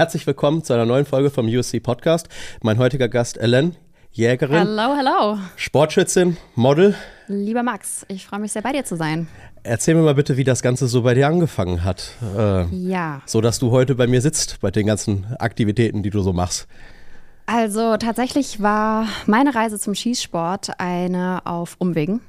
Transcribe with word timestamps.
Herzlich 0.00 0.26
willkommen 0.26 0.64
zu 0.64 0.72
einer 0.72 0.86
neuen 0.86 1.04
Folge 1.04 1.28
vom 1.28 1.46
USC 1.46 1.78
Podcast. 1.78 2.30
Mein 2.62 2.78
heutiger 2.78 3.06
Gast 3.06 3.36
Ellen, 3.36 3.76
Jägerin. 4.10 4.56
Hallo, 4.56 4.96
hallo. 4.96 5.38
Sportschützin, 5.56 6.38
Model. 6.54 6.94
Lieber 7.28 7.62
Max, 7.62 8.06
ich 8.08 8.24
freue 8.24 8.40
mich 8.40 8.50
sehr 8.50 8.62
bei 8.62 8.72
dir 8.72 8.82
zu 8.82 8.96
sein. 8.96 9.28
Erzähl 9.62 9.94
mir 9.94 10.00
mal 10.00 10.14
bitte, 10.14 10.38
wie 10.38 10.44
das 10.44 10.62
Ganze 10.62 10.88
so 10.88 11.02
bei 11.02 11.12
dir 11.12 11.26
angefangen 11.26 11.84
hat. 11.84 12.14
Äh, 12.34 12.64
ja. 12.74 13.20
So 13.26 13.42
dass 13.42 13.58
du 13.58 13.72
heute 13.72 13.94
bei 13.94 14.06
mir 14.06 14.22
sitzt, 14.22 14.62
bei 14.62 14.70
den 14.70 14.86
ganzen 14.86 15.26
Aktivitäten, 15.38 16.02
die 16.02 16.08
du 16.08 16.22
so 16.22 16.32
machst. 16.32 16.66
Also 17.44 17.98
tatsächlich 17.98 18.62
war 18.62 19.06
meine 19.26 19.54
Reise 19.54 19.78
zum 19.78 19.94
Schießsport 19.94 20.80
eine 20.80 21.42
auf 21.44 21.76
Umwegen. 21.76 22.22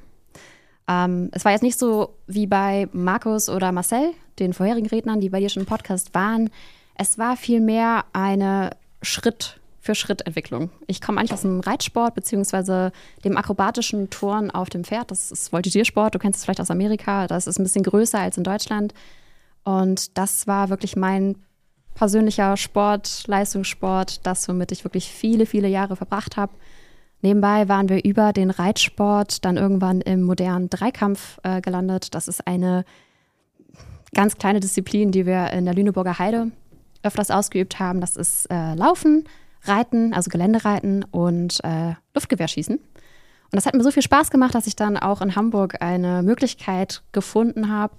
Ähm, 0.86 1.30
es 1.32 1.46
war 1.46 1.52
jetzt 1.52 1.62
nicht 1.62 1.78
so 1.78 2.18
wie 2.26 2.46
bei 2.46 2.90
Markus 2.92 3.48
oder 3.48 3.72
Marcel, 3.72 4.10
den 4.40 4.52
vorherigen 4.52 4.88
Rednern, 4.88 5.20
die 5.20 5.30
bei 5.30 5.40
dir 5.40 5.48
schon 5.48 5.62
im 5.62 5.66
Podcast 5.66 6.14
waren. 6.14 6.50
Es 7.02 7.18
war 7.18 7.36
vielmehr 7.36 8.04
eine 8.12 8.76
Schritt 9.02 9.58
für 9.80 9.96
Schritt 9.96 10.24
Entwicklung. 10.24 10.70
Ich 10.86 11.00
komme 11.00 11.18
eigentlich 11.18 11.32
aus 11.32 11.42
dem 11.42 11.58
Reitsport 11.58 12.14
beziehungsweise 12.14 12.92
dem 13.24 13.36
akrobatischen 13.36 14.08
Turn 14.08 14.52
auf 14.52 14.70
dem 14.70 14.84
Pferd. 14.84 15.10
Das 15.10 15.32
ist 15.32 15.52
Voltigiersport, 15.52 16.14
du 16.14 16.20
kennst 16.20 16.38
es 16.38 16.44
vielleicht 16.44 16.60
aus 16.60 16.70
Amerika. 16.70 17.26
Das 17.26 17.48
ist 17.48 17.58
ein 17.58 17.64
bisschen 17.64 17.82
größer 17.82 18.20
als 18.20 18.38
in 18.38 18.44
Deutschland. 18.44 18.94
Und 19.64 20.16
das 20.16 20.46
war 20.46 20.68
wirklich 20.68 20.94
mein 20.94 21.34
persönlicher 21.96 22.56
Sport, 22.56 23.26
Leistungssport, 23.26 24.24
das, 24.24 24.48
womit 24.48 24.70
ich 24.70 24.84
wirklich 24.84 25.08
viele, 25.08 25.44
viele 25.44 25.66
Jahre 25.66 25.96
verbracht 25.96 26.36
habe. 26.36 26.52
Nebenbei 27.20 27.68
waren 27.68 27.88
wir 27.88 28.04
über 28.04 28.32
den 28.32 28.50
Reitsport 28.50 29.44
dann 29.44 29.56
irgendwann 29.56 30.02
im 30.02 30.22
modernen 30.22 30.70
Dreikampf 30.70 31.40
äh, 31.42 31.62
gelandet. 31.62 32.14
Das 32.14 32.28
ist 32.28 32.46
eine 32.46 32.84
ganz 34.14 34.38
kleine 34.38 34.60
Disziplin, 34.60 35.10
die 35.10 35.26
wir 35.26 35.50
in 35.50 35.64
der 35.64 35.74
Lüneburger 35.74 36.20
Heide 36.20 36.52
öfters 37.02 37.30
ausgeübt 37.30 37.78
haben. 37.78 38.00
Das 38.00 38.16
ist 38.16 38.46
äh, 38.50 38.74
Laufen, 38.74 39.24
Reiten, 39.64 40.12
also 40.14 40.28
Geländereiten 40.30 41.04
und 41.04 41.62
äh, 41.64 41.94
Luftgewehrschießen. 42.14 42.76
Und 42.76 43.56
das 43.56 43.66
hat 43.66 43.74
mir 43.74 43.82
so 43.82 43.90
viel 43.90 44.02
Spaß 44.02 44.30
gemacht, 44.30 44.54
dass 44.54 44.66
ich 44.66 44.76
dann 44.76 44.96
auch 44.96 45.20
in 45.20 45.36
Hamburg 45.36 45.82
eine 45.82 46.22
Möglichkeit 46.22 47.02
gefunden 47.12 47.70
habe, 47.70 47.94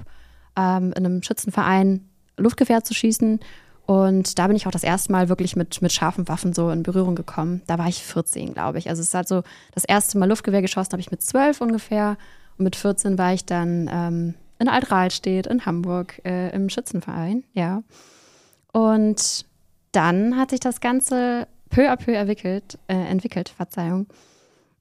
ähm, 0.58 0.94
in 0.96 1.06
einem 1.06 1.24
Schützenverein 1.24 2.10
Luftgewehr 2.38 2.84
zu 2.84 2.94
schießen 2.94 3.40
und 3.86 4.40
da 4.40 4.48
bin 4.48 4.56
ich 4.56 4.66
auch 4.66 4.72
das 4.72 4.84
erste 4.84 5.12
Mal 5.12 5.28
wirklich 5.28 5.56
mit, 5.56 5.82
mit 5.82 5.92
scharfen 5.92 6.28
Waffen 6.28 6.54
so 6.54 6.70
in 6.70 6.84
Berührung 6.84 7.16
gekommen. 7.16 7.62
Da 7.68 7.78
war 7.78 7.88
ich 7.88 8.04
14, 8.04 8.54
glaube 8.54 8.78
ich. 8.78 8.90
Also 8.90 9.02
es 9.02 9.10
ist 9.10 9.14
halt 9.14 9.28
so, 9.28 9.44
das 9.74 9.84
erste 9.84 10.18
Mal 10.18 10.30
Luftgewehr 10.30 10.62
geschossen 10.62 10.94
habe 10.94 11.02
ich 11.02 11.12
mit 11.12 11.22
12 11.22 11.60
ungefähr. 11.60 12.18
Und 12.58 12.64
mit 12.64 12.76
14 12.76 13.18
war 13.18 13.34
ich 13.34 13.46
dann 13.46 13.90
ähm, 13.92 14.34
in 14.60 14.70
Altrahlstedt 14.70 15.48
in 15.48 15.66
Hamburg 15.66 16.22
äh, 16.24 16.56
im 16.56 16.70
Schützenverein, 16.70 17.44
ja. 17.54 17.84
Und 18.74 19.46
dann 19.94 20.38
hat 20.38 20.50
sich 20.50 20.60
das 20.60 20.82
Ganze 20.82 21.48
peu 21.70 21.90
à 21.90 21.96
peu 21.96 22.14
entwickelt, 22.14 22.78
äh, 22.88 22.96
entwickelt, 22.96 23.50
Verzeihung. 23.50 24.08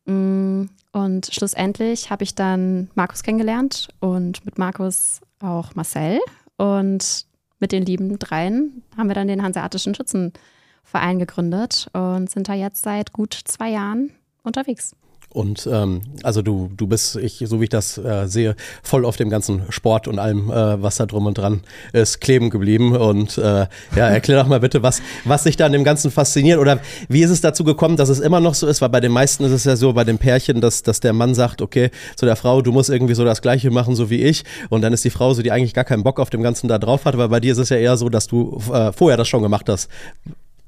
Mm, 0.07 0.65
und 0.93 1.27
schlussendlich 1.33 2.11
habe 2.11 2.25
ich 2.25 2.35
dann 2.35 2.91
Markus 2.95 3.23
kennengelernt 3.23 3.89
und 4.01 4.45
mit 4.45 4.59
Markus 4.59 5.21
auch 5.41 5.75
Marcel. 5.75 6.21
Und 6.57 7.27
mit 7.61 7.73
den 7.73 7.87
lieben 7.87 8.19
Dreien 8.19 8.83
haben 8.97 9.09
wir 9.09 9.15
dann 9.15 9.29
den 9.29 9.43
Hanseatischen 9.43 9.95
Schützenverein 9.95 11.19
gegründet 11.19 11.89
und 11.93 12.31
sind 12.31 12.49
da 12.49 12.55
jetzt 12.55 12.83
seit 12.83 13.13
gut 13.13 13.35
zwei 13.35 13.71
Jahren 13.71 14.11
unterwegs. 14.43 14.97
Und 15.33 15.69
ähm, 15.71 16.03
also 16.23 16.43
du, 16.43 16.71
du 16.77 16.87
bist, 16.87 17.17
ich, 17.17 17.43
so 17.47 17.61
wie 17.61 17.65
ich 17.65 17.71
das 17.71 17.97
äh, 17.97 18.27
sehe, 18.27 18.55
voll 18.83 19.05
auf 19.05 19.17
dem 19.17 19.31
ganzen 19.31 19.63
Sport 19.71 20.07
und 20.07 20.19
allem, 20.19 20.51
äh, 20.51 20.83
was 20.83 20.97
da 20.97 21.07
drum 21.07 21.27
und 21.27 21.39
dran 21.39 21.63
ist, 21.93 22.21
kleben 22.21 22.51
geblieben. 22.51 22.95
Und 22.95 23.39
äh, 23.39 23.67
ja, 23.97 24.09
erklär 24.09 24.43
doch 24.43 24.49
mal 24.49 24.61
bitte, 24.61 24.83
was, 24.83 25.01
was 25.25 25.45
sich 25.45 25.57
da 25.57 25.67
an 25.67 25.73
dem 25.73 25.85
Ganzen 25.85 26.11
fasziniert. 26.11 26.59
Oder 26.59 26.81
wie 27.09 27.23
ist 27.23 27.31
es 27.31 27.41
dazu 27.41 27.65
gekommen, 27.65 27.97
dass 27.97 28.11
es 28.11 28.21
immer 28.21 28.41
noch 28.41 28.55
so 28.55 28.67
ist? 28.67 28.83
Weil 28.83 28.91
bei 28.91 29.01
den 29.01 29.13
meisten 29.13 29.45
ist 29.45 29.53
es 29.53 29.65
ja 29.65 29.77
so, 29.77 29.95
bei 29.95 30.05
den 30.05 30.19
Pärchen, 30.19 30.61
dass, 30.61 30.83
dass 30.83 31.01
der 31.01 31.15
Mann 31.15 31.35
sagt, 31.35 31.63
okay, 31.63 31.91
zu 32.17 32.27
der 32.27 32.37
Frau, 32.37 32.61
du 32.61 32.73
musst 32.73 32.91
irgendwie 32.91 33.15
so 33.15 33.25
das 33.25 33.41
Gleiche 33.41 33.71
machen, 33.71 33.97
so 33.97 34.11
wie 34.11 34.23
ich. 34.23 34.45
Und 34.69 34.83
dann 34.83 34.93
ist 34.93 35.05
die 35.05 35.11
Frau 35.11 35.33
so, 35.33 35.43
die 35.43 35.51
eigentlich 35.51 35.75
gar 35.75 35.85
keinen 35.85 36.03
Bock 36.03 36.21
auf 36.21 36.29
dem 36.29 36.43
Ganzen 36.43 36.69
da 36.69 36.79
drauf 36.79 37.07
hat. 37.07 37.15
Aber 37.15 37.29
bei 37.29 37.41
dir 37.41 37.53
ist 37.53 37.59
es 37.59 37.71
ja 37.71 37.79
eher 37.79 37.97
so, 37.97 38.11
dass 38.11 38.27
du 38.27 38.61
äh, 38.73 38.93
vorher 38.93 39.17
das 39.17 39.29
schon 39.29 39.43
gemacht 39.43 39.69
hast. 39.71 39.89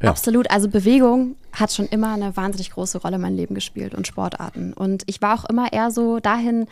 Ja. 0.02 0.10
Absolut. 0.10 0.50
Also 0.50 0.68
Bewegung 0.68 1.36
hat 1.52 1.72
schon 1.72 1.86
immer 1.86 2.12
eine 2.14 2.36
wahnsinnig 2.36 2.70
große 2.70 2.98
Rolle 2.98 3.16
in 3.16 3.22
meinem 3.22 3.36
Leben 3.36 3.54
gespielt 3.54 3.94
und 3.94 4.06
Sportarten. 4.06 4.72
Und 4.72 5.04
ich 5.06 5.22
war 5.22 5.38
auch 5.38 5.44
immer 5.44 5.72
eher 5.72 5.90
so 5.90 6.20
dahin 6.20 6.66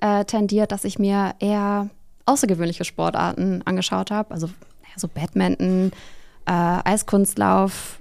äh, 0.00 0.24
tendiert, 0.24 0.72
dass 0.72 0.84
ich 0.84 0.98
mir 0.98 1.34
eher 1.38 1.90
außergewöhnliche 2.26 2.84
Sportarten 2.84 3.62
angeschaut 3.64 4.10
habe. 4.10 4.32
Also 4.32 4.46
ja, 4.46 4.96
so 4.96 5.08
Badminton, 5.08 5.92
äh, 6.46 6.52
Eiskunstlauf, 6.52 8.00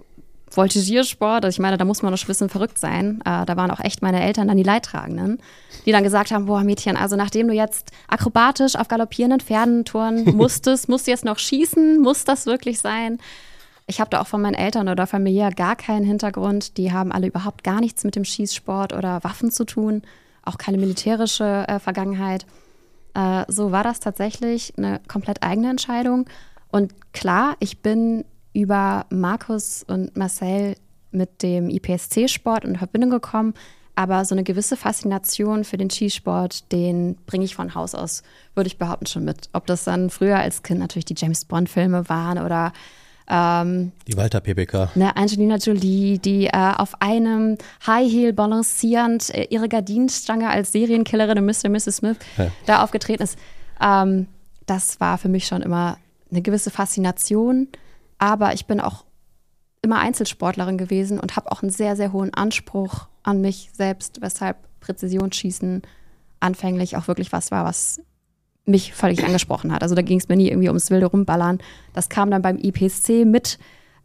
Voltigiersport. 0.49 1.45
Also 1.45 1.55
ich 1.55 1.59
meine, 1.59 1.77
da 1.77 1.85
muss 1.85 2.01
man 2.01 2.11
noch 2.11 2.21
ein 2.21 2.27
bisschen 2.27 2.49
verrückt 2.49 2.77
sein. 2.77 3.21
Äh, 3.25 3.45
da 3.45 3.55
waren 3.55 3.71
auch 3.71 3.79
echt 3.79 4.01
meine 4.01 4.21
Eltern 4.21 4.47
dann 4.47 4.57
die 4.57 4.63
Leidtragenden, 4.63 5.39
die 5.85 5.91
dann 5.91 6.03
gesagt 6.03 6.31
haben, 6.31 6.45
boah 6.45 6.63
Mädchen, 6.63 6.97
also 6.97 7.15
nachdem 7.15 7.47
du 7.47 7.53
jetzt 7.53 7.91
akrobatisch 8.07 8.75
auf 8.75 8.87
galoppierenden 8.87 9.39
Pferden 9.39 9.85
touren 9.85 10.23
musstest, 10.35 10.89
musst 10.89 11.07
du 11.07 11.11
jetzt 11.11 11.25
noch 11.25 11.39
schießen? 11.39 12.01
Muss 12.01 12.25
das 12.25 12.45
wirklich 12.45 12.79
sein? 12.79 13.19
Ich 13.91 13.99
habe 13.99 14.09
da 14.09 14.21
auch 14.21 14.27
von 14.27 14.41
meinen 14.41 14.53
Eltern 14.53 14.87
oder 14.87 15.05
familiär 15.05 15.51
gar 15.51 15.75
keinen 15.75 16.05
Hintergrund. 16.05 16.77
Die 16.77 16.93
haben 16.93 17.11
alle 17.11 17.27
überhaupt 17.27 17.61
gar 17.65 17.81
nichts 17.81 18.05
mit 18.05 18.15
dem 18.15 18.23
Schießsport 18.23 18.93
oder 18.93 19.21
Waffen 19.25 19.51
zu 19.51 19.65
tun, 19.65 20.03
auch 20.43 20.57
keine 20.57 20.77
militärische 20.77 21.65
äh, 21.67 21.77
Vergangenheit. 21.77 22.45
Äh, 23.15 23.43
so 23.49 23.73
war 23.73 23.83
das 23.83 23.99
tatsächlich 23.99 24.73
eine 24.77 25.01
komplett 25.09 25.43
eigene 25.43 25.71
Entscheidung. 25.71 26.29
Und 26.71 26.93
klar, 27.11 27.57
ich 27.59 27.81
bin 27.81 28.23
über 28.53 29.07
Markus 29.09 29.83
und 29.85 30.15
Marcel 30.15 30.77
mit 31.11 31.43
dem 31.43 31.69
IPSC-Sport 31.69 32.63
in 32.63 32.77
Verbindung 32.77 33.09
gekommen. 33.09 33.55
Aber 33.95 34.23
so 34.23 34.33
eine 34.33 34.45
gewisse 34.45 34.77
Faszination 34.77 35.65
für 35.65 35.75
den 35.75 35.89
Skisport, 35.89 36.71
den 36.71 37.17
bringe 37.25 37.43
ich 37.43 37.55
von 37.55 37.75
Haus 37.75 37.93
aus, 37.93 38.23
würde 38.55 38.67
ich 38.67 38.77
behaupten, 38.77 39.07
schon 39.07 39.25
mit. 39.25 39.49
Ob 39.51 39.67
das 39.67 39.83
dann 39.83 40.09
früher 40.09 40.37
als 40.37 40.63
Kind 40.63 40.79
natürlich 40.79 41.03
die 41.03 41.15
James 41.17 41.43
Bond-Filme 41.43 42.07
waren 42.07 42.37
oder 42.37 42.71
ähm, 43.29 43.91
die 44.07 44.17
Walter 44.17 44.39
PPK. 44.39 44.91
Ne, 44.95 45.15
Angelina 45.15 45.57
Jolie, 45.57 46.19
die 46.19 46.47
äh, 46.47 46.73
auf 46.77 47.01
einem 47.01 47.57
High 47.85 48.11
Heel 48.11 48.33
balancierend 48.33 49.33
äh, 49.33 49.47
ihre 49.49 49.69
Gardinenstange 49.69 50.49
als 50.49 50.71
Serienkillerin 50.71 51.37
in 51.37 51.45
Mr. 51.45 51.65
und 51.65 51.71
Mrs. 51.73 51.97
Smith 51.97 52.17
ja. 52.37 52.47
da 52.65 52.83
aufgetreten 52.83 53.23
ist. 53.23 53.37
Ähm, 53.81 54.27
das 54.65 54.99
war 54.99 55.17
für 55.17 55.29
mich 55.29 55.47
schon 55.47 55.61
immer 55.61 55.97
eine 56.29 56.41
gewisse 56.41 56.71
Faszination. 56.71 57.67
Aber 58.17 58.53
ich 58.53 58.65
bin 58.65 58.79
auch 58.79 59.05
immer 59.81 59.99
Einzelsportlerin 59.99 60.77
gewesen 60.77 61.19
und 61.19 61.35
habe 61.35 61.51
auch 61.51 61.63
einen 61.63 61.71
sehr, 61.71 61.95
sehr 61.95 62.13
hohen 62.13 62.33
Anspruch 62.33 63.07
an 63.23 63.41
mich 63.41 63.69
selbst, 63.73 64.21
weshalb 64.21 64.57
Präzisionsschießen 64.79 65.81
anfänglich 66.39 66.97
auch 66.97 67.07
wirklich 67.07 67.31
was 67.31 67.51
war, 67.51 67.65
was 67.65 68.01
mich 68.65 68.93
völlig 68.93 69.23
angesprochen 69.23 69.71
hat. 69.71 69.83
Also 69.83 69.95
da 69.95 70.01
ging 70.01 70.19
es 70.19 70.27
mir 70.27 70.35
nie 70.35 70.49
irgendwie 70.49 70.67
ums 70.67 70.91
wilde 70.91 71.07
Rumballern. 71.07 71.59
Das 71.93 72.09
kam 72.09 72.31
dann 72.31 72.41
beim 72.41 72.57
IPSC 72.57 73.25
mit 73.25 73.57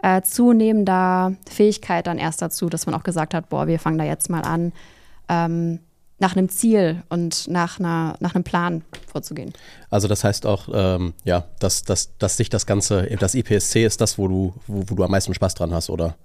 äh, 0.03 0.23
zunehmender 0.23 1.35
Fähigkeit 1.49 2.07
dann 2.07 2.19
erst 2.19 2.43
dazu, 2.43 2.69
dass 2.69 2.87
man 2.87 2.95
auch 2.95 3.03
gesagt 3.03 3.35
hat, 3.35 3.49
boah, 3.49 3.67
wir 3.67 3.79
fangen 3.79 3.99
da 3.99 4.05
jetzt 4.05 4.31
mal 4.31 4.43
an, 4.43 4.73
ähm, 5.29 5.81
nach 6.19 6.35
einem 6.35 6.49
Ziel 6.49 7.03
und 7.11 7.47
nach, 7.49 7.79
einer, 7.79 8.17
nach 8.21 8.35
einem 8.35 8.45
Plan 8.45 8.83
vorzugehen. 9.07 9.53
Also 9.91 10.09
das 10.09 10.25
heißt 10.25 10.47
auch, 10.47 10.69
ähm, 10.73 11.13
ja, 11.25 11.45
dass, 11.59 11.85
dass, 11.85 12.17
dass 12.17 12.39
sich 12.39 12.49
das 12.49 12.65
Ganze, 12.67 13.07
das 13.21 13.35
IPSC 13.35 13.85
ist 13.85 14.01
das, 14.01 14.17
wo 14.17 14.27
du, 14.29 14.55
wo, 14.67 14.85
wo 14.87 14.95
du 14.95 15.05
am 15.05 15.11
meisten 15.11 15.35
Spaß 15.35 15.55
dran 15.55 15.75
hast, 15.75 15.91
oder? 15.91 16.17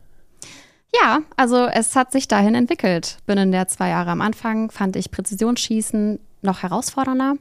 Ja, 0.93 1.19
also 1.37 1.65
es 1.65 1.95
hat 1.95 2.11
sich 2.11 2.27
dahin 2.27 2.55
entwickelt. 2.55 3.17
Binnen 3.25 3.51
der 3.51 3.67
zwei 3.67 3.89
Jahre 3.89 4.11
am 4.11 4.21
Anfang 4.21 4.71
fand 4.71 4.95
ich 4.95 5.11
Präzisionsschießen 5.11 6.19
noch 6.41 6.63
herausfordernder. 6.63 7.35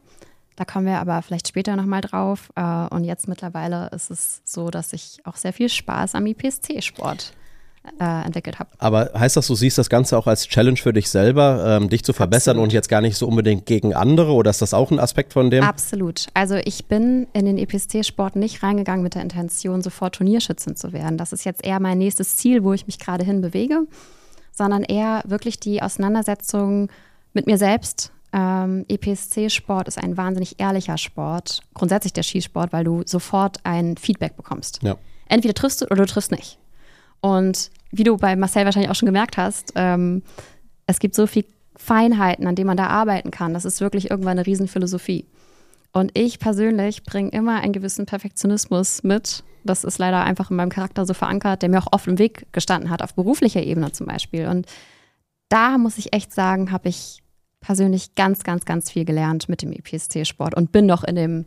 Da 0.60 0.66
kommen 0.66 0.84
wir 0.84 0.98
aber 0.98 1.22
vielleicht 1.22 1.48
später 1.48 1.74
nochmal 1.74 2.02
drauf. 2.02 2.50
Äh, 2.54 2.62
und 2.94 3.04
jetzt 3.04 3.28
mittlerweile 3.28 3.88
ist 3.94 4.10
es 4.10 4.42
so, 4.44 4.68
dass 4.68 4.92
ich 4.92 5.22
auch 5.24 5.36
sehr 5.36 5.54
viel 5.54 5.70
Spaß 5.70 6.14
am 6.14 6.26
IPSC-Sport 6.26 7.32
äh, 7.98 8.24
entwickelt 8.26 8.58
habe. 8.58 8.68
Aber 8.76 9.10
heißt 9.18 9.38
das, 9.38 9.46
du 9.46 9.54
siehst 9.54 9.78
das 9.78 9.88
Ganze 9.88 10.18
auch 10.18 10.26
als 10.26 10.46
Challenge 10.46 10.76
für 10.76 10.92
dich 10.92 11.08
selber, 11.08 11.78
ähm, 11.80 11.88
dich 11.88 12.04
zu 12.04 12.12
verbessern 12.12 12.56
Absolut. 12.56 12.64
und 12.64 12.72
jetzt 12.74 12.90
gar 12.90 13.00
nicht 13.00 13.16
so 13.16 13.26
unbedingt 13.26 13.64
gegen 13.64 13.94
andere? 13.94 14.34
Oder 14.34 14.50
ist 14.50 14.60
das 14.60 14.74
auch 14.74 14.90
ein 14.90 14.98
Aspekt 14.98 15.32
von 15.32 15.50
dem? 15.50 15.64
Absolut. 15.64 16.26
Also 16.34 16.56
ich 16.56 16.84
bin 16.84 17.26
in 17.32 17.46
den 17.46 17.56
EPSC-Sport 17.56 18.36
nicht 18.36 18.62
reingegangen 18.62 19.02
mit 19.02 19.14
der 19.14 19.22
Intention, 19.22 19.80
sofort 19.80 20.16
Turnierschützin 20.16 20.76
zu 20.76 20.92
werden. 20.92 21.16
Das 21.16 21.32
ist 21.32 21.44
jetzt 21.44 21.64
eher 21.64 21.80
mein 21.80 21.96
nächstes 21.96 22.36
Ziel, 22.36 22.64
wo 22.64 22.74
ich 22.74 22.86
mich 22.86 22.98
gerade 22.98 23.24
hin 23.24 23.40
bewege, 23.40 23.86
sondern 24.52 24.82
eher 24.82 25.22
wirklich 25.26 25.58
die 25.58 25.80
Auseinandersetzung 25.80 26.90
mit 27.32 27.46
mir 27.46 27.56
selbst, 27.56 28.12
ähm, 28.32 28.85
EPSC-Sport 28.88 29.88
ist 29.88 29.99
ein 29.99 30.17
wahnsinnig 30.17 30.61
ehrlicher 30.61 30.99
Sport, 30.99 31.62
grundsätzlich 31.75 32.12
der 32.12 32.23
Skisport, 32.23 32.73
weil 32.73 32.85
du 32.85 33.03
sofort 33.05 33.59
ein 33.65 33.97
Feedback 33.97 34.37
bekommst. 34.37 34.81
Ja. 34.82 34.97
Entweder 35.29 35.55
triffst 35.55 35.81
du 35.81 35.87
oder 35.87 35.97
du 35.97 36.06
triffst 36.06 36.31
nicht. 36.31 36.59
Und 37.21 37.71
wie 37.91 38.05
du 38.05 38.17
bei 38.17 38.37
Marcel 38.37 38.65
wahrscheinlich 38.65 38.91
auch 38.91 38.94
schon 38.94 39.06
gemerkt 39.06 39.37
hast, 39.37 39.73
ähm, 39.75 40.23
es 40.87 40.99
gibt 40.99 41.15
so 41.15 41.27
viele 41.27 41.47
Feinheiten, 41.77 42.47
an 42.47 42.55
denen 42.55 42.67
man 42.67 42.77
da 42.77 42.87
arbeiten 42.87 43.31
kann. 43.31 43.55
Das 43.55 43.65
ist 43.65 43.81
wirklich 43.81 44.11
irgendwann 44.11 44.38
eine 44.38 44.47
Riesenphilosophie. 44.47 45.27
Und 45.93 46.17
ich 46.17 46.38
persönlich 46.38 47.03
bringe 47.03 47.31
immer 47.31 47.61
einen 47.61 47.73
gewissen 47.73 48.06
Perfektionismus 48.06 49.03
mit. 49.03 49.43
Das 49.65 49.85
ist 49.85 49.99
leider 49.99 50.25
einfach 50.25 50.50
in 50.50 50.56
meinem 50.56 50.71
Charakter 50.71 51.05
so 51.05 51.15
verankert, 51.15 51.62
der 51.62 51.69
mir 51.69 51.79
auch 51.79 51.93
oft 51.93 52.06
im 52.06 52.19
Weg 52.19 52.47
gestanden 52.53 52.91
hat, 52.91 53.03
auf 53.03 53.15
beruflicher 53.15 53.62
Ebene 53.62 53.93
zum 53.93 54.06
Beispiel. 54.06 54.47
Und 54.47 54.67
da 55.49 55.79
muss 55.79 55.99
ich 55.99 56.12
echt 56.12 56.32
sagen, 56.32 56.71
habe 56.71 56.88
ich 56.88 57.23
persönlich 57.60 58.14
ganz, 58.14 58.42
ganz, 58.42 58.64
ganz 58.64 58.90
viel 58.90 59.04
gelernt 59.04 59.48
mit 59.48 59.62
dem 59.62 59.72
EPSC-Sport 59.72 60.54
und 60.54 60.72
bin 60.72 60.86
noch 60.86 61.04
in 61.04 61.16
dem 61.16 61.46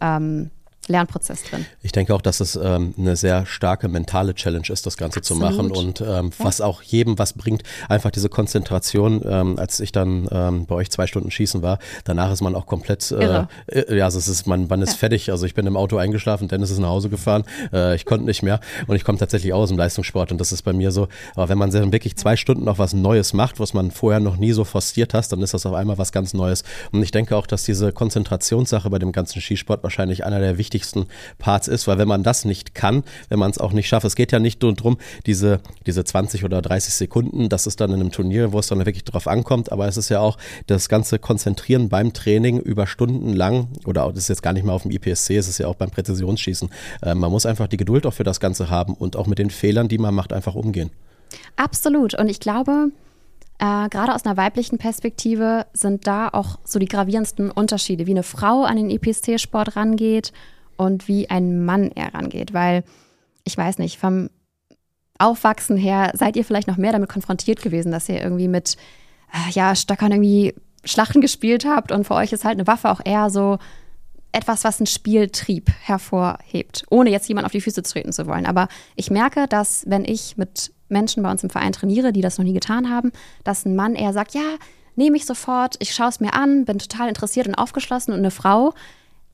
ähm, 0.00 0.50
Lernprozess 0.88 1.42
drin. 1.44 1.66
Ich 1.82 1.92
denke 1.92 2.14
auch, 2.14 2.22
dass 2.22 2.40
es 2.40 2.56
ähm, 2.56 2.94
eine 2.98 3.16
sehr 3.16 3.46
starke 3.46 3.88
mentale 3.88 4.34
Challenge 4.34 4.66
ist, 4.68 4.86
das 4.86 4.96
Ganze 4.96 5.20
Absolut. 5.20 5.42
zu 5.42 5.48
machen 5.48 5.70
und 5.70 6.00
ähm, 6.00 6.30
ja. 6.38 6.44
was 6.44 6.60
auch 6.60 6.82
jedem 6.82 7.18
was 7.18 7.34
bringt, 7.34 7.62
einfach 7.88 8.10
diese 8.10 8.28
Konzentration. 8.28 9.22
Ähm, 9.24 9.58
als 9.58 9.80
ich 9.80 9.92
dann 9.92 10.28
ähm, 10.30 10.66
bei 10.66 10.74
euch 10.74 10.90
zwei 10.90 11.06
Stunden 11.06 11.30
schießen 11.30 11.62
war, 11.62 11.78
danach 12.04 12.32
ist 12.32 12.40
man 12.40 12.54
auch 12.54 12.66
komplett, 12.66 13.10
äh, 13.12 13.44
äh, 13.66 13.96
ja, 13.96 14.06
also 14.06 14.18
es 14.18 14.28
ist, 14.28 14.46
man, 14.46 14.66
man 14.66 14.82
ist 14.82 14.92
ja. 14.92 14.98
fertig. 14.98 15.30
Also 15.30 15.46
ich 15.46 15.54
bin 15.54 15.66
im 15.66 15.76
Auto 15.76 15.96
eingeschlafen, 15.98 16.48
Dennis 16.48 16.70
ist 16.70 16.78
nach 16.78 16.88
Hause 16.88 17.08
gefahren, 17.08 17.44
äh, 17.72 17.94
ich 17.94 18.04
konnte 18.04 18.24
nicht 18.24 18.42
mehr 18.42 18.60
und 18.86 18.96
ich 18.96 19.04
komme 19.04 19.18
tatsächlich 19.18 19.52
aus 19.52 19.68
dem 19.68 19.78
Leistungssport 19.78 20.32
und 20.32 20.38
das 20.38 20.52
ist 20.52 20.62
bei 20.62 20.72
mir 20.72 20.90
so, 20.90 21.08
aber 21.34 21.48
wenn 21.48 21.58
man 21.58 21.70
dann 21.70 21.92
wirklich 21.92 22.16
zwei 22.16 22.36
Stunden 22.36 22.64
noch 22.64 22.78
was 22.78 22.94
Neues 22.94 23.32
macht, 23.32 23.60
was 23.60 23.74
man 23.74 23.90
vorher 23.90 24.20
noch 24.20 24.36
nie 24.36 24.52
so 24.52 24.64
forciert 24.64 25.14
hast, 25.14 25.32
dann 25.32 25.42
ist 25.42 25.54
das 25.54 25.66
auf 25.66 25.74
einmal 25.74 25.98
was 25.98 26.12
ganz 26.12 26.32
Neues. 26.32 26.64
Und 26.92 27.02
ich 27.02 27.10
denke 27.10 27.36
auch, 27.36 27.46
dass 27.46 27.64
diese 27.64 27.92
Konzentrationssache 27.92 28.88
bei 28.88 28.98
dem 28.98 29.12
ganzen 29.12 29.40
Skisport 29.40 29.82
wahrscheinlich 29.82 30.24
einer 30.24 30.40
der 30.40 30.56
wichtigsten 30.56 30.67
wichtigsten 30.68 31.06
Parts 31.38 31.66
ist, 31.66 31.88
weil 31.88 31.96
wenn 31.96 32.08
man 32.08 32.22
das 32.22 32.44
nicht 32.44 32.74
kann, 32.74 33.02
wenn 33.30 33.38
man 33.38 33.50
es 33.50 33.56
auch 33.56 33.72
nicht 33.72 33.88
schafft, 33.88 34.04
es 34.04 34.16
geht 34.16 34.32
ja 34.32 34.38
nicht 34.38 34.60
nur 34.60 34.74
darum, 34.74 34.98
diese, 35.24 35.60
diese 35.86 36.04
20 36.04 36.44
oder 36.44 36.60
30 36.60 36.92
Sekunden, 36.92 37.48
das 37.48 37.66
ist 37.66 37.80
dann 37.80 37.90
in 37.90 38.00
einem 38.00 38.12
Turnier, 38.12 38.52
wo 38.52 38.58
es 38.58 38.66
dann 38.66 38.78
wirklich 38.78 39.04
drauf 39.04 39.26
ankommt, 39.26 39.72
aber 39.72 39.88
es 39.88 39.96
ist 39.96 40.10
ja 40.10 40.20
auch 40.20 40.36
das 40.66 40.90
ganze 40.90 41.18
Konzentrieren 41.18 41.88
beim 41.88 42.12
Training 42.12 42.60
über 42.60 42.86
Stunden 42.86 43.32
lang, 43.32 43.68
oder 43.86 44.06
das 44.08 44.24
ist 44.24 44.28
jetzt 44.28 44.42
gar 44.42 44.52
nicht 44.52 44.64
mal 44.64 44.74
auf 44.74 44.82
dem 44.82 44.90
IPSC, 44.90 45.36
es 45.36 45.48
ist 45.48 45.56
ja 45.56 45.68
auch 45.68 45.76
beim 45.76 45.90
Präzisionsschießen. 45.90 46.68
Äh, 47.02 47.14
man 47.14 47.30
muss 47.30 47.46
einfach 47.46 47.66
die 47.66 47.78
Geduld 47.78 48.04
auch 48.04 48.12
für 48.12 48.24
das 48.24 48.40
Ganze 48.40 48.68
haben 48.68 48.92
und 48.92 49.16
auch 49.16 49.26
mit 49.26 49.38
den 49.38 49.48
Fehlern, 49.48 49.88
die 49.88 49.96
man 49.96 50.14
macht, 50.14 50.34
einfach 50.34 50.54
umgehen. 50.54 50.90
Absolut. 51.56 52.18
Und 52.18 52.28
ich 52.28 52.40
glaube, 52.40 52.90
äh, 53.58 53.88
gerade 53.88 54.14
aus 54.14 54.24
einer 54.24 54.36
weiblichen 54.36 54.78
Perspektive 54.78 55.66
sind 55.72 56.06
da 56.06 56.28
auch 56.28 56.58
so 56.64 56.78
die 56.78 56.86
gravierendsten 56.86 57.50
Unterschiede, 57.50 58.06
wie 58.06 58.12
eine 58.12 58.22
Frau 58.22 58.62
an 58.62 58.76
den 58.76 58.90
EPSC-Sport 58.90 59.76
rangeht 59.76 60.32
und 60.78 61.08
wie 61.08 61.28
ein 61.28 61.64
Mann 61.66 61.90
eher 61.90 62.14
rangeht. 62.14 62.54
Weil 62.54 62.84
ich 63.44 63.58
weiß 63.58 63.78
nicht, 63.78 63.98
vom 63.98 64.30
Aufwachsen 65.18 65.76
her 65.76 66.12
seid 66.14 66.36
ihr 66.36 66.44
vielleicht 66.44 66.68
noch 66.68 66.76
mehr 66.78 66.92
damit 66.92 67.10
konfrontiert 67.10 67.60
gewesen, 67.60 67.92
dass 67.92 68.08
ihr 68.08 68.22
irgendwie 68.22 68.48
mit 68.48 68.76
äh, 69.32 69.50
ja, 69.52 69.74
Stöckern 69.74 70.12
irgendwie 70.12 70.54
Schlachten 70.84 71.20
gespielt 71.20 71.66
habt 71.66 71.92
und 71.92 72.06
für 72.06 72.14
euch 72.14 72.32
ist 72.32 72.44
halt 72.44 72.54
eine 72.54 72.66
Waffe 72.66 72.90
auch 72.90 73.00
eher 73.04 73.28
so 73.28 73.58
etwas, 74.30 74.64
was 74.64 74.78
einen 74.78 74.86
Spieltrieb 74.86 75.70
hervorhebt, 75.82 76.84
ohne 76.90 77.10
jetzt 77.10 77.28
jemand 77.28 77.46
auf 77.46 77.52
die 77.52 77.60
Füße 77.60 77.82
treten 77.82 78.12
zu 78.12 78.26
wollen. 78.26 78.46
Aber 78.46 78.68
ich 78.94 79.10
merke, 79.10 79.48
dass 79.48 79.84
wenn 79.88 80.04
ich 80.04 80.36
mit 80.36 80.72
Menschen 80.88 81.22
bei 81.22 81.30
uns 81.30 81.42
im 81.42 81.50
Verein 81.50 81.72
trainiere, 81.72 82.12
die 82.12 82.20
das 82.20 82.38
noch 82.38 82.44
nie 82.44 82.52
getan 82.52 82.90
haben, 82.90 83.10
dass 83.42 83.64
ein 83.64 83.74
Mann 83.74 83.94
eher 83.94 84.12
sagt, 84.12 84.34
ja, 84.34 84.56
nehme 84.96 85.16
ich 85.16 85.26
sofort, 85.26 85.76
ich 85.80 85.94
schaue 85.94 86.08
es 86.08 86.20
mir 86.20 86.34
an, 86.34 86.64
bin 86.64 86.78
total 86.78 87.08
interessiert 87.08 87.48
und 87.48 87.54
aufgeschlossen 87.54 88.12
und 88.12 88.18
eine 88.18 88.30
Frau 88.30 88.74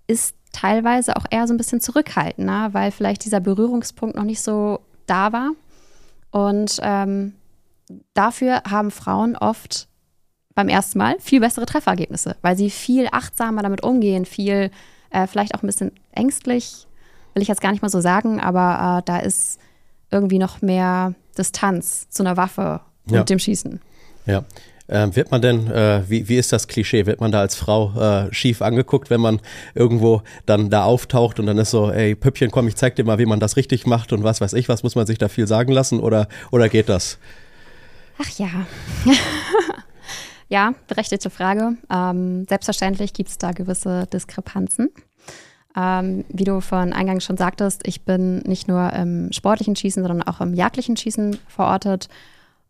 ist 0.06 0.35
teilweise 0.54 1.16
auch 1.16 1.26
eher 1.30 1.46
so 1.46 1.52
ein 1.52 1.56
bisschen 1.56 1.80
zurückhaltender, 1.80 2.72
weil 2.72 2.90
vielleicht 2.90 3.24
dieser 3.24 3.40
Berührungspunkt 3.40 4.16
noch 4.16 4.24
nicht 4.24 4.40
so 4.40 4.80
da 5.06 5.32
war. 5.32 5.50
Und 6.30 6.78
ähm, 6.82 7.34
dafür 8.14 8.62
haben 8.68 8.90
Frauen 8.90 9.36
oft 9.36 9.88
beim 10.54 10.68
ersten 10.68 10.98
Mal 10.98 11.16
viel 11.18 11.40
bessere 11.40 11.66
Trefferergebnisse, 11.66 12.36
weil 12.40 12.56
sie 12.56 12.70
viel 12.70 13.08
achtsamer 13.10 13.62
damit 13.62 13.82
umgehen, 13.82 14.24
viel 14.24 14.70
äh, 15.10 15.26
vielleicht 15.26 15.54
auch 15.54 15.62
ein 15.62 15.66
bisschen 15.66 15.92
ängstlich, 16.12 16.86
will 17.34 17.42
ich 17.42 17.48
jetzt 17.48 17.60
gar 17.60 17.72
nicht 17.72 17.82
mal 17.82 17.88
so 17.88 18.00
sagen, 18.00 18.40
aber 18.40 18.98
äh, 18.98 19.02
da 19.04 19.18
ist 19.18 19.58
irgendwie 20.10 20.38
noch 20.38 20.62
mehr 20.62 21.14
Distanz 21.36 22.08
zu 22.10 22.22
einer 22.22 22.36
Waffe 22.36 22.80
und 23.06 23.14
ja. 23.14 23.24
dem 23.24 23.40
Schießen. 23.40 23.80
Ja, 24.26 24.44
äh, 24.86 25.08
wird 25.12 25.31
man 25.31 25.40
denn, 25.40 25.70
äh, 25.70 26.02
wie, 26.08 26.28
wie 26.28 26.36
ist 26.36 26.52
das 26.52 26.69
Klischee, 26.69 27.06
wird 27.06 27.20
man 27.20 27.32
da 27.32 27.40
als 27.40 27.54
Frau 27.54 27.92
äh, 27.98 28.32
schief 28.32 28.62
angeguckt, 28.62 29.10
wenn 29.10 29.20
man 29.20 29.40
irgendwo 29.75 30.22
dann 30.46 30.70
da 30.70 30.84
auftaucht 30.84 31.40
und 31.40 31.46
dann 31.46 31.58
ist 31.58 31.70
so, 31.70 31.90
ey, 31.90 32.14
Püppchen, 32.14 32.50
komm, 32.50 32.69
ich 32.69 32.76
zeig 32.76 32.96
dir 32.96 33.04
mal, 33.04 33.19
wie 33.19 33.26
man 33.26 33.40
das 33.40 33.56
richtig 33.56 33.86
macht 33.86 34.12
und 34.12 34.25
was 34.25 34.40
weiß 34.40 34.52
ich, 34.54 34.69
was 34.69 34.82
muss 34.82 34.94
man 34.94 35.06
sich 35.06 35.19
da 35.19 35.28
viel 35.28 35.46
sagen 35.46 35.72
lassen 35.72 36.00
oder, 36.00 36.28
oder 36.50 36.69
geht 36.69 36.88
das? 36.88 37.19
Ach 38.19 38.31
ja. 38.38 38.48
ja, 40.48 40.75
berechtigte 40.86 41.31
Frage. 41.31 41.76
Ähm, 41.90 42.46
selbstverständlich 42.48 43.12
gibt 43.12 43.31
es 43.31 43.38
da 43.38 43.52
gewisse 43.52 44.06
Diskrepanzen. 44.12 44.90
Ähm, 45.76 46.25
wie 46.28 46.44
du 46.44 46.60
von 46.60 46.92
eingangs 46.92 47.25
schon 47.25 47.36
sagtest, 47.36 47.82
ich 47.86 48.02
bin 48.02 48.38
nicht 48.40 48.69
nur 48.69 48.92
im 48.92 49.32
sportlichen 49.32 49.75
Schießen, 49.75 50.04
sondern 50.04 50.22
auch 50.22 50.40
im 50.40 50.54
jagdlichen 50.54 50.96
Schießen 50.96 51.38
verortet. 51.48 52.08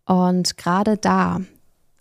Und 0.06 0.56
gerade 0.56 0.96
da 0.96 1.40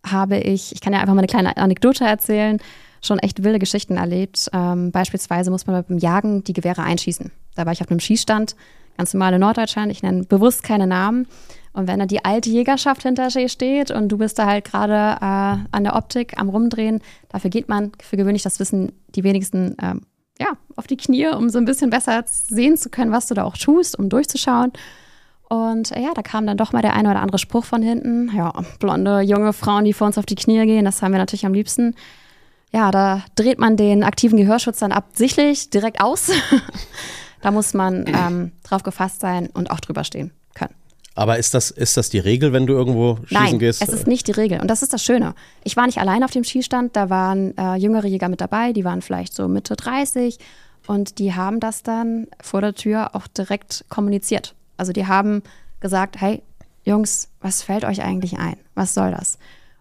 habe 0.05 0.37
ich, 0.37 0.73
ich 0.73 0.81
kann 0.81 0.93
ja 0.93 0.99
einfach 0.99 1.13
mal 1.13 1.19
eine 1.19 1.27
kleine 1.27 1.55
Anekdote 1.57 2.05
erzählen, 2.05 2.59
schon 3.01 3.19
echt 3.19 3.43
wilde 3.43 3.59
Geschichten 3.59 3.97
erlebt. 3.97 4.49
Ähm, 4.53 4.91
beispielsweise 4.91 5.51
muss 5.51 5.67
man 5.67 5.83
beim 5.83 5.97
Jagen 5.97 6.43
die 6.43 6.53
Gewehre 6.53 6.83
einschießen. 6.83 7.31
Da 7.55 7.65
war 7.65 7.73
ich 7.73 7.81
auf 7.81 7.89
einem 7.89 7.99
Schießstand, 7.99 8.55
ganz 8.97 9.13
normal 9.13 9.33
in 9.33 9.39
Norddeutschland, 9.41 9.91
ich 9.91 10.03
nenne 10.03 10.23
bewusst 10.23 10.63
keine 10.63 10.87
Namen. 10.87 11.27
Und 11.73 11.87
wenn 11.87 11.99
da 11.99 12.05
die 12.05 12.23
alte 12.23 12.49
Jägerschaft 12.49 13.01
hinter 13.01 13.29
dir 13.29 13.49
steht 13.49 13.89
und 13.89 14.09
du 14.09 14.17
bist 14.17 14.37
da 14.37 14.45
halt 14.45 14.65
gerade 14.65 15.17
äh, 15.19 15.67
an 15.71 15.83
der 15.83 15.95
Optik 15.95 16.39
am 16.39 16.49
Rumdrehen, 16.49 17.01
dafür 17.29 17.49
geht 17.49 17.67
man 17.67 17.91
für 18.01 18.15
gewöhnlich, 18.15 18.43
das 18.43 18.59
wissen 18.59 18.91
die 19.15 19.23
wenigsten, 19.23 19.75
ähm, 19.81 20.01
ja, 20.39 20.49
auf 20.75 20.85
die 20.85 20.97
Knie, 20.97 21.27
um 21.27 21.49
so 21.49 21.57
ein 21.57 21.65
bisschen 21.65 21.89
besser 21.89 22.23
sehen 22.25 22.77
zu 22.77 22.89
können, 22.89 23.11
was 23.11 23.27
du 23.27 23.33
da 23.33 23.43
auch 23.43 23.57
tust, 23.57 23.97
um 23.97 24.09
durchzuschauen. 24.09 24.71
Und 25.53 25.91
äh, 25.91 26.01
ja, 26.01 26.13
da 26.15 26.23
kam 26.23 26.47
dann 26.47 26.57
doch 26.57 26.73
mal 26.73 26.81
der 26.81 26.95
eine 26.95 27.11
oder 27.11 27.21
andere 27.21 27.37
Spruch 27.37 27.63
von 27.63 27.83
hinten. 27.83 28.31
Ja, 28.35 28.51
blonde, 28.79 29.21
junge 29.21 29.53
Frauen, 29.53 29.85
die 29.85 29.93
vor 29.93 30.07
uns 30.07 30.17
auf 30.17 30.25
die 30.25 30.33
Knie 30.33 30.65
gehen, 30.65 30.83
das 30.83 31.03
haben 31.03 31.11
wir 31.11 31.19
natürlich 31.19 31.45
am 31.45 31.53
liebsten. 31.53 31.93
Ja, 32.71 32.89
da 32.89 33.23
dreht 33.35 33.59
man 33.59 33.77
den 33.77 34.03
aktiven 34.03 34.37
Gehörschutz 34.37 34.79
dann 34.79 34.91
absichtlich 34.91 35.69
direkt 35.69 36.01
aus. 36.01 36.31
da 37.43 37.51
muss 37.51 37.75
man 37.75 38.05
ähm, 38.07 38.51
drauf 38.63 38.81
gefasst 38.81 39.19
sein 39.19 39.47
und 39.53 39.69
auch 39.69 39.79
drüber 39.79 40.03
stehen 40.03 40.31
können. 40.55 40.73
Aber 41.13 41.37
ist 41.37 41.53
das, 41.53 41.69
ist 41.69 41.97
das 41.97 42.09
die 42.09 42.17
Regel, 42.17 42.51
wenn 42.51 42.65
du 42.65 42.73
irgendwo 42.73 43.17
schießen 43.17 43.43
Nein, 43.43 43.59
gehst? 43.59 43.83
Es 43.83 43.89
ist 43.89 44.07
nicht 44.07 44.25
die 44.25 44.31
Regel. 44.31 44.59
Und 44.59 44.71
das 44.71 44.81
ist 44.81 44.91
das 44.91 45.03
Schöne. 45.03 45.35
Ich 45.63 45.77
war 45.77 45.85
nicht 45.85 45.99
allein 45.99 46.23
auf 46.23 46.31
dem 46.31 46.43
Skistand, 46.43 46.95
da 46.95 47.11
waren 47.11 47.55
äh, 47.59 47.75
jüngere 47.75 48.07
Jäger 48.07 48.27
mit 48.27 48.41
dabei, 48.41 48.73
die 48.73 48.85
waren 48.85 49.03
vielleicht 49.03 49.35
so 49.35 49.47
Mitte 49.47 49.75
30 49.75 50.39
und 50.87 51.19
die 51.19 51.35
haben 51.35 51.59
das 51.59 51.83
dann 51.83 52.25
vor 52.41 52.61
der 52.61 52.73
Tür 52.73 53.15
auch 53.15 53.27
direkt 53.27 53.85
kommuniziert. 53.87 54.55
Also 54.77 54.91
die 54.91 55.07
haben 55.07 55.43
gesagt, 55.79 56.19
hey 56.19 56.41
Jungs, 56.83 57.29
was 57.41 57.61
fällt 57.63 57.85
euch 57.85 58.03
eigentlich 58.03 58.37
ein? 58.37 58.57
Was 58.75 58.93
soll 58.93 59.11
das? 59.11 59.37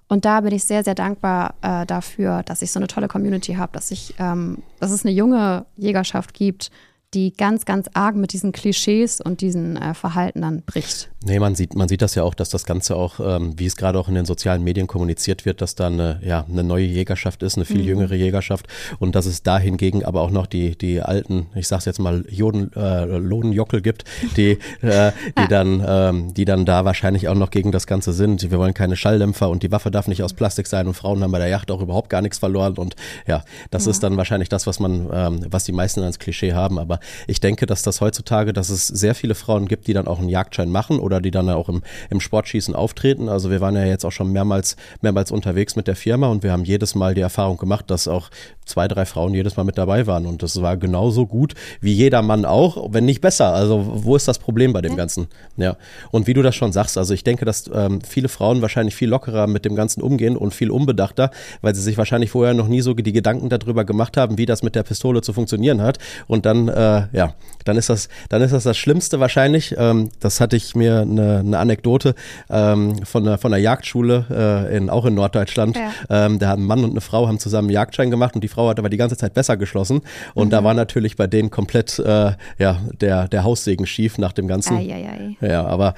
Und 0.08 0.24
da 0.24 0.42
bin 0.42 0.52
ich 0.52 0.64
sehr, 0.64 0.84
sehr 0.84 0.94
dankbar 0.94 1.54
äh, 1.62 1.86
dafür, 1.86 2.42
dass 2.42 2.60
ich 2.60 2.70
so 2.70 2.78
eine 2.78 2.86
tolle 2.86 3.08
Community 3.08 3.54
habe, 3.54 3.72
dass 3.72 3.90
ähm, 4.18 4.62
dass 4.78 4.90
es 4.90 5.04
eine 5.04 5.14
junge 5.14 5.64
Jägerschaft 5.76 6.34
gibt, 6.34 6.70
die 7.14 7.32
ganz, 7.34 7.64
ganz 7.64 7.88
arg 7.94 8.16
mit 8.16 8.32
diesen 8.32 8.52
Klischees 8.52 9.20
und 9.20 9.40
diesen 9.40 9.76
äh, 9.76 9.94
Verhalten 9.94 10.42
dann 10.42 10.62
bricht. 10.62 11.10
Nee, 11.24 11.38
man 11.38 11.54
sieht, 11.54 11.74
man 11.74 11.88
sieht 11.88 12.02
das 12.02 12.14
ja 12.14 12.24
auch, 12.24 12.34
dass 12.34 12.48
das 12.48 12.64
Ganze 12.64 12.96
auch, 12.96 13.20
ähm, 13.20 13.54
wie 13.56 13.66
es 13.66 13.76
gerade 13.76 13.98
auch 13.98 14.08
in 14.08 14.14
den 14.14 14.24
sozialen 14.24 14.64
Medien 14.64 14.86
kommuniziert 14.86 15.44
wird, 15.44 15.60
dass 15.60 15.74
da 15.74 15.86
eine, 15.86 16.20
ja, 16.24 16.44
eine 16.48 16.64
neue 16.64 16.84
Jägerschaft 16.84 17.42
ist, 17.42 17.56
eine 17.56 17.64
viel 17.64 17.82
mhm. 17.82 17.88
jüngere 17.88 18.14
Jägerschaft 18.14 18.66
und 18.98 19.14
dass 19.14 19.26
es 19.26 19.42
da 19.42 19.58
hingegen 19.58 20.04
aber 20.04 20.22
auch 20.22 20.30
noch 20.30 20.46
die, 20.46 20.76
die 20.76 21.00
alten, 21.00 21.46
ich 21.54 21.68
sag's 21.68 21.84
jetzt 21.84 22.00
mal, 22.00 22.24
Joden, 22.28 22.72
äh, 22.74 23.04
Lodenjockel 23.04 23.82
gibt, 23.82 24.04
die, 24.36 24.58
äh, 24.80 25.12
die, 25.38 25.48
dann, 25.48 25.84
ähm, 25.86 26.34
die 26.34 26.44
dann 26.44 26.64
da 26.64 26.84
wahrscheinlich 26.84 27.28
auch 27.28 27.36
noch 27.36 27.50
gegen 27.50 27.70
das 27.70 27.86
Ganze 27.86 28.12
sind. 28.12 28.50
Wir 28.50 28.58
wollen 28.58 28.74
keine 28.74 28.96
Schalldämpfer 28.96 29.48
und 29.48 29.62
die 29.62 29.70
Waffe 29.70 29.90
darf 29.90 30.08
nicht 30.08 30.24
aus 30.24 30.32
Plastik 30.32 30.66
sein 30.66 30.88
und 30.88 30.94
Frauen 30.94 31.22
haben 31.22 31.30
bei 31.30 31.38
der 31.38 31.48
Yacht 31.48 31.70
auch 31.70 31.80
überhaupt 31.80 32.10
gar 32.10 32.22
nichts 32.22 32.38
verloren 32.38 32.78
und 32.78 32.96
ja, 33.26 33.44
das 33.70 33.84
ja. 33.84 33.92
ist 33.92 34.02
dann 34.02 34.16
wahrscheinlich 34.16 34.48
das, 34.48 34.66
was 34.66 34.80
man, 34.80 35.08
ähm, 35.12 35.46
was 35.48 35.64
die 35.64 35.72
meisten 35.72 36.02
als 36.02 36.18
Klischee 36.18 36.52
haben, 36.52 36.78
aber 36.78 36.98
ich 37.26 37.40
denke, 37.40 37.66
dass 37.66 37.82
das 37.82 38.00
heutzutage, 38.00 38.52
dass 38.52 38.70
es 38.70 38.86
sehr 38.86 39.14
viele 39.14 39.34
Frauen 39.34 39.66
gibt, 39.66 39.86
die 39.86 39.92
dann 39.92 40.06
auch 40.06 40.18
einen 40.18 40.28
Jagdschein 40.28 40.70
machen 40.70 40.98
oder 40.98 41.20
die 41.20 41.30
dann 41.30 41.48
auch 41.50 41.68
im, 41.68 41.82
im 42.10 42.20
Sportschießen 42.20 42.74
auftreten. 42.74 43.28
Also 43.28 43.50
wir 43.50 43.60
waren 43.60 43.76
ja 43.76 43.84
jetzt 43.84 44.04
auch 44.04 44.12
schon 44.12 44.32
mehrmals, 44.32 44.76
mehrmals 45.00 45.30
unterwegs 45.30 45.76
mit 45.76 45.86
der 45.88 45.96
Firma 45.96 46.28
und 46.28 46.42
wir 46.42 46.52
haben 46.52 46.64
jedes 46.64 46.94
Mal 46.94 47.14
die 47.14 47.20
Erfahrung 47.20 47.56
gemacht, 47.56 47.90
dass 47.90 48.08
auch 48.08 48.30
zwei, 48.64 48.88
drei 48.88 49.04
Frauen 49.04 49.34
jedes 49.34 49.56
Mal 49.56 49.64
mit 49.64 49.78
dabei 49.78 50.06
waren. 50.06 50.26
Und 50.26 50.42
das 50.42 50.60
war 50.62 50.76
genauso 50.76 51.26
gut 51.26 51.54
wie 51.80 51.92
jeder 51.92 52.22
Mann 52.22 52.44
auch, 52.44 52.92
wenn 52.92 53.04
nicht 53.04 53.20
besser. 53.20 53.52
Also 53.52 54.04
wo 54.04 54.16
ist 54.16 54.28
das 54.28 54.38
Problem 54.38 54.72
bei 54.72 54.80
dem 54.80 54.96
Ganzen? 54.96 55.26
Ja. 55.56 55.76
Und 56.10 56.26
wie 56.26 56.34
du 56.34 56.42
das 56.42 56.54
schon 56.54 56.72
sagst, 56.72 56.96
also 56.98 57.14
ich 57.14 57.24
denke, 57.24 57.44
dass 57.44 57.70
ähm, 57.72 58.00
viele 58.02 58.28
Frauen 58.28 58.62
wahrscheinlich 58.62 58.94
viel 58.94 59.08
lockerer 59.08 59.46
mit 59.46 59.64
dem 59.64 59.74
Ganzen 59.74 60.02
umgehen 60.02 60.36
und 60.36 60.54
viel 60.54 60.70
unbedachter, 60.70 61.30
weil 61.60 61.74
sie 61.74 61.82
sich 61.82 61.98
wahrscheinlich 61.98 62.30
vorher 62.30 62.54
noch 62.54 62.68
nie 62.68 62.80
so 62.80 62.94
die 62.94 63.12
Gedanken 63.12 63.48
darüber 63.48 63.84
gemacht 63.84 64.16
haben, 64.16 64.38
wie 64.38 64.46
das 64.46 64.62
mit 64.62 64.74
der 64.74 64.82
Pistole 64.82 65.22
zu 65.22 65.32
funktionieren 65.32 65.82
hat. 65.82 65.98
Und 66.26 66.46
dann 66.46 66.68
äh, 66.68 66.72
äh, 67.12 67.16
ja, 67.16 67.34
dann 67.64 67.76
ist 67.76 67.88
das, 67.88 68.08
dann 68.28 68.42
ist 68.42 68.52
das 68.52 68.64
das 68.64 68.76
Schlimmste 68.76 69.20
wahrscheinlich. 69.20 69.74
Ähm, 69.78 70.10
das 70.20 70.40
hatte 70.40 70.56
ich 70.56 70.74
mir 70.74 71.00
eine, 71.00 71.38
eine 71.38 71.58
Anekdote 71.58 72.14
ähm, 72.50 73.04
von, 73.04 73.24
der, 73.24 73.38
von 73.38 73.52
der 73.52 73.60
Jagdschule 73.60 74.68
äh, 74.70 74.76
in, 74.76 74.90
auch 74.90 75.04
in 75.04 75.14
Norddeutschland. 75.14 75.76
Ja. 75.76 76.26
Ähm, 76.26 76.38
da 76.38 76.48
haben 76.48 76.64
ein 76.64 76.66
Mann 76.66 76.84
und 76.84 76.90
eine 76.90 77.00
Frau 77.00 77.28
haben 77.28 77.38
zusammen 77.38 77.68
einen 77.68 77.74
Jagdschein 77.74 78.10
gemacht 78.10 78.34
und 78.34 78.42
die 78.42 78.48
Frau 78.48 78.68
hat 78.68 78.78
aber 78.78 78.88
die 78.88 78.96
ganze 78.96 79.16
Zeit 79.16 79.34
besser 79.34 79.56
geschlossen. 79.56 80.02
Und 80.34 80.48
mhm. 80.48 80.50
da 80.50 80.64
war 80.64 80.74
natürlich 80.74 81.16
bei 81.16 81.26
denen 81.26 81.50
komplett 81.50 81.98
äh, 81.98 82.32
ja, 82.58 82.78
der, 83.00 83.28
der 83.28 83.44
Haussegen 83.44 83.86
schief 83.86 84.18
nach 84.18 84.32
dem 84.32 84.48
Ganzen. 84.48 84.76
Ei, 84.76 84.92
ei, 84.92 85.36
ei. 85.40 85.46
Ja, 85.46 85.64
aber 85.66 85.94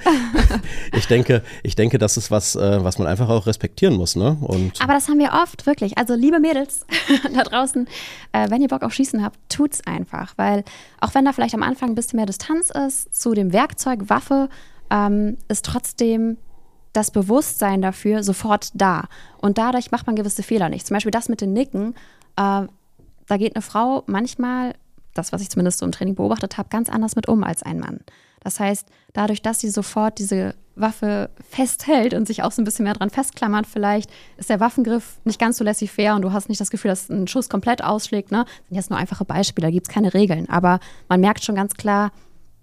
ich 0.95 1.07
denke, 1.07 1.41
ich 1.63 1.75
denke, 1.75 1.97
das 1.97 2.17
ist 2.17 2.31
was, 2.31 2.55
äh, 2.55 2.83
was 2.83 2.99
man 2.99 3.07
einfach 3.07 3.29
auch 3.29 3.47
respektieren 3.47 3.95
muss. 3.95 4.15
Ne? 4.15 4.37
Und 4.41 4.81
aber 4.81 4.93
das 4.93 5.07
haben 5.07 5.19
wir 5.19 5.31
oft, 5.33 5.65
wirklich. 5.65 5.97
Also 5.97 6.15
liebe 6.15 6.39
Mädels 6.39 6.85
da 7.33 7.43
draußen, 7.43 7.87
äh, 8.31 8.49
wenn 8.49 8.61
ihr 8.61 8.67
Bock 8.67 8.83
auf 8.83 8.93
Schießen 8.93 9.23
habt, 9.23 9.37
tut's 9.49 9.81
einfach. 9.85 10.33
Weil 10.37 10.63
auch 11.01 11.13
wenn 11.13 11.25
da 11.25 11.33
vielleicht 11.33 11.55
am 11.55 11.63
Anfang 11.63 11.89
ein 11.89 11.95
bisschen 11.95 12.17
mehr 12.17 12.25
Distanz 12.25 12.69
ist 12.69 13.13
zu 13.13 13.33
dem 13.33 13.53
Werkzeug, 13.53 14.09
Waffe, 14.09 14.49
ähm, 14.89 15.37
ist 15.47 15.65
trotzdem 15.65 16.37
das 16.93 17.11
Bewusstsein 17.11 17.81
dafür 17.81 18.23
sofort 18.23 18.69
da. 18.73 19.05
Und 19.37 19.57
dadurch 19.57 19.91
macht 19.91 20.07
man 20.07 20.15
gewisse 20.15 20.43
Fehler 20.43 20.69
nicht. 20.69 20.87
Zum 20.87 20.95
Beispiel 20.95 21.11
das 21.11 21.29
mit 21.29 21.41
den 21.41 21.53
Nicken. 21.53 21.93
Äh, 22.37 22.67
da 23.27 23.37
geht 23.37 23.55
eine 23.55 23.61
Frau 23.61 24.03
manchmal, 24.07 24.75
das, 25.15 25.31
was 25.31 25.41
ich 25.41 25.49
zumindest 25.49 25.79
so 25.79 25.85
im 25.85 25.91
Training 25.91 26.15
beobachtet 26.15 26.57
habe, 26.57 26.69
ganz 26.69 26.89
anders 26.89 27.15
mit 27.15 27.27
um 27.27 27.43
als 27.43 27.63
ein 27.63 27.79
Mann. 27.79 28.01
Das 28.43 28.59
heißt, 28.59 28.87
dadurch, 29.13 29.41
dass 29.41 29.59
sie 29.59 29.69
sofort 29.69 30.19
diese 30.19 30.53
Waffe 30.75 31.31
festhält 31.49 32.13
und 32.13 32.27
sich 32.27 32.43
auch 32.43 32.51
so 32.51 32.61
ein 32.61 32.65
bisschen 32.65 32.83
mehr 32.83 32.93
dran 32.93 33.09
festklammert, 33.09 33.65
vielleicht 33.65 34.11
ist 34.37 34.49
der 34.49 34.59
Waffengriff 34.59 35.17
nicht 35.23 35.39
ganz 35.39 35.57
so 35.57 35.63
lässig 35.63 35.91
fair 35.91 36.15
und 36.15 36.21
du 36.21 36.31
hast 36.31 36.49
nicht 36.49 36.61
das 36.61 36.69
Gefühl, 36.69 36.89
dass 36.89 37.09
ein 37.09 37.27
Schuss 37.27 37.49
komplett 37.49 37.83
ausschlägt. 37.83 38.31
Ne? 38.31 38.43
Das 38.45 38.67
sind 38.67 38.75
jetzt 38.75 38.89
nur 38.91 38.99
einfache 38.99 39.25
Beispiele, 39.25 39.67
da 39.67 39.71
gibt 39.71 39.87
es 39.87 39.93
keine 39.93 40.13
Regeln. 40.13 40.47
Aber 40.49 40.79
man 41.07 41.21
merkt 41.21 41.43
schon 41.43 41.55
ganz 41.55 41.73
klar, 41.73 42.11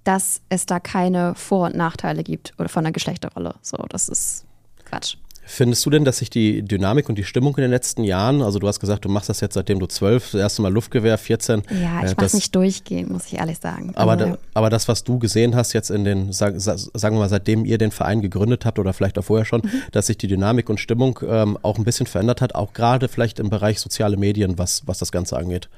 dass 0.04 0.42
es 0.48 0.66
da 0.66 0.78
keine 0.78 1.34
Vor- 1.34 1.66
und 1.66 1.74
Nachteile 1.74 2.22
gibt 2.22 2.52
oder 2.58 2.68
von 2.68 2.84
der 2.84 2.92
Geschlechterrolle. 2.92 3.54
So, 3.62 3.78
das 3.88 4.08
ist 4.08 4.46
Quatsch. 4.84 5.16
Findest 5.44 5.84
du 5.84 5.90
denn, 5.90 6.04
dass 6.04 6.18
sich 6.18 6.30
die 6.30 6.62
Dynamik 6.62 7.08
und 7.08 7.16
die 7.16 7.24
Stimmung 7.24 7.56
in 7.56 7.62
den 7.62 7.70
letzten 7.70 8.04
Jahren, 8.04 8.42
also 8.42 8.60
du 8.60 8.68
hast 8.68 8.78
gesagt, 8.78 9.04
du 9.04 9.08
machst 9.08 9.28
das 9.28 9.40
jetzt 9.40 9.54
seitdem 9.54 9.80
du 9.80 9.86
zwölf, 9.86 10.30
das 10.30 10.40
erste 10.40 10.62
Mal 10.62 10.72
Luftgewehr, 10.72 11.18
14. 11.18 11.62
Ja, 11.68 12.04
ich 12.04 12.12
äh, 12.12 12.14
mach's 12.16 12.34
nicht 12.34 12.54
durchgehen, 12.54 13.10
muss 13.10 13.26
ich 13.26 13.34
ehrlich 13.34 13.58
sagen. 13.58 13.92
Aber, 13.96 14.12
also, 14.12 14.24
da, 14.26 14.38
aber 14.54 14.70
das, 14.70 14.86
was 14.86 15.02
du 15.02 15.18
gesehen 15.18 15.56
hast 15.56 15.72
jetzt 15.72 15.90
in 15.90 16.04
den, 16.04 16.32
sag, 16.32 16.54
sagen 16.60 17.16
wir 17.16 17.20
mal, 17.20 17.28
seitdem 17.28 17.64
ihr 17.64 17.78
den 17.78 17.90
Verein 17.90 18.22
gegründet 18.22 18.64
habt 18.64 18.78
oder 18.78 18.92
vielleicht 18.92 19.18
auch 19.18 19.24
vorher 19.24 19.44
schon, 19.44 19.62
mhm. 19.64 19.82
dass 19.90 20.06
sich 20.06 20.16
die 20.16 20.28
Dynamik 20.28 20.70
und 20.70 20.78
Stimmung 20.78 21.18
ähm, 21.26 21.58
auch 21.62 21.76
ein 21.76 21.84
bisschen 21.84 22.06
verändert 22.06 22.40
hat, 22.40 22.54
auch 22.54 22.72
gerade 22.72 23.08
vielleicht 23.08 23.40
im 23.40 23.50
Bereich 23.50 23.80
soziale 23.80 24.16
Medien, 24.16 24.58
was, 24.58 24.86
was 24.86 24.98
das 24.98 25.10
Ganze 25.10 25.36
angeht? 25.36 25.68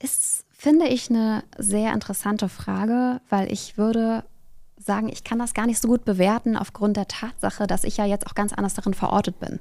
Ist, 0.00 0.44
finde 0.52 0.86
ich, 0.86 1.10
eine 1.10 1.42
sehr 1.58 1.92
interessante 1.92 2.48
Frage, 2.48 3.20
weil 3.30 3.50
ich 3.50 3.76
würde 3.76 4.22
sagen, 4.86 5.08
ich 5.08 5.24
kann 5.24 5.38
das 5.38 5.54
gar 5.54 5.66
nicht 5.66 5.80
so 5.80 5.88
gut 5.88 6.04
bewerten 6.04 6.56
aufgrund 6.56 6.96
der 6.96 7.08
Tatsache, 7.08 7.66
dass 7.66 7.84
ich 7.84 7.96
ja 7.96 8.06
jetzt 8.06 8.26
auch 8.26 8.34
ganz 8.34 8.52
anders 8.52 8.74
darin 8.74 8.94
verortet 8.94 9.38
bin. 9.38 9.60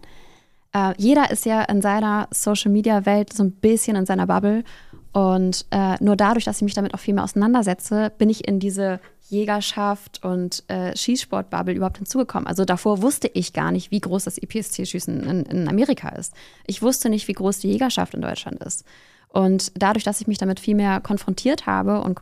Äh, 0.73 0.93
jeder 0.97 1.31
ist 1.31 1.45
ja 1.45 1.63
in 1.63 1.81
seiner 1.81 2.27
Social-Media-Welt 2.31 3.33
so 3.33 3.43
ein 3.43 3.51
bisschen 3.51 3.95
in 3.95 4.05
seiner 4.05 4.27
Bubble. 4.27 4.63
Und 5.11 5.65
äh, 5.71 5.95
nur 6.03 6.17
dadurch, 6.17 6.43
dass 6.43 6.57
ich 6.57 6.63
mich 6.63 6.73
damit 6.73 6.93
auch 6.93 6.99
viel 6.99 7.13
mehr 7.13 7.23
auseinandersetze, 7.23 8.11
bin 8.17 8.29
ich 8.29 8.47
in 8.47 8.59
diese 8.59 8.99
Jägerschaft 9.29 10.23
und 10.23 10.63
äh, 10.67 10.95
Schießsport-Bubble 10.95 11.73
überhaupt 11.73 11.97
hinzugekommen. 11.97 12.47
Also 12.47 12.65
davor 12.65 13.01
wusste 13.01 13.29
ich 13.33 13.53
gar 13.53 13.71
nicht, 13.71 13.91
wie 13.91 14.01
groß 14.01 14.25
das 14.25 14.37
IPSC-Schießen 14.37 15.23
in, 15.23 15.43
in 15.43 15.67
Amerika 15.69 16.09
ist. 16.09 16.33
Ich 16.67 16.81
wusste 16.81 17.09
nicht, 17.09 17.27
wie 17.27 17.33
groß 17.33 17.59
die 17.59 17.71
Jägerschaft 17.71 18.13
in 18.13 18.21
Deutschland 18.21 18.61
ist. 18.61 18.83
Und 19.29 19.71
dadurch, 19.75 20.03
dass 20.03 20.21
ich 20.21 20.27
mich 20.27 20.37
damit 20.37 20.59
viel 20.59 20.75
mehr 20.75 20.99
konfrontiert 20.99 21.65
habe 21.65 22.01
und 22.01 22.19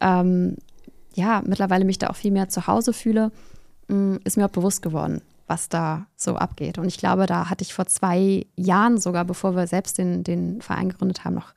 ähm, 0.00 0.56
ja, 1.18 1.42
mittlerweile 1.44 1.84
mich 1.84 1.98
da 1.98 2.08
auch 2.08 2.16
viel 2.16 2.30
mehr 2.30 2.48
zu 2.48 2.66
Hause 2.68 2.92
fühle, 2.92 3.32
mm, 3.88 4.16
ist 4.24 4.36
mir 4.36 4.46
auch 4.46 4.50
bewusst 4.50 4.82
geworden, 4.82 5.20
was 5.48 5.68
da 5.68 6.06
so 6.16 6.36
abgeht. 6.36 6.78
Und 6.78 6.86
ich 6.86 6.96
glaube, 6.96 7.26
da 7.26 7.50
hatte 7.50 7.62
ich 7.62 7.74
vor 7.74 7.86
zwei 7.86 8.46
Jahren 8.56 8.98
sogar, 8.98 9.24
bevor 9.24 9.56
wir 9.56 9.66
selbst 9.66 9.98
den, 9.98 10.22
den 10.22 10.62
Verein 10.62 10.88
gegründet 10.88 11.24
haben, 11.24 11.34
noch 11.34 11.52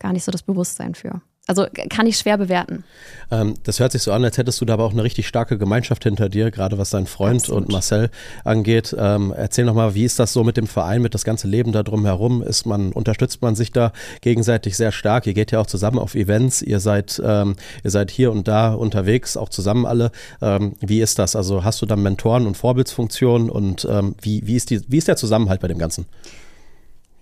gar 0.00 0.12
nicht 0.12 0.24
so 0.24 0.32
das 0.32 0.42
Bewusstsein 0.42 0.94
für. 0.94 1.22
Also 1.48 1.64
kann 1.90 2.08
ich 2.08 2.18
schwer 2.18 2.38
bewerten. 2.38 2.82
Ähm, 3.30 3.54
das 3.62 3.78
hört 3.78 3.92
sich 3.92 4.02
so 4.02 4.10
an, 4.10 4.24
als 4.24 4.36
hättest 4.36 4.60
du 4.60 4.64
da 4.64 4.74
aber 4.74 4.84
auch 4.84 4.92
eine 4.92 5.04
richtig 5.04 5.28
starke 5.28 5.58
Gemeinschaft 5.58 6.02
hinter 6.02 6.28
dir, 6.28 6.50
gerade 6.50 6.76
was 6.76 6.90
dein 6.90 7.06
Freund 7.06 7.42
Absolut. 7.42 7.62
und 7.62 7.72
Marcel 7.72 8.10
angeht. 8.44 8.94
Ähm, 8.98 9.32
erzähl 9.36 9.64
nochmal, 9.64 9.94
wie 9.94 10.04
ist 10.04 10.18
das 10.18 10.32
so 10.32 10.42
mit 10.42 10.56
dem 10.56 10.66
Verein, 10.66 11.02
mit 11.02 11.14
das 11.14 11.24
ganze 11.24 11.46
Leben 11.46 11.70
da 11.70 11.84
drumherum? 11.84 12.42
Ist 12.42 12.66
man, 12.66 12.92
unterstützt 12.92 13.42
man 13.42 13.54
sich 13.54 13.70
da 13.70 13.92
gegenseitig 14.22 14.76
sehr 14.76 14.90
stark? 14.90 15.28
Ihr 15.28 15.34
geht 15.34 15.52
ja 15.52 15.60
auch 15.60 15.68
zusammen 15.68 16.00
auf 16.00 16.16
Events, 16.16 16.62
ihr 16.62 16.80
seid, 16.80 17.22
ähm, 17.24 17.54
ihr 17.84 17.92
seid 17.92 18.10
hier 18.10 18.32
und 18.32 18.48
da 18.48 18.74
unterwegs, 18.74 19.36
auch 19.36 19.48
zusammen 19.48 19.86
alle. 19.86 20.10
Ähm, 20.42 20.74
wie 20.80 21.00
ist 21.00 21.20
das? 21.20 21.36
Also 21.36 21.62
hast 21.62 21.80
du 21.80 21.86
da 21.86 21.94
Mentoren 21.94 22.48
und 22.48 22.56
Vorbildsfunktionen 22.56 23.50
und 23.50 23.86
ähm, 23.88 24.16
wie, 24.20 24.44
wie, 24.48 24.56
ist 24.56 24.70
die, 24.70 24.80
wie 24.88 24.98
ist 24.98 25.06
der 25.06 25.16
Zusammenhalt 25.16 25.60
bei 25.60 25.68
dem 25.68 25.78
Ganzen? 25.78 26.06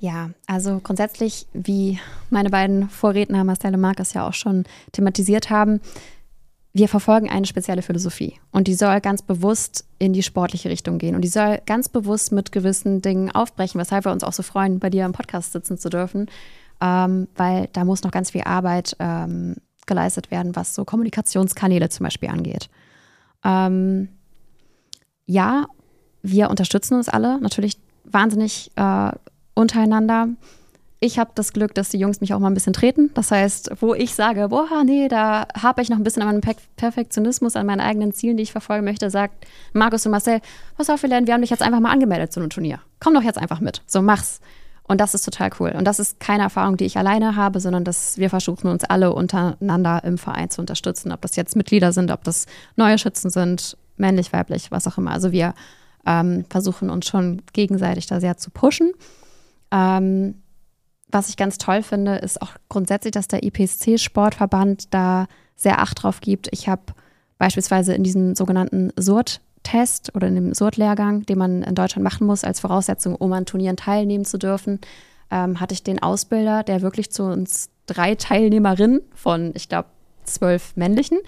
Ja, 0.05 0.29
also 0.47 0.81
grundsätzlich, 0.85 1.47
wie 1.55 1.99
meine 2.29 2.51
beiden 2.51 2.91
Vorredner 2.91 3.43
Marcel 3.43 3.73
und 3.73 3.81
Markus 3.81 4.13
ja 4.13 4.29
auch 4.29 4.35
schon 4.35 4.65
thematisiert 4.93 5.49
haben, 5.49 5.81
wir 6.75 6.89
verfolgen 6.89 7.31
eine 7.31 7.47
spezielle 7.47 7.81
Philosophie 7.81 8.39
und 8.53 8.69
die 8.69 8.75
soll 8.75 9.01
ganz 9.01 9.23
bewusst 9.23 9.87
in 9.99 10.13
die 10.13 10.23
sportliche 10.23 10.69
Richtung 10.69 10.99
gehen 10.99 11.15
und 11.15 11.23
die 11.23 11.29
soll 11.29 11.59
ganz 11.65 11.89
bewusst 11.89 12.33
mit 12.33 12.53
gewissen 12.53 13.01
Dingen 13.01 13.31
aufbrechen, 13.31 13.81
weshalb 13.81 14.05
wir 14.05 14.13
uns 14.13 14.25
auch 14.25 14.35
so 14.35 14.43
freuen, 14.43 14.79
bei 14.79 14.91
dir 14.91 15.07
im 15.07 15.13
Podcast 15.13 15.53
sitzen 15.55 15.79
zu 15.79 15.89
dürfen, 15.89 16.27
ähm, 16.83 17.27
weil 17.35 17.71
da 17.73 17.87
muss 17.87 18.03
noch 18.03 18.11
ganz 18.11 18.33
viel 18.33 18.43
Arbeit 18.45 18.97
ähm, 18.99 19.57
geleistet 19.87 20.31
werden, 20.31 20.55
was 20.55 20.75
so 20.75 20.85
Kommunikationskanäle 20.85 21.89
zum 21.89 22.05
Beispiel 22.05 22.29
angeht. 22.29 22.69
Ähm, 23.43 24.11
ja, 25.25 25.65
wir 26.21 26.51
unterstützen 26.51 26.93
uns 26.93 27.09
alle 27.09 27.41
natürlich 27.41 27.79
wahnsinnig 28.05 28.71
äh, 28.77 29.13
untereinander. 29.55 30.29
Ich 31.01 31.19
habe 31.19 31.33
das 31.35 31.53
Glück, 31.53 31.75
dass 31.75 31.91
die 31.91 31.99
Jungs 31.99 32.21
mich 32.21 32.33
auch 32.33 32.39
mal 32.39 32.49
ein 32.49 32.55
bisschen 32.55 32.73
treten. 32.73 33.11
Das 33.15 33.31
heißt, 33.31 33.73
wo 33.81 33.95
ich 33.95 34.15
sage, 34.15 34.49
boah, 34.49 34.85
nee, 34.85 35.09
da 35.09 35.47
habe 35.61 35.83
ich 35.83 35.91
noch 35.91 35.99
ein 35.99 36.03
bisschen 36.03 36.23
an 36.23 36.29
meinem 36.29 36.57
Perfektionismus, 36.77 37.57
an 37.57 37.67
meinen 37.67 37.81
eigenen 37.81 38.13
Zielen, 38.13 38.39
die 38.39 38.43
ich 38.43 38.53
verfolgen 38.53 38.85
möchte, 38.85 39.11
sagt 39.11 39.47
Markus 39.75 40.07
und 40.07 40.13
Marcel, 40.13 40.41
pass 40.77 40.89
auf, 40.89 41.03
wir 41.03 41.11
lernen, 41.11 41.27
wir 41.27 41.35
haben 41.35 41.43
dich 41.43 41.51
jetzt 41.51 41.63
einfach 41.63 41.81
mal 41.81 41.93
angemeldet 41.93 42.33
zu 42.33 42.41
einem 42.41 42.49
Turnier. 42.49 42.81
Komm 43.01 43.13
doch 43.15 43.23
jetzt 43.23 43.39
einfach 43.39 43.61
mit. 43.61 43.83
So, 43.87 44.01
mach's. 44.01 44.41
Und 44.87 45.01
das 45.01 45.15
ist 45.15 45.25
total 45.25 45.51
cool. 45.61 45.75
Und 45.77 45.85
das 45.85 45.99
ist 45.99 46.21
keine 46.21 46.43
Erfahrung, 46.43 46.77
die 46.77 46.85
ich 46.85 46.99
alleine 46.99 47.37
habe, 47.37 47.59
sondern 47.61 47.85
dass 47.85 48.19
wir 48.19 48.29
versuchen, 48.29 48.69
uns 48.69 48.85
alle 48.85 49.13
untereinander 49.15 50.05
im 50.05 50.19
Verein 50.19 50.51
zu 50.51 50.61
unterstützen. 50.61 51.11
Ob 51.11 51.23
das 51.23 51.37
jetzt 51.37 51.57
Mitglieder 51.57 51.93
sind, 51.93 52.11
ob 52.11 52.23
das 52.25 52.47
neue 52.77 52.99
Schützen 52.99 53.31
sind, 53.31 53.77
männlich, 53.97 54.33
weiblich, 54.33 54.71
was 54.71 54.87
auch 54.87 54.99
immer. 54.99 55.13
Also 55.13 55.33
wir 55.33 55.55
ähm, 56.07 56.45
versuchen 56.51 56.91
uns 56.91 57.07
schon 57.07 57.43
gegenseitig 57.55 58.07
da 58.07 58.21
sehr 58.21 58.37
zu 58.37 58.51
pushen. 58.51 58.93
Ähm, 59.75 60.37
was 61.11 61.28
ich 61.28 61.37
ganz 61.37 61.59
toll 61.59 61.83
finde, 61.83 62.16
ist 62.16 62.40
auch 62.40 62.52
grundsätzlich, 62.69 63.12
dass 63.12 63.28
der 63.28 63.43
IPSC-Sportverband 63.43 64.87
da 64.90 65.26
sehr 65.57 65.81
Acht 65.81 66.02
drauf 66.02 66.21
gibt. 66.21 66.49
Ich 66.52 66.69
habe 66.69 66.83
beispielsweise 67.38 67.95
in 67.95 68.02
diesem 68.02 68.35
sogenannten 68.35 68.93
SURT-Test 68.97 70.14
oder 70.14 70.28
in 70.28 70.35
dem 70.35 70.54
SURT-Lehrgang, 70.54 71.26
den 71.26 71.38
man 71.38 71.62
in 71.62 71.75
Deutschland 71.75 72.04
machen 72.04 72.26
muss 72.26 72.45
als 72.45 72.61
Voraussetzung, 72.61 73.14
um 73.14 73.33
an 73.33 73.47
Turnieren 73.47 73.76
teilnehmen 73.76 74.25
zu 74.25 74.38
dürfen, 74.38 74.81
ähm, 75.31 75.61
hatte 75.61 75.75
ich 75.75 75.83
den 75.83 76.02
Ausbilder, 76.02 76.62
der 76.62 76.83
wirklich 76.83 77.11
zu 77.11 77.25
uns 77.25 77.71
drei 77.87 78.14
Teilnehmerinnen 78.14 79.02
von, 79.14 79.52
ich 79.54 79.69
glaube, 79.69 79.88
zwölf 80.25 80.75
männlichen 80.76 81.19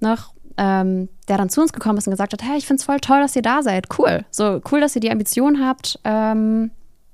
noch, 0.00 0.32
ähm, 0.56 1.08
der 1.28 1.38
dann 1.38 1.50
zu 1.50 1.60
uns 1.60 1.72
gekommen 1.72 1.98
ist 1.98 2.06
und 2.06 2.12
gesagt 2.12 2.32
hat, 2.32 2.42
hey, 2.42 2.56
ich 2.56 2.66
finde 2.66 2.80
es 2.80 2.84
voll 2.84 3.00
toll, 3.00 3.20
dass 3.20 3.36
ihr 3.36 3.42
da 3.42 3.62
seid. 3.62 3.86
Cool. 3.98 4.24
So 4.30 4.60
cool, 4.70 4.80
dass 4.80 4.94
ihr 4.94 5.00
die 5.00 5.10
Ambition 5.10 5.64
habt, 5.64 5.98
ähm, 6.04 6.70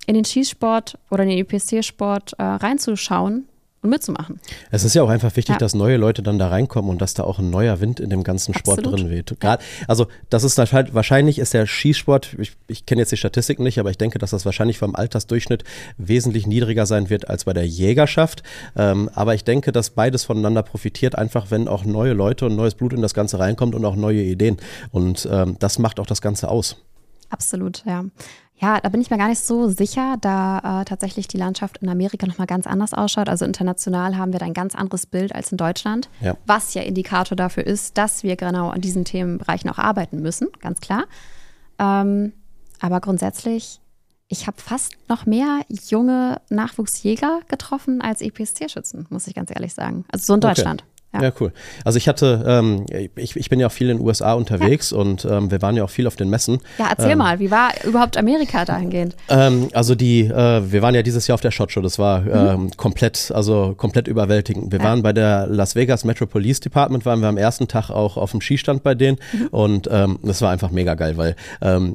in 0.06 0.14
den 0.14 0.24
Schießsport 0.24 0.98
oder 1.10 1.22
in 1.22 1.30
den 1.30 1.38
IPC-Sport 1.38 2.34
äh, 2.38 2.42
reinzuschauen 2.42 3.46
und 3.82 3.90
mitzumachen. 3.90 4.40
Es 4.70 4.84
ist 4.84 4.94
ja 4.94 5.02
auch 5.02 5.08
einfach 5.08 5.34
wichtig, 5.36 5.54
ja. 5.54 5.58
dass 5.58 5.74
neue 5.74 5.96
Leute 5.96 6.22
dann 6.22 6.38
da 6.38 6.48
reinkommen 6.48 6.90
und 6.90 7.02
dass 7.02 7.14
da 7.14 7.24
auch 7.24 7.40
ein 7.40 7.50
neuer 7.50 7.80
Wind 7.80 7.98
in 7.98 8.10
dem 8.10 8.22
ganzen 8.22 8.54
Sport 8.54 8.78
Absolut. 8.78 9.00
drin 9.00 9.10
weht. 9.10 9.40
Gerade, 9.40 9.62
also 9.88 10.06
das 10.30 10.44
ist 10.44 10.56
halt, 10.58 10.94
wahrscheinlich 10.94 11.40
ist 11.40 11.52
der 11.52 11.66
Schießsport, 11.66 12.36
ich, 12.38 12.52
ich 12.68 12.86
kenne 12.86 13.02
jetzt 13.02 13.10
die 13.10 13.16
Statistiken 13.16 13.64
nicht, 13.64 13.80
aber 13.80 13.90
ich 13.90 13.98
denke, 13.98 14.18
dass 14.18 14.30
das 14.30 14.44
wahrscheinlich 14.44 14.78
vom 14.78 14.94
Altersdurchschnitt 14.94 15.64
wesentlich 15.98 16.46
niedriger 16.46 16.86
sein 16.86 17.10
wird 17.10 17.28
als 17.28 17.44
bei 17.44 17.52
der 17.52 17.66
Jägerschaft. 17.66 18.44
Ähm, 18.76 19.10
aber 19.14 19.34
ich 19.34 19.42
denke, 19.42 19.72
dass 19.72 19.90
beides 19.90 20.24
voneinander 20.24 20.62
profitiert, 20.62 21.16
einfach 21.16 21.50
wenn 21.50 21.66
auch 21.66 21.84
neue 21.84 22.12
Leute 22.12 22.46
und 22.46 22.54
neues 22.54 22.76
Blut 22.76 22.92
in 22.92 23.02
das 23.02 23.14
Ganze 23.14 23.40
reinkommt 23.40 23.74
und 23.74 23.84
auch 23.84 23.96
neue 23.96 24.22
Ideen. 24.22 24.58
Und 24.92 25.28
ähm, 25.30 25.56
das 25.58 25.80
macht 25.80 25.98
auch 25.98 26.06
das 26.06 26.22
Ganze 26.22 26.48
aus. 26.48 26.76
Absolut, 27.30 27.82
ja. 27.86 28.04
Ja, 28.62 28.80
da 28.80 28.88
bin 28.90 29.00
ich 29.00 29.10
mir 29.10 29.18
gar 29.18 29.26
nicht 29.26 29.44
so 29.44 29.68
sicher, 29.68 30.16
da 30.20 30.82
äh, 30.82 30.84
tatsächlich 30.84 31.26
die 31.26 31.36
Landschaft 31.36 31.78
in 31.78 31.88
Amerika 31.88 32.28
nochmal 32.28 32.46
ganz 32.46 32.68
anders 32.68 32.94
ausschaut. 32.94 33.28
Also 33.28 33.44
international 33.44 34.16
haben 34.16 34.32
wir 34.32 34.38
da 34.38 34.46
ein 34.46 34.54
ganz 34.54 34.76
anderes 34.76 35.06
Bild 35.06 35.34
als 35.34 35.50
in 35.50 35.58
Deutschland, 35.58 36.08
ja. 36.20 36.36
was 36.46 36.72
ja 36.74 36.82
Indikator 36.82 37.34
dafür 37.34 37.66
ist, 37.66 37.98
dass 37.98 38.22
wir 38.22 38.36
genau 38.36 38.70
an 38.70 38.80
diesen 38.80 39.04
Themenbereichen 39.04 39.68
auch 39.68 39.78
arbeiten 39.78 40.22
müssen, 40.22 40.46
ganz 40.60 40.80
klar. 40.80 41.06
Ähm, 41.80 42.32
aber 42.80 43.00
grundsätzlich, 43.00 43.80
ich 44.28 44.46
habe 44.46 44.60
fast 44.60 44.92
noch 45.08 45.26
mehr 45.26 45.62
junge 45.68 46.40
Nachwuchsjäger 46.48 47.40
getroffen 47.48 48.00
als 48.00 48.20
EPSC-Schützen, 48.20 49.06
muss 49.10 49.26
ich 49.26 49.34
ganz 49.34 49.50
ehrlich 49.50 49.74
sagen. 49.74 50.04
Also 50.12 50.26
so 50.26 50.34
in 50.34 50.40
Deutschland. 50.40 50.82
Okay. 50.82 50.91
Ja. 51.14 51.22
ja. 51.22 51.32
cool. 51.40 51.52
Also 51.84 51.98
ich 51.98 52.08
hatte, 52.08 52.44
ähm, 52.46 52.86
ich, 53.16 53.36
ich 53.36 53.50
bin 53.50 53.60
ja 53.60 53.66
auch 53.66 53.72
viel 53.72 53.90
in 53.90 53.98
den 53.98 54.06
USA 54.06 54.32
unterwegs 54.32 54.90
ja. 54.90 54.98
und 54.98 55.24
ähm, 55.24 55.50
wir 55.50 55.60
waren 55.60 55.76
ja 55.76 55.84
auch 55.84 55.90
viel 55.90 56.06
auf 56.06 56.16
den 56.16 56.30
Messen. 56.30 56.58
Ja, 56.78 56.86
erzähl 56.90 57.10
ähm, 57.10 57.18
mal, 57.18 57.38
wie 57.38 57.50
war 57.50 57.70
überhaupt 57.84 58.16
Amerika 58.16 58.64
dahingehend? 58.64 59.14
Ähm, 59.28 59.68
also 59.74 59.94
die, 59.94 60.20
äh, 60.20 60.72
wir 60.72 60.80
waren 60.80 60.94
ja 60.94 61.02
dieses 61.02 61.26
Jahr 61.26 61.34
auf 61.34 61.40
der 61.40 61.50
Shot 61.50 61.72
Show, 61.72 61.82
das 61.82 61.98
war 61.98 62.20
mhm. 62.20 62.32
Ähm, 62.32 62.70
komplett, 62.76 63.30
also 63.34 63.74
komplett 63.76 64.08
überwältigend. 64.08 64.72
Wir 64.72 64.78
ja. 64.78 64.84
waren 64.84 65.02
bei 65.02 65.12
der 65.12 65.46
Las 65.46 65.74
Vegas 65.74 66.04
Metro 66.04 66.26
Police 66.26 66.60
Department, 66.60 67.04
waren 67.04 67.20
wir 67.20 67.28
am 67.28 67.36
ersten 67.36 67.68
Tag 67.68 67.90
auch 67.90 68.16
auf 68.16 68.30
dem 68.30 68.40
Skistand 68.40 68.82
bei 68.82 68.94
denen 68.94 69.18
mhm. 69.32 69.46
und 69.48 69.88
ähm, 69.92 70.18
das 70.22 70.40
war 70.40 70.50
einfach 70.50 70.70
mega 70.70 70.94
geil, 70.94 71.16
weil 71.16 71.36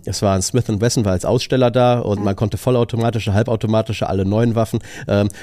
es 0.05 0.21
war 0.21 0.35
ein 0.35 0.41
Smith 0.41 0.65
Wesson 0.67 1.05
war 1.05 1.13
als 1.13 1.25
Aussteller 1.25 1.71
da 1.71 1.99
und 1.99 2.23
man 2.23 2.35
konnte 2.35 2.57
vollautomatische, 2.57 3.33
halbautomatische, 3.33 4.07
alle 4.07 4.25
neuen 4.25 4.55
Waffen 4.55 4.79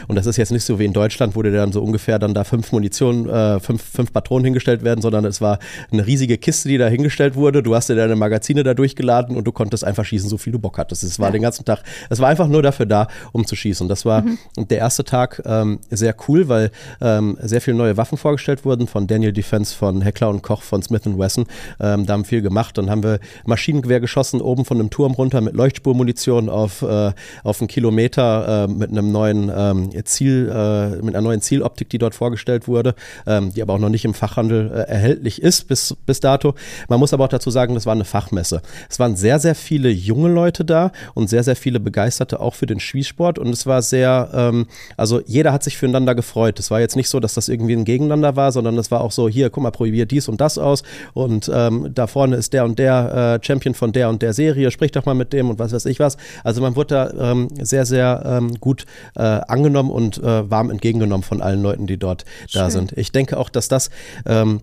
und 0.09 0.17
das 0.17 0.27
ist 0.27 0.37
jetzt 0.37 0.53
nicht 0.53 0.65
so 0.65 0.79
wie 0.79 0.85
in 0.85 0.93
Deutschland, 0.93 1.37
wo 1.37 1.43
dir 1.43 1.53
dann 1.53 1.73
so 1.73 1.83
ungefähr 1.83 2.19
dann 2.19 2.35
da 2.35 2.45
fünf 2.45 2.73
Munition 2.73 3.29
äh, 3.29 3.61
fünf, 3.65 3.83
fünf 3.83 4.13
Patronen 4.13 4.45
hingestellt 4.45 4.85
werden, 4.85 5.01
sondern 5.01 5.25
es 5.25 5.41
war 5.41 5.59
eine 5.91 6.07
riesige 6.07 6.39
Kiste, 6.39 6.69
die 6.69 6.79
da 6.79 6.89
hingestellt 6.89 7.35
wurde. 7.35 7.63
Du 7.63 7.75
hast 7.75 7.89
dir 7.89 7.97
deine 7.97 8.17
Magazine 8.17 8.63
da 8.63 8.75
durchgeladen 8.75 9.37
und 9.37 9.45
du 9.45 9.53
konntest 9.53 9.85
einfach 9.85 10.05
schießen, 10.05 10.29
so 10.29 10.39
viel 10.39 10.53
du 10.53 10.59
Bock 10.59 10.79
hattest. 10.79 11.03
Es 11.03 11.19
war 11.19 11.29
ja. 11.29 11.33
den 11.33 11.43
ganzen 11.43 11.65
Tag, 11.65 11.83
es 12.11 12.21
war 12.21 12.29
einfach 12.29 12.49
nur 12.49 12.63
dafür 12.63 12.87
da, 12.87 13.09
um 13.33 13.47
zu 13.47 13.57
schießen. 13.57 13.89
Das 13.89 14.05
war 14.05 14.23
mhm. 14.23 14.39
der 14.57 14.79
erste 14.79 15.05
Tag 15.05 15.43
ähm, 15.45 15.79
sehr 15.91 16.15
cool, 16.29 16.49
weil 16.49 16.71
ähm, 17.01 17.37
sehr 17.41 17.61
viele 17.61 17.77
neue 17.77 17.97
Waffen 17.97 18.19
vorgestellt 18.19 18.65
wurden 18.65 18.87
von 18.87 19.07
Daniel 19.07 19.33
Defense, 19.33 19.75
von 19.75 20.03
Heckler 20.03 20.29
und 20.29 20.43
Koch, 20.43 20.63
von 20.63 20.83
Smith 20.83 21.03
Wesson. 21.05 21.47
Ähm, 21.81 22.07
da 22.07 22.13
haben 22.15 22.25
viel 22.25 22.43
gemacht. 22.43 22.79
Dann 22.79 22.91
haben 22.91 23.03
wir 23.03 23.19
Maschinengewehr 23.47 24.01
geschossen, 24.01 24.41
oben 24.41 24.65
von 24.65 24.79
einem 24.79 24.91
Turm 24.91 25.13
runter 25.13 25.41
mit 25.41 25.55
Leuchtspurmunition 25.55 26.49
auf, 26.49 26.83
äh, 26.83 27.13
auf 27.43 27.61
einen 27.61 27.69
Kilometer 27.69 28.65
äh, 28.65 28.73
mit 28.73 28.91
einem 28.91 29.13
neuen 29.13 29.53
ähm, 29.55 30.05
Ziel, 30.05 30.49
äh, 30.49 31.03
mit 31.03 31.15
einer 31.15 31.23
neuen 31.23 31.41
Zieloptik, 31.41 31.89
die 31.91 31.99
dort 31.99 32.15
vorgestellt 32.15 32.69
wurde. 32.69 32.95
Ähm, 33.27 33.51
die 33.55 33.63
aber 33.63 33.75
auch 33.75 33.79
noch 33.79 33.89
nicht 33.89 34.05
im 34.05 34.15
Fachhandel 34.15 34.71
äh, 34.71 34.91
erhältlich 34.91 35.43
ist 35.43 35.69
bis, 35.69 35.97
bis 36.07 36.21
dato. 36.21 36.55
Man 36.89 37.01
muss 37.01 37.13
aber 37.13 37.25
auch 37.25 37.29
dazu 37.29 37.51
sagen, 37.51 37.75
das 37.75 37.87
war 37.87 37.93
eine 37.93 38.05
Fachmesse. 38.05 38.63
Es 38.89 38.99
waren 38.99 39.17
sehr, 39.17 39.39
sehr 39.39 39.55
viele 39.55 39.91
junge 39.91 40.29
Leute 40.29 40.65
da 40.65 40.93
und 41.15 41.29
sehr, 41.29 41.43
sehr 41.43 41.57
viele 41.57 41.81
Begeisterte 41.81 42.41
auch 42.41 42.55
für 42.55 42.67
den 42.67 42.81
Schießsport 42.81 43.39
und 43.39 43.49
es 43.49 43.67
war 43.67 43.83
sehr, 43.83 44.31
ähm, 44.35 44.67
also 44.97 45.21
jeder 45.27 45.53
hat 45.53 45.63
sich 45.63 45.77
füreinander 45.77 46.15
gefreut. 46.15 46.59
Es 46.59 46.71
war 46.71 46.81
jetzt 46.81 46.97
nicht 46.97 47.09
so, 47.09 47.21
dass 47.21 47.35
das 47.35 47.49
irgendwie 47.49 47.75
ein 47.75 47.85
Gegeneinander 47.85 48.37
war, 48.37 48.53
sondern 48.53 48.77
es 48.79 48.91
war 48.91 49.01
auch 49.01 49.13
so, 49.13 49.29
hier, 49.29 49.51
guck 49.51 49.63
mal, 49.63 49.71
probier 49.71 50.07
dies 50.07 50.29
und 50.29 50.41
das 50.41 50.59
aus 50.59 50.83
und 51.15 51.51
ähm, 51.53 51.91
da 51.95 52.07
vorne 52.07 52.37
ist 52.37 52.53
der 52.53 52.65
und 52.65 52.79
der 52.79 53.39
äh, 53.41 53.47
Champion 53.47 53.75
von 53.75 53.93
der 53.93 54.09
und 54.09 54.23
der 54.23 54.33
Serie, 54.33 54.71
sprich 54.71 54.93
doch 54.93 55.07
mal 55.07 55.15
mit 55.15 55.33
dem 55.33 55.51
und 55.51 55.59
was 55.59 55.73
weiß 55.73 55.87
ich 55.87 56.01
was. 56.01 56.17
Also 56.43 56.61
man 56.61 56.77
wurde 56.77 56.95
da 56.95 57.33
ähm, 57.33 57.49
sehr, 57.61 57.87
sehr 57.87 58.23
ähm, 58.25 58.55
gut 58.61 58.87
äh, 59.17 59.23
angenommen 59.23 59.91
und 59.91 60.19
äh, 60.19 60.51
warm 60.51 60.71
entgegengenommen 60.71 61.23
von 61.23 61.41
allen 61.41 61.63
Leuten, 61.63 61.87
die 61.87 61.97
dort 61.97 62.25
Schön. 62.49 62.63
da 62.63 62.71
sind. 62.71 62.93
Ich 62.93 63.13
denke 63.13 63.39
auch, 63.39 63.44
dass 63.49 63.69
das 63.69 63.91
ähm, 64.27 64.61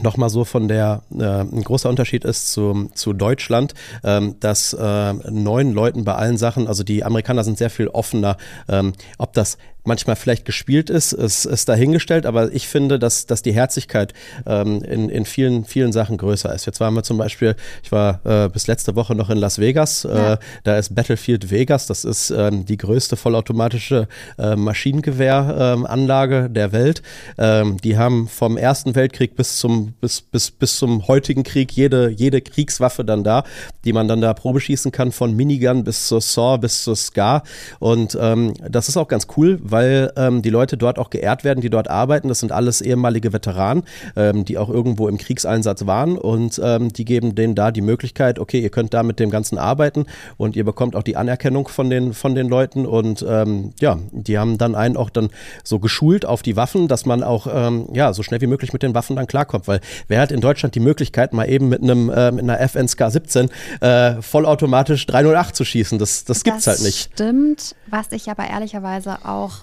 nochmal 0.00 0.30
so 0.30 0.44
von 0.44 0.68
der, 0.68 1.02
äh, 1.18 1.22
ein 1.22 1.62
großer 1.62 1.88
Unterschied 1.88 2.24
ist 2.24 2.52
zu, 2.52 2.90
zu 2.94 3.12
Deutschland, 3.12 3.74
ähm, 4.04 4.36
dass 4.40 4.72
äh, 4.72 5.12
neun 5.30 5.72
Leuten 5.72 6.04
bei 6.04 6.14
allen 6.14 6.38
Sachen, 6.38 6.66
also 6.66 6.82
die 6.82 7.04
Amerikaner 7.04 7.44
sind 7.44 7.58
sehr 7.58 7.70
viel 7.70 7.88
offener, 7.88 8.36
ähm, 8.68 8.94
ob 9.18 9.34
das 9.34 9.58
manchmal 9.84 10.16
vielleicht 10.16 10.44
gespielt 10.44 10.90
ist, 10.90 11.12
ist, 11.12 11.44
ist 11.44 11.68
dahingestellt, 11.68 12.26
aber 12.26 12.52
ich 12.52 12.68
finde, 12.68 12.98
dass, 12.98 13.26
dass 13.26 13.42
die 13.42 13.52
Herzlichkeit 13.52 14.12
ähm, 14.46 14.82
in, 14.82 15.08
in 15.08 15.24
vielen, 15.24 15.64
vielen 15.64 15.92
Sachen 15.92 16.16
größer 16.16 16.54
ist. 16.54 16.66
Jetzt 16.66 16.80
waren 16.80 16.94
wir 16.94 17.02
zum 17.02 17.18
Beispiel, 17.18 17.56
ich 17.82 17.90
war 17.90 18.20
äh, 18.24 18.48
bis 18.48 18.66
letzte 18.66 18.94
Woche 18.94 19.14
noch 19.14 19.30
in 19.30 19.38
Las 19.38 19.58
Vegas, 19.58 20.04
äh, 20.04 20.14
ja. 20.14 20.38
da 20.64 20.78
ist 20.78 20.94
Battlefield 20.94 21.50
Vegas, 21.50 21.86
das 21.86 22.04
ist 22.04 22.30
ähm, 22.30 22.64
die 22.64 22.76
größte 22.76 23.16
vollautomatische 23.16 24.08
äh, 24.38 24.54
Maschinengewehranlage 24.54 26.36
ähm, 26.46 26.54
der 26.54 26.72
Welt. 26.72 27.02
Ähm, 27.38 27.76
die 27.78 27.98
haben 27.98 28.28
vom 28.28 28.56
Ersten 28.56 28.94
Weltkrieg 28.94 29.34
bis 29.34 29.56
zum, 29.56 29.94
bis, 30.00 30.20
bis, 30.20 30.50
bis 30.50 30.76
zum 30.76 31.08
heutigen 31.08 31.42
Krieg 31.42 31.72
jede, 31.72 32.08
jede 32.08 32.40
Kriegswaffe 32.40 33.04
dann 33.04 33.24
da, 33.24 33.44
die 33.84 33.92
man 33.92 34.06
dann 34.06 34.20
da 34.20 34.32
Probeschießen 34.32 34.92
kann, 34.92 35.10
von 35.10 35.34
Minigun 35.34 35.82
bis 35.82 36.06
zur 36.06 36.20
Saw 36.20 36.58
bis 36.58 36.84
zur 36.84 36.94
Scar 36.94 37.42
und 37.80 38.16
ähm, 38.20 38.54
das 38.68 38.88
ist 38.88 38.96
auch 38.96 39.08
ganz 39.08 39.26
cool, 39.36 39.58
weil 39.72 40.12
ähm, 40.16 40.42
die 40.42 40.50
Leute 40.50 40.76
dort 40.76 40.98
auch 40.98 41.10
geehrt 41.10 41.44
werden, 41.44 41.60
die 41.60 41.70
dort 41.70 41.88
arbeiten. 41.88 42.28
Das 42.28 42.40
sind 42.40 42.52
alles 42.52 42.80
ehemalige 42.80 43.32
Veteranen, 43.32 43.84
ähm, 44.14 44.44
die 44.44 44.58
auch 44.58 44.68
irgendwo 44.68 45.08
im 45.08 45.18
Kriegseinsatz 45.18 45.86
waren 45.86 46.16
und 46.16 46.60
ähm, 46.62 46.92
die 46.92 47.04
geben 47.04 47.34
denen 47.34 47.54
da 47.54 47.70
die 47.70 47.80
Möglichkeit, 47.80 48.38
okay, 48.38 48.60
ihr 48.60 48.70
könnt 48.70 48.94
da 48.94 49.02
mit 49.02 49.18
dem 49.18 49.30
Ganzen 49.30 49.58
arbeiten 49.58 50.06
und 50.36 50.54
ihr 50.54 50.64
bekommt 50.64 50.94
auch 50.94 51.02
die 51.02 51.16
Anerkennung 51.16 51.68
von 51.68 51.90
den, 51.90 52.12
von 52.14 52.34
den 52.34 52.48
Leuten 52.48 52.86
und 52.86 53.24
ähm, 53.28 53.72
ja, 53.80 53.98
die 54.12 54.38
haben 54.38 54.58
dann 54.58 54.74
einen 54.74 54.96
auch 54.96 55.10
dann 55.10 55.30
so 55.64 55.78
geschult 55.78 56.24
auf 56.26 56.42
die 56.42 56.56
Waffen, 56.56 56.88
dass 56.88 57.06
man 57.06 57.22
auch 57.22 57.46
ähm, 57.52 57.88
ja, 57.92 58.12
so 58.12 58.22
schnell 58.22 58.40
wie 58.40 58.46
möglich 58.46 58.72
mit 58.72 58.82
den 58.82 58.94
Waffen 58.94 59.16
dann 59.16 59.26
klarkommt, 59.26 59.66
weil 59.66 59.80
wer 60.08 60.20
hat 60.20 60.30
in 60.30 60.40
Deutschland 60.40 60.74
die 60.74 60.80
Möglichkeit, 60.80 61.32
mal 61.32 61.48
eben 61.48 61.68
mit 61.68 61.82
einem 61.82 62.10
äh, 62.10 62.30
mit 62.30 62.42
einer 62.42 62.60
FNSK 62.68 63.10
17 63.10 63.50
äh, 63.80 64.20
vollautomatisch 64.20 65.06
308 65.06 65.56
zu 65.56 65.64
schießen? 65.64 65.98
Das, 65.98 66.24
das 66.24 66.44
gibt's 66.44 66.64
das 66.64 66.78
halt 66.78 66.86
nicht. 66.86 67.10
Stimmt, 67.14 67.74
was 67.88 68.12
ich 68.12 68.30
aber 68.30 68.46
ehrlicherweise 68.46 69.18
auch 69.24 69.61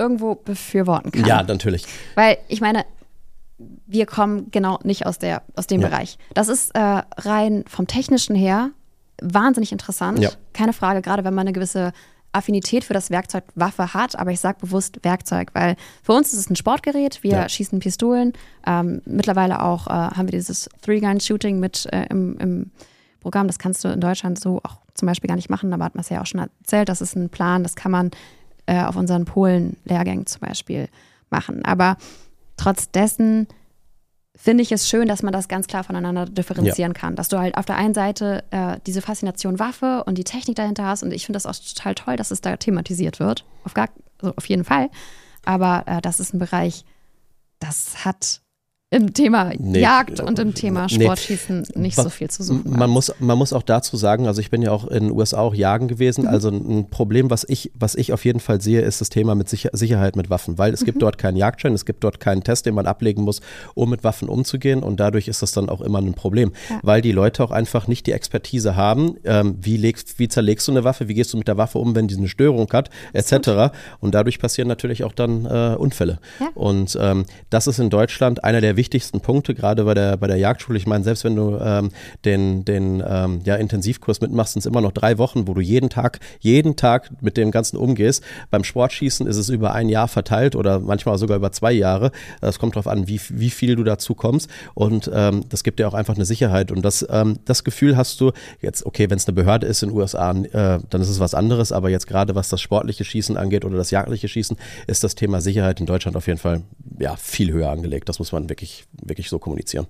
irgendwo 0.00 0.34
befürworten 0.34 1.12
kann. 1.12 1.26
Ja, 1.26 1.42
natürlich. 1.42 1.84
Weil 2.14 2.38
ich 2.48 2.60
meine, 2.60 2.84
wir 3.86 4.06
kommen 4.06 4.50
genau 4.50 4.78
nicht 4.82 5.06
aus, 5.06 5.18
der, 5.18 5.42
aus 5.54 5.66
dem 5.66 5.80
ja. 5.80 5.88
Bereich. 5.88 6.18
Das 6.34 6.48
ist 6.48 6.74
äh, 6.74 7.02
rein 7.16 7.64
vom 7.68 7.86
Technischen 7.86 8.34
her 8.34 8.70
wahnsinnig 9.22 9.70
interessant. 9.72 10.18
Ja. 10.18 10.30
Keine 10.54 10.72
Frage, 10.72 11.02
gerade 11.02 11.24
wenn 11.24 11.34
man 11.34 11.42
eine 11.42 11.52
gewisse 11.52 11.92
Affinität 12.32 12.84
für 12.84 12.94
das 12.94 13.10
Werkzeug 13.10 13.44
Waffe 13.54 13.92
hat, 13.92 14.16
aber 14.16 14.30
ich 14.30 14.40
sage 14.40 14.58
bewusst 14.60 15.00
Werkzeug, 15.02 15.50
weil 15.52 15.76
für 16.02 16.12
uns 16.12 16.32
ist 16.32 16.38
es 16.38 16.50
ein 16.50 16.56
Sportgerät, 16.56 17.22
wir 17.22 17.32
ja. 17.32 17.48
schießen 17.48 17.80
Pistolen. 17.80 18.32
Ähm, 18.66 19.02
mittlerweile 19.04 19.62
auch 19.62 19.88
äh, 19.88 19.90
haben 19.90 20.28
wir 20.28 20.38
dieses 20.38 20.68
Three-Gun-Shooting 20.82 21.58
mit 21.58 21.86
äh, 21.92 22.06
im, 22.08 22.38
im, 22.38 22.70
Programm. 23.20 23.48
Das 23.48 23.58
kannst 23.58 23.84
du 23.84 23.88
in 23.88 24.00
Deutschland 24.00 24.40
so 24.40 24.60
auch 24.62 24.78
zum 24.94 25.06
Beispiel 25.06 25.28
gar 25.28 25.36
nicht 25.36 25.50
machen, 25.50 25.74
aber 25.74 25.84
hat 25.84 25.94
man 25.94 26.00
es 26.00 26.08
ja 26.08 26.22
auch 26.22 26.26
schon 26.26 26.40
erzählt. 26.40 26.88
Das 26.88 27.02
ist 27.02 27.16
ein 27.16 27.28
Plan, 27.28 27.62
das 27.62 27.76
kann 27.76 27.92
man 27.92 28.10
äh, 28.70 28.84
auf 28.84 28.94
unseren 28.94 29.24
Polen-Lehrgängen 29.24 30.26
zum 30.26 30.40
Beispiel 30.42 30.88
machen. 31.28 31.64
Aber 31.64 31.96
trotz 32.56 32.88
dessen 32.90 33.48
finde 34.36 34.62
ich 34.62 34.70
es 34.70 34.88
schön, 34.88 35.08
dass 35.08 35.24
man 35.24 35.32
das 35.32 35.48
ganz 35.48 35.66
klar 35.66 35.82
voneinander 35.82 36.24
differenzieren 36.24 36.92
ja. 36.92 36.98
kann. 36.98 37.16
Dass 37.16 37.28
du 37.28 37.38
halt 37.38 37.56
auf 37.56 37.66
der 37.66 37.74
einen 37.74 37.94
Seite 37.94 38.44
äh, 38.52 38.78
diese 38.86 39.02
Faszination 39.02 39.58
Waffe 39.58 40.04
und 40.04 40.18
die 40.18 40.24
Technik 40.24 40.54
dahinter 40.54 40.86
hast. 40.86 41.02
Und 41.02 41.12
ich 41.12 41.26
finde 41.26 41.38
das 41.38 41.46
auch 41.46 41.54
total 41.56 41.96
toll, 41.96 42.16
dass 42.16 42.30
es 42.30 42.40
da 42.40 42.56
thematisiert 42.56 43.18
wird. 43.18 43.44
Auf, 43.64 43.74
gar, 43.74 43.88
also 44.20 44.34
auf 44.36 44.48
jeden 44.48 44.64
Fall. 44.64 44.88
Aber 45.44 45.82
äh, 45.86 46.00
das 46.00 46.20
ist 46.20 46.32
ein 46.32 46.38
Bereich, 46.38 46.84
das 47.58 48.04
hat 48.04 48.40
im 48.92 49.14
Thema 49.14 49.52
nee, 49.56 49.80
Jagd 49.80 50.18
und 50.18 50.40
im 50.40 50.52
Thema 50.52 50.88
Sportschießen 50.88 51.64
nee. 51.74 51.82
nicht 51.82 51.94
so 51.94 52.08
viel 52.08 52.28
zu 52.28 52.42
suchen. 52.42 52.76
Man 52.76 52.90
muss, 52.90 53.12
man 53.20 53.38
muss 53.38 53.52
auch 53.52 53.62
dazu 53.62 53.96
sagen, 53.96 54.26
also 54.26 54.40
ich 54.40 54.50
bin 54.50 54.62
ja 54.62 54.72
auch 54.72 54.84
in 54.88 55.04
den 55.04 55.12
USA 55.12 55.38
auch 55.38 55.54
jagen 55.54 55.86
gewesen. 55.86 56.22
Mhm. 56.22 56.28
Also 56.28 56.48
ein 56.48 56.90
Problem, 56.90 57.30
was 57.30 57.46
ich, 57.48 57.70
was 57.78 57.94
ich 57.94 58.12
auf 58.12 58.24
jeden 58.24 58.40
Fall 58.40 58.60
sehe, 58.60 58.80
ist 58.80 59.00
das 59.00 59.08
Thema 59.08 59.36
mit 59.36 59.48
Sicher 59.48 59.70
Sicherheit 59.72 60.16
mit 60.16 60.28
Waffen, 60.28 60.58
weil 60.58 60.74
es 60.74 60.80
mhm. 60.80 60.86
gibt 60.86 61.02
dort 61.02 61.18
keinen 61.18 61.36
Jagdschein, 61.36 61.72
es 61.72 61.84
gibt 61.84 62.02
dort 62.02 62.18
keinen 62.18 62.42
Test, 62.42 62.66
den 62.66 62.74
man 62.74 62.86
ablegen 62.86 63.22
muss, 63.22 63.40
um 63.74 63.90
mit 63.90 64.02
Waffen 64.02 64.28
umzugehen 64.28 64.82
und 64.82 64.98
dadurch 64.98 65.28
ist 65.28 65.40
das 65.40 65.52
dann 65.52 65.68
auch 65.68 65.82
immer 65.82 66.00
ein 66.00 66.14
Problem, 66.14 66.50
ja. 66.68 66.80
weil 66.82 67.00
die 67.00 67.12
Leute 67.12 67.44
auch 67.44 67.52
einfach 67.52 67.86
nicht 67.86 68.08
die 68.08 68.12
Expertise 68.12 68.74
haben, 68.74 69.14
ähm, 69.22 69.56
wie, 69.60 69.76
legst, 69.76 70.18
wie 70.18 70.26
zerlegst 70.26 70.66
du 70.66 70.72
eine 70.72 70.82
Waffe, 70.82 71.06
wie 71.06 71.14
gehst 71.14 71.32
du 71.32 71.36
mit 71.36 71.46
der 71.46 71.56
Waffe 71.56 71.78
um, 71.78 71.94
wenn 71.94 72.08
die 72.08 72.16
eine 72.16 72.28
Störung 72.28 72.68
hat, 72.72 72.90
etc. 73.12 73.72
Und 74.00 74.16
dadurch 74.16 74.40
passieren 74.40 74.66
natürlich 74.66 75.04
auch 75.04 75.12
dann 75.12 75.46
äh, 75.46 75.76
Unfälle. 75.76 76.18
Ja. 76.40 76.48
Und 76.54 76.98
ähm, 77.00 77.24
das 77.50 77.68
ist 77.68 77.78
in 77.78 77.88
Deutschland 77.88 78.42
einer 78.42 78.60
der 78.60 78.79
wichtigsten 78.80 79.20
Punkte, 79.20 79.54
gerade 79.54 79.84
bei 79.84 79.92
der, 79.92 80.16
bei 80.16 80.26
der 80.26 80.38
Jagdschule. 80.38 80.78
Ich 80.78 80.86
meine, 80.86 81.04
selbst 81.04 81.22
wenn 81.24 81.36
du 81.36 81.58
ähm, 81.62 81.90
den, 82.24 82.64
den 82.64 83.04
ähm, 83.06 83.42
ja, 83.44 83.56
Intensivkurs 83.56 84.22
mitmachst, 84.22 84.54
sind 84.54 84.60
es 84.60 84.66
immer 84.66 84.80
noch 84.80 84.92
drei 84.92 85.18
Wochen, 85.18 85.46
wo 85.46 85.52
du 85.52 85.60
jeden 85.60 85.90
Tag, 85.90 86.18
jeden 86.38 86.76
Tag 86.76 87.10
mit 87.20 87.36
dem 87.36 87.50
Ganzen 87.50 87.76
umgehst. 87.76 88.24
Beim 88.50 88.64
Sportschießen 88.64 89.26
ist 89.26 89.36
es 89.36 89.50
über 89.50 89.74
ein 89.74 89.90
Jahr 89.90 90.08
verteilt 90.08 90.56
oder 90.56 90.80
manchmal 90.80 91.18
sogar 91.18 91.36
über 91.36 91.52
zwei 91.52 91.72
Jahre. 91.72 92.10
Es 92.40 92.58
kommt 92.58 92.74
darauf 92.74 92.86
an, 92.86 93.06
wie, 93.06 93.20
wie 93.28 93.50
viel 93.50 93.76
du 93.76 93.84
dazu 93.84 94.14
kommst. 94.14 94.48
Und 94.72 95.10
ähm, 95.12 95.44
das 95.50 95.62
gibt 95.62 95.78
dir 95.78 95.86
auch 95.86 95.94
einfach 95.94 96.14
eine 96.14 96.24
Sicherheit. 96.24 96.72
Und 96.72 96.80
das, 96.82 97.06
ähm, 97.10 97.38
das 97.44 97.64
Gefühl 97.64 97.98
hast 97.98 98.18
du 98.22 98.32
jetzt, 98.62 98.86
okay, 98.86 99.10
wenn 99.10 99.18
es 99.18 99.28
eine 99.28 99.34
Behörde 99.34 99.66
ist 99.66 99.82
in 99.82 99.90
den 99.90 99.98
USA, 99.98 100.30
äh, 100.30 100.80
dann 100.88 101.02
ist 101.02 101.10
es 101.10 101.20
was 101.20 101.34
anderes. 101.34 101.70
Aber 101.70 101.90
jetzt 101.90 102.06
gerade 102.06 102.34
was 102.34 102.48
das 102.48 102.62
sportliche 102.62 103.04
Schießen 103.04 103.36
angeht 103.36 103.66
oder 103.66 103.76
das 103.76 103.90
jagdliche 103.90 104.26
Schießen, 104.26 104.56
ist 104.86 105.04
das 105.04 105.14
Thema 105.14 105.42
Sicherheit 105.42 105.80
in 105.80 105.86
Deutschland 105.86 106.16
auf 106.16 106.26
jeden 106.26 106.38
Fall 106.38 106.62
ja, 106.98 107.16
viel 107.16 107.52
höher 107.52 107.70
angelegt. 107.70 108.08
Das 108.08 108.18
muss 108.18 108.32
man 108.32 108.48
wirklich, 108.48 108.69
wirklich 108.92 109.28
so 109.28 109.38
kommunizieren. 109.38 109.86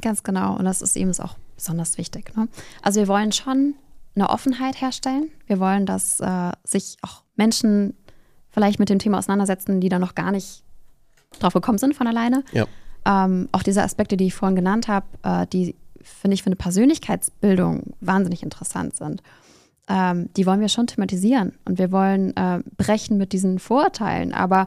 Ganz 0.00 0.22
genau. 0.22 0.56
Und 0.56 0.64
das 0.64 0.82
ist 0.82 0.96
eben 0.96 1.12
auch 1.20 1.36
besonders 1.56 1.98
wichtig. 1.98 2.34
Ne? 2.36 2.48
Also 2.82 3.00
wir 3.00 3.08
wollen 3.08 3.32
schon 3.32 3.74
eine 4.14 4.28
Offenheit 4.30 4.80
herstellen. 4.80 5.30
Wir 5.46 5.58
wollen, 5.58 5.86
dass 5.86 6.20
äh, 6.20 6.52
sich 6.64 6.96
auch 7.02 7.22
Menschen 7.36 7.94
vielleicht 8.50 8.78
mit 8.78 8.88
dem 8.88 8.98
Thema 8.98 9.18
auseinandersetzen, 9.18 9.80
die 9.80 9.88
da 9.88 9.98
noch 9.98 10.14
gar 10.14 10.32
nicht 10.32 10.62
drauf 11.38 11.54
gekommen 11.54 11.78
sind 11.78 11.94
von 11.94 12.06
alleine. 12.06 12.44
Ja. 12.52 12.66
Ähm, 13.04 13.48
auch 13.52 13.62
diese 13.62 13.82
Aspekte, 13.82 14.16
die 14.16 14.26
ich 14.26 14.34
vorhin 14.34 14.56
genannt 14.56 14.88
habe, 14.88 15.06
äh, 15.22 15.46
die 15.46 15.74
finde 16.02 16.34
ich 16.34 16.42
für 16.42 16.48
eine 16.48 16.56
Persönlichkeitsbildung 16.56 17.94
wahnsinnig 18.00 18.42
interessant 18.42 18.96
sind. 18.96 19.22
ähm, 19.88 20.30
die 20.36 20.46
wollen 20.46 20.60
wir 20.60 20.68
schon 20.68 20.86
thematisieren 20.86 21.52
und 21.64 21.78
wir 21.78 21.90
wollen 21.90 22.36
äh, 22.36 22.60
brechen 22.76 23.18
mit 23.18 23.32
diesen 23.32 23.58
Vorurteilen. 23.58 24.32
Aber 24.32 24.66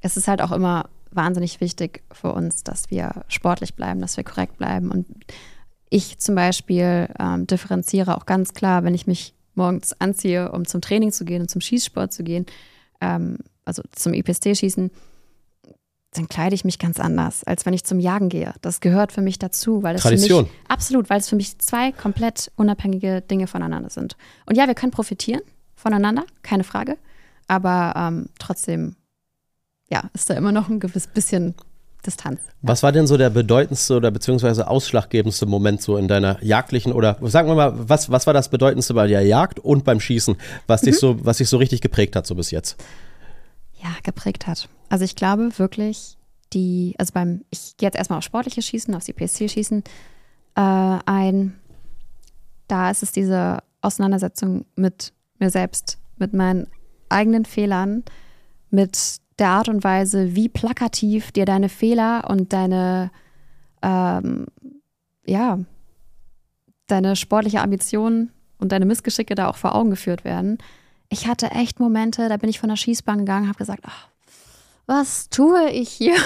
es 0.00 0.16
ist 0.16 0.28
halt 0.28 0.40
auch 0.40 0.52
immer 0.52 0.88
wahnsinnig 1.16 1.60
wichtig 1.60 2.02
für 2.12 2.32
uns, 2.32 2.62
dass 2.62 2.90
wir 2.90 3.24
sportlich 3.28 3.74
bleiben, 3.74 4.00
dass 4.00 4.16
wir 4.16 4.24
korrekt 4.24 4.58
bleiben. 4.58 4.90
Und 4.90 5.06
ich 5.90 6.18
zum 6.18 6.34
Beispiel 6.34 7.08
ähm, 7.18 7.46
differenziere 7.46 8.16
auch 8.16 8.26
ganz 8.26 8.54
klar, 8.54 8.84
wenn 8.84 8.94
ich 8.94 9.06
mich 9.06 9.34
morgens 9.54 9.98
anziehe, 10.00 10.52
um 10.52 10.66
zum 10.66 10.80
Training 10.80 11.12
zu 11.12 11.24
gehen 11.24 11.42
und 11.42 11.50
zum 11.50 11.60
Schießsport 11.60 12.12
zu 12.12 12.22
gehen, 12.22 12.46
ähm, 13.00 13.38
also 13.64 13.82
zum 13.92 14.12
IPSC-Schießen, 14.12 14.90
dann 16.12 16.28
kleide 16.28 16.54
ich 16.54 16.64
mich 16.64 16.78
ganz 16.78 16.98
anders, 16.98 17.44
als 17.44 17.66
wenn 17.66 17.74
ich 17.74 17.84
zum 17.84 17.98
Jagen 17.98 18.28
gehe. 18.28 18.54
Das 18.62 18.80
gehört 18.80 19.12
für 19.12 19.22
mich 19.22 19.38
dazu, 19.38 19.82
weil 19.82 19.96
es 19.96 20.02
Tradition. 20.02 20.46
für 20.46 20.52
mich 20.52 20.70
absolut, 20.70 21.10
weil 21.10 21.18
es 21.18 21.28
für 21.28 21.36
mich 21.36 21.58
zwei 21.58 21.92
komplett 21.92 22.50
unabhängige 22.56 23.20
Dinge 23.20 23.46
voneinander 23.46 23.90
sind. 23.90 24.16
Und 24.46 24.56
ja, 24.56 24.66
wir 24.66 24.74
können 24.74 24.92
profitieren 24.92 25.42
voneinander, 25.74 26.24
keine 26.42 26.64
Frage, 26.64 26.96
aber 27.48 27.94
ähm, 27.96 28.28
trotzdem, 28.38 28.96
ja, 29.90 30.10
ist 30.14 30.30
da 30.30 30.34
immer 30.34 30.52
noch 30.52 30.68
ein 30.68 30.80
gewisses 30.80 31.06
bisschen 31.06 31.54
Distanz. 32.04 32.40
Was 32.62 32.82
war 32.82 32.92
denn 32.92 33.06
so 33.06 33.16
der 33.16 33.30
bedeutendste 33.30 33.96
oder 33.96 34.10
beziehungsweise 34.10 34.68
ausschlaggebendste 34.68 35.46
Moment 35.46 35.82
so 35.82 35.96
in 35.96 36.08
deiner 36.08 36.42
jagdlichen 36.42 36.92
oder 36.92 37.18
sagen 37.22 37.48
wir 37.48 37.54
mal, 37.54 37.72
was, 37.88 38.10
was 38.10 38.26
war 38.26 38.34
das 38.34 38.48
bedeutendste 38.48 38.94
bei 38.94 39.06
der 39.06 39.22
Jagd 39.22 39.58
und 39.58 39.84
beim 39.84 40.00
Schießen, 40.00 40.36
was 40.66 40.82
dich 40.82 40.98
so, 40.98 41.24
was 41.24 41.38
dich 41.38 41.48
so 41.48 41.56
richtig 41.56 41.80
geprägt 41.80 42.16
hat 42.16 42.26
so 42.26 42.34
bis 42.34 42.50
jetzt? 42.50 42.76
Ja, 43.82 43.90
geprägt 44.02 44.46
hat. 44.46 44.68
Also 44.88 45.04
ich 45.04 45.16
glaube 45.16 45.58
wirklich, 45.58 46.16
die, 46.52 46.94
also 46.98 47.12
beim, 47.12 47.42
ich 47.50 47.76
gehe 47.76 47.88
jetzt 47.88 47.96
erstmal 47.96 48.18
auf 48.18 48.24
sportliche 48.24 48.62
Schießen, 48.62 48.94
aufs 48.94 49.08
IPSC-Schießen 49.08 49.82
äh, 50.56 50.60
ein. 50.60 51.58
Da 52.68 52.90
ist 52.90 53.02
es 53.02 53.12
diese 53.12 53.58
Auseinandersetzung 53.80 54.64
mit 54.74 55.12
mir 55.38 55.50
selbst, 55.50 55.98
mit 56.16 56.32
meinen 56.32 56.68
eigenen 57.08 57.44
Fehlern, 57.44 58.04
mit 58.70 59.20
der 59.38 59.48
Art 59.48 59.68
und 59.68 59.84
Weise, 59.84 60.34
wie 60.34 60.48
plakativ 60.48 61.32
dir 61.32 61.44
deine 61.44 61.68
Fehler 61.68 62.24
und 62.28 62.52
deine, 62.52 63.10
ähm, 63.82 64.46
ja, 65.26 65.58
deine 66.86 67.16
sportliche 67.16 67.60
Ambition 67.60 68.30
und 68.58 68.72
deine 68.72 68.86
Missgeschicke 68.86 69.34
da 69.34 69.48
auch 69.48 69.56
vor 69.56 69.74
Augen 69.74 69.90
geführt 69.90 70.24
werden. 70.24 70.58
Ich 71.08 71.26
hatte 71.26 71.50
echt 71.50 71.80
Momente, 71.80 72.28
da 72.28 72.36
bin 72.36 72.50
ich 72.50 72.58
von 72.58 72.68
der 72.68 72.76
Schießbahn 72.76 73.18
gegangen, 73.18 73.48
habe 73.48 73.58
gesagt, 73.58 73.82
ach, 73.86 74.08
was 74.86 75.28
tue 75.28 75.70
ich 75.70 75.90
hier? 75.90 76.16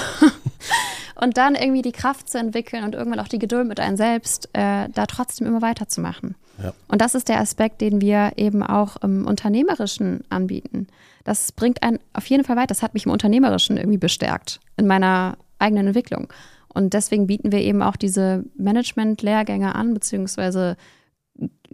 und 1.16 1.36
dann 1.36 1.54
irgendwie 1.54 1.82
die 1.82 1.92
Kraft 1.92 2.30
zu 2.30 2.38
entwickeln 2.38 2.84
und 2.84 2.94
irgendwann 2.94 3.20
auch 3.20 3.28
die 3.28 3.38
Geduld 3.38 3.66
mit 3.66 3.80
einem 3.80 3.96
selbst, 3.96 4.48
äh, 4.52 4.88
da 4.88 5.06
trotzdem 5.06 5.46
immer 5.46 5.62
weiterzumachen. 5.62 6.36
Ja. 6.62 6.72
Und 6.88 7.00
das 7.00 7.14
ist 7.14 7.28
der 7.28 7.40
Aspekt, 7.40 7.80
den 7.80 8.00
wir 8.00 8.32
eben 8.36 8.62
auch 8.62 8.96
im 8.98 9.26
Unternehmerischen 9.26 10.24
anbieten. 10.28 10.88
Das 11.24 11.52
bringt 11.52 11.82
einen 11.82 11.98
auf 12.12 12.26
jeden 12.26 12.44
Fall 12.44 12.56
weiter. 12.56 12.68
Das 12.68 12.82
hat 12.82 12.94
mich 12.94 13.06
im 13.06 13.12
Unternehmerischen 13.12 13.76
irgendwie 13.76 13.98
bestärkt, 13.98 14.60
in 14.76 14.86
meiner 14.86 15.36
eigenen 15.58 15.88
Entwicklung. 15.88 16.32
Und 16.72 16.94
deswegen 16.94 17.26
bieten 17.26 17.52
wir 17.52 17.60
eben 17.60 17.82
auch 17.82 17.96
diese 17.96 18.44
Management-Lehrgänge 18.56 19.74
an, 19.74 19.92
beziehungsweise 19.92 20.76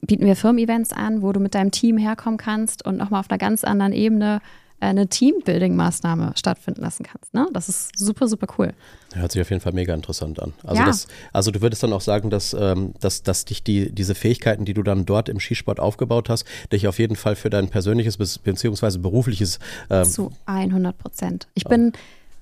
bieten 0.01 0.27
wir 0.27 0.37
Firmen-Events 0.37 0.93
an, 0.93 1.23
wo 1.23 1.33
du 1.33 1.41
mit 1.41 1.55
deinem 1.55 1.71
Team 1.71 1.99
herkommen 1.99 2.39
kannst 2.39 2.85
und 2.85 2.97
nochmal 2.97 3.21
auf 3.21 3.31
einer 3.31 3.39
ganz 3.39 3.65
anderen 3.65 3.93
Ebene 3.93 4.41
eine 4.79 5.07
Teambuilding-Maßnahme 5.09 6.37
stattfinden 6.37 6.83
lassen 6.83 7.05
kannst. 7.05 7.33
Ne? 7.33 7.47
Das 7.53 7.69
ist 7.69 7.99
super, 7.99 8.29
super 8.29 8.47
cool. 8.59 8.75
Hört 9.15 9.33
sich 9.33 9.41
auf 9.41 9.49
jeden 9.51 9.63
Fall 9.63 9.73
mega 9.73 9.95
interessant 9.95 10.41
an. 10.41 10.53
Also, 10.65 10.83
Ja. 10.83 10.87
das, 10.87 11.07
also 11.33 11.51
du 11.51 11.63
würdest 11.63 11.83
dann 11.83 11.93
auch 11.93 12.01
sagen, 12.03 12.29
dass, 12.29 12.55
ähm, 12.59 12.93
dass, 13.01 13.23
dass 13.23 13.47
dich 13.47 13.63
die, 13.63 13.91
diese 13.91 14.15
Fähigkeiten, 14.15 14.65
die 14.65 14.75
du 14.75 14.83
dann 14.83 15.07
dort 15.07 15.29
im 15.29 15.41
Skisport 15.41 15.81
aufgebaut 15.81 16.29
hast, 16.29 16.45
dich 16.73 16.87
auf 16.89 16.99
jeden 16.99 17.17
Fall 17.17 17.37
für 17.37 17.49
dein 17.49 17.69
persönliches 17.69 18.19
beziehungsweise 18.39 18.99
berufliches 18.99 19.59
ähm, 19.89 20.05
Zu 20.05 20.33
100 20.45 20.97
Prozent. 20.99 21.49
Ich 21.55 21.65
bin, 21.65 21.93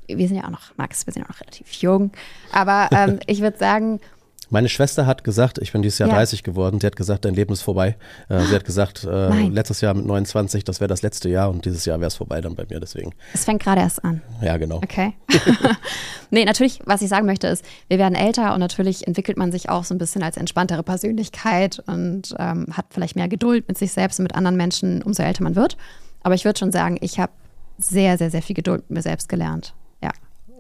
wir 0.09 0.27
sind 0.29 0.37
ja 0.37 0.45
auch 0.45 0.51
noch, 0.51 0.77
Max, 0.77 1.07
wir 1.07 1.13
sind 1.13 1.23
ja 1.23 1.27
auch 1.27 1.35
noch 1.35 1.41
relativ 1.41 1.71
jung, 1.75 2.11
aber 2.53 2.89
ähm, 2.91 3.21
ich 3.27 3.41
würde 3.41 3.59
sagen, 3.59 4.01
Meine 4.51 4.69
Schwester 4.69 5.07
hat 5.07 5.25
gesagt, 5.25 5.59
ich 5.59 5.73
bin 5.73 5.83
dieses 5.83 5.99
Jahr 5.99 6.09
Ja. 6.09 6.17
30 6.17 6.43
geworden, 6.43 6.81
sie 6.81 6.87
hat 6.87 6.97
gesagt, 6.97 7.25
dein 7.25 7.35
Leben 7.35 7.53
ist 7.53 7.63
vorbei. 7.63 7.97
Äh, 8.29 8.41
sie 8.45 8.55
hat 8.55 8.65
gesagt, 8.65 9.05
äh, 9.05 9.49
letztes 9.49 9.81
Jahr 9.81 9.95
mit 9.95 10.07
29, 10.07 10.65
das 10.65 10.81
wäre 10.81 10.89
das 10.89 11.03
letzte 11.03 11.29
Jahr 11.29 11.51
und 11.51 11.65
dieses 11.65 11.85
Jahr 11.85 11.99
wäre 12.01 12.09
es 12.09 12.15
vorbei 12.15 12.41
dann 12.41 12.55
bei 12.55 12.65
mir, 12.69 12.81
deswegen. 12.81 13.13
es 13.33 13.45
fängt 13.45 13.63
gerade 13.63 13.81
erst 13.81 14.05
an. 14.05 14.23
Ja, 14.43 14.57
genau. 14.57 14.77
Okay. 14.77 15.15
nee, 16.31 16.45
natürlich, 16.45 16.81
was 16.85 17.03
ich 17.03 17.09
sagen 17.09 17.27
möchte, 17.27 17.47
ist, 17.47 17.65
wir 17.89 17.99
werden 17.99 18.15
älter 18.15 18.55
und 18.55 18.61
natürlich 18.61 19.07
entwickelt 19.07 19.37
man 19.37 19.53
sich 19.53 19.69
auch 19.69 19.85
so 19.85 19.95
ein 19.95 19.99
bisschen 19.99 20.23
als 20.23 20.37
entspanntere 20.37 20.83
Persönlichkeit 20.83 21.83
und 21.87 22.35
ähm, 22.39 22.67
hat 22.73 22.87
vielleicht 22.91 23.17
mehr 23.17 23.29
Geduld 23.29 23.67
mit 23.69 23.79
sich 23.79 23.93
selbst 23.93 24.19
und 24.19 24.25
mit 24.25 24.35
anderen 24.35 24.57
Menschen, 24.57 25.03
umso 25.03 25.23
älter 25.23 25.43
man 25.43 25.57
wird. 25.57 25.77
Aber 26.23 26.35
ich 26.35 26.45
würde 26.45 26.59
schon 26.59 26.73
sagen, 26.73 26.97
ich 27.01 27.19
habe 27.19 27.33
sehr, 27.79 28.19
sehr, 28.19 28.31
sehr 28.31 28.43
viel 28.43 28.55
Geduld 28.55 28.83
mit 28.83 28.91
mir 28.91 29.03
selbst 29.03 29.29
gelernt. 29.29 29.75
Ja. 30.03 30.11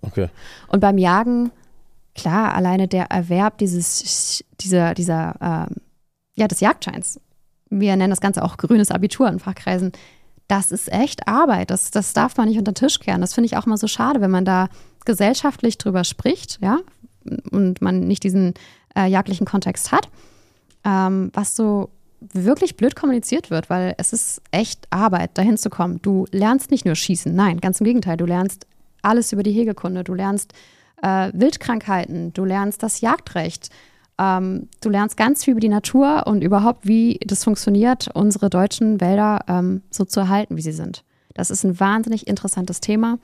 Okay. 0.03 0.29
Und 0.69 0.81
beim 0.81 0.99
Jagen, 0.99 1.51
klar, 2.15 2.55
alleine 2.55 2.89
der 2.89 3.07
Erwerb 3.07 3.59
dieses, 3.59 4.45
dieser, 4.61 4.95
dieser, 4.95 5.37
ähm, 5.41 5.77
ja, 6.35 6.49
des 6.49 6.61
Jagdscheins. 6.61 7.21
Wir 7.71 7.97
nennen 7.97 8.11
das 8.11 8.21
Ganze 8.21 8.43
auch 8.43 8.57
grünes 8.57 8.91
Abitur 8.91 9.29
in 9.29 9.39
Fachkreisen. 9.39 9.93
Das 10.49 10.71
ist 10.71 10.93
echt 10.93 11.27
Arbeit. 11.27 11.71
Das, 11.71 11.91
das 11.91 12.13
darf 12.13 12.37
man 12.37 12.49
nicht 12.49 12.59
unter 12.59 12.73
den 12.73 12.77
Tisch 12.77 13.01
kehren. 13.01 13.21
Das 13.21 13.35
finde 13.35 13.47
ich 13.47 13.57
auch 13.57 13.67
mal 13.67 13.77
so 13.77 13.89
schade, 13.89 14.21
wenn 14.21 14.31
man 14.31 14.45
da 14.45 14.69
gesellschaftlich 15.05 15.79
drüber 15.79 16.05
spricht, 16.05 16.59
ja, 16.63 16.79
und 17.51 17.81
man 17.81 18.01
nicht 18.01 18.23
diesen 18.23 18.55
äh, 18.97 19.07
jagdlichen 19.07 19.47
Kontext 19.47 19.93
hat, 19.93 20.09
ähm, 20.85 21.31
was 21.33 21.57
so 21.57 21.91
wirklich 22.33 22.77
blöd 22.77 22.97
kommuniziert 22.97 23.51
wird, 23.51 23.69
weil 23.69 23.95
es 23.99 24.13
ist 24.13 24.41
echt 24.51 24.87
Arbeit, 24.91 25.37
dahin 25.37 25.59
zu 25.59 25.69
kommen. 25.69 26.01
Du 26.01 26.27
lernst 26.31 26.71
nicht 26.71 26.85
nur 26.85 26.95
schießen, 26.95 27.35
nein, 27.35 27.61
ganz 27.61 27.81
im 27.81 27.85
Gegenteil, 27.85 28.17
du 28.17 28.27
lernst 28.27 28.67
alles 29.03 29.33
über 29.33 29.43
die 29.43 29.53
Hegekunde, 29.53 30.05
du 30.05 30.15
lernst 30.15 30.55
äh, 31.05 31.31
Wildkrankheiten, 31.35 32.33
du 32.33 32.45
lernst 32.45 32.83
das 32.83 33.03
Jagdrecht, 33.03 33.69
ähm, 34.19 34.69
du 34.81 34.89
lernst 34.89 35.17
ganz 35.17 35.45
viel 35.45 35.53
über 35.53 35.61
die 35.61 35.69
Natur 35.69 36.27
und 36.27 36.43
überhaupt, 36.43 36.87
wie 36.87 37.21
das 37.27 37.45
funktioniert, 37.45 38.09
unsere 38.15 38.49
deutschen 38.49 39.01
Wälder 39.01 39.41
ähm, 39.47 39.83
so 39.91 40.05
zu 40.05 40.21
erhalten, 40.21 40.57
wie 40.57 40.63
sie 40.63 40.73
sind. 40.73 41.05
Das 41.35 41.51
ist 41.51 41.65
ein 41.65 41.79
wahnsinnig 41.79 42.27
interessantes 42.27 42.81
Thema, 42.81 43.19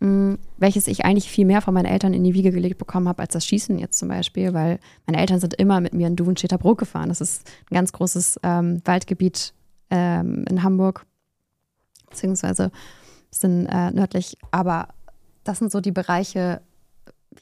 mh, 0.00 0.38
welches 0.56 0.88
ich 0.88 1.04
eigentlich 1.04 1.30
viel 1.30 1.44
mehr 1.44 1.60
von 1.60 1.72
meinen 1.74 1.84
Eltern 1.86 2.14
in 2.14 2.24
die 2.24 2.34
Wiege 2.34 2.50
gelegt 2.50 2.78
bekommen 2.78 3.06
habe, 3.06 3.22
als 3.22 3.34
das 3.34 3.46
Schießen 3.46 3.78
jetzt 3.78 3.98
zum 3.98 4.08
Beispiel, 4.08 4.52
weil 4.52 4.80
meine 5.06 5.18
Eltern 5.18 5.38
sind 5.38 5.54
immer 5.54 5.80
mit 5.80 5.94
mir 5.94 6.08
in 6.08 6.16
Duvenstädter 6.16 6.58
Brook 6.58 6.78
gefahren. 6.78 7.10
Das 7.10 7.20
ist 7.20 7.48
ein 7.70 7.74
ganz 7.74 7.92
großes 7.92 8.40
ähm, 8.42 8.80
Waldgebiet 8.84 9.52
ähm, 9.90 10.46
in 10.48 10.64
Hamburg, 10.64 11.06
beziehungsweise 12.10 12.64
ein 12.64 13.28
bisschen 13.30 13.66
äh, 13.66 13.92
nördlich. 13.92 14.36
Aber 14.50 14.88
das 15.44 15.58
sind 15.58 15.70
so 15.70 15.80
die 15.80 15.92
Bereiche, 15.92 16.62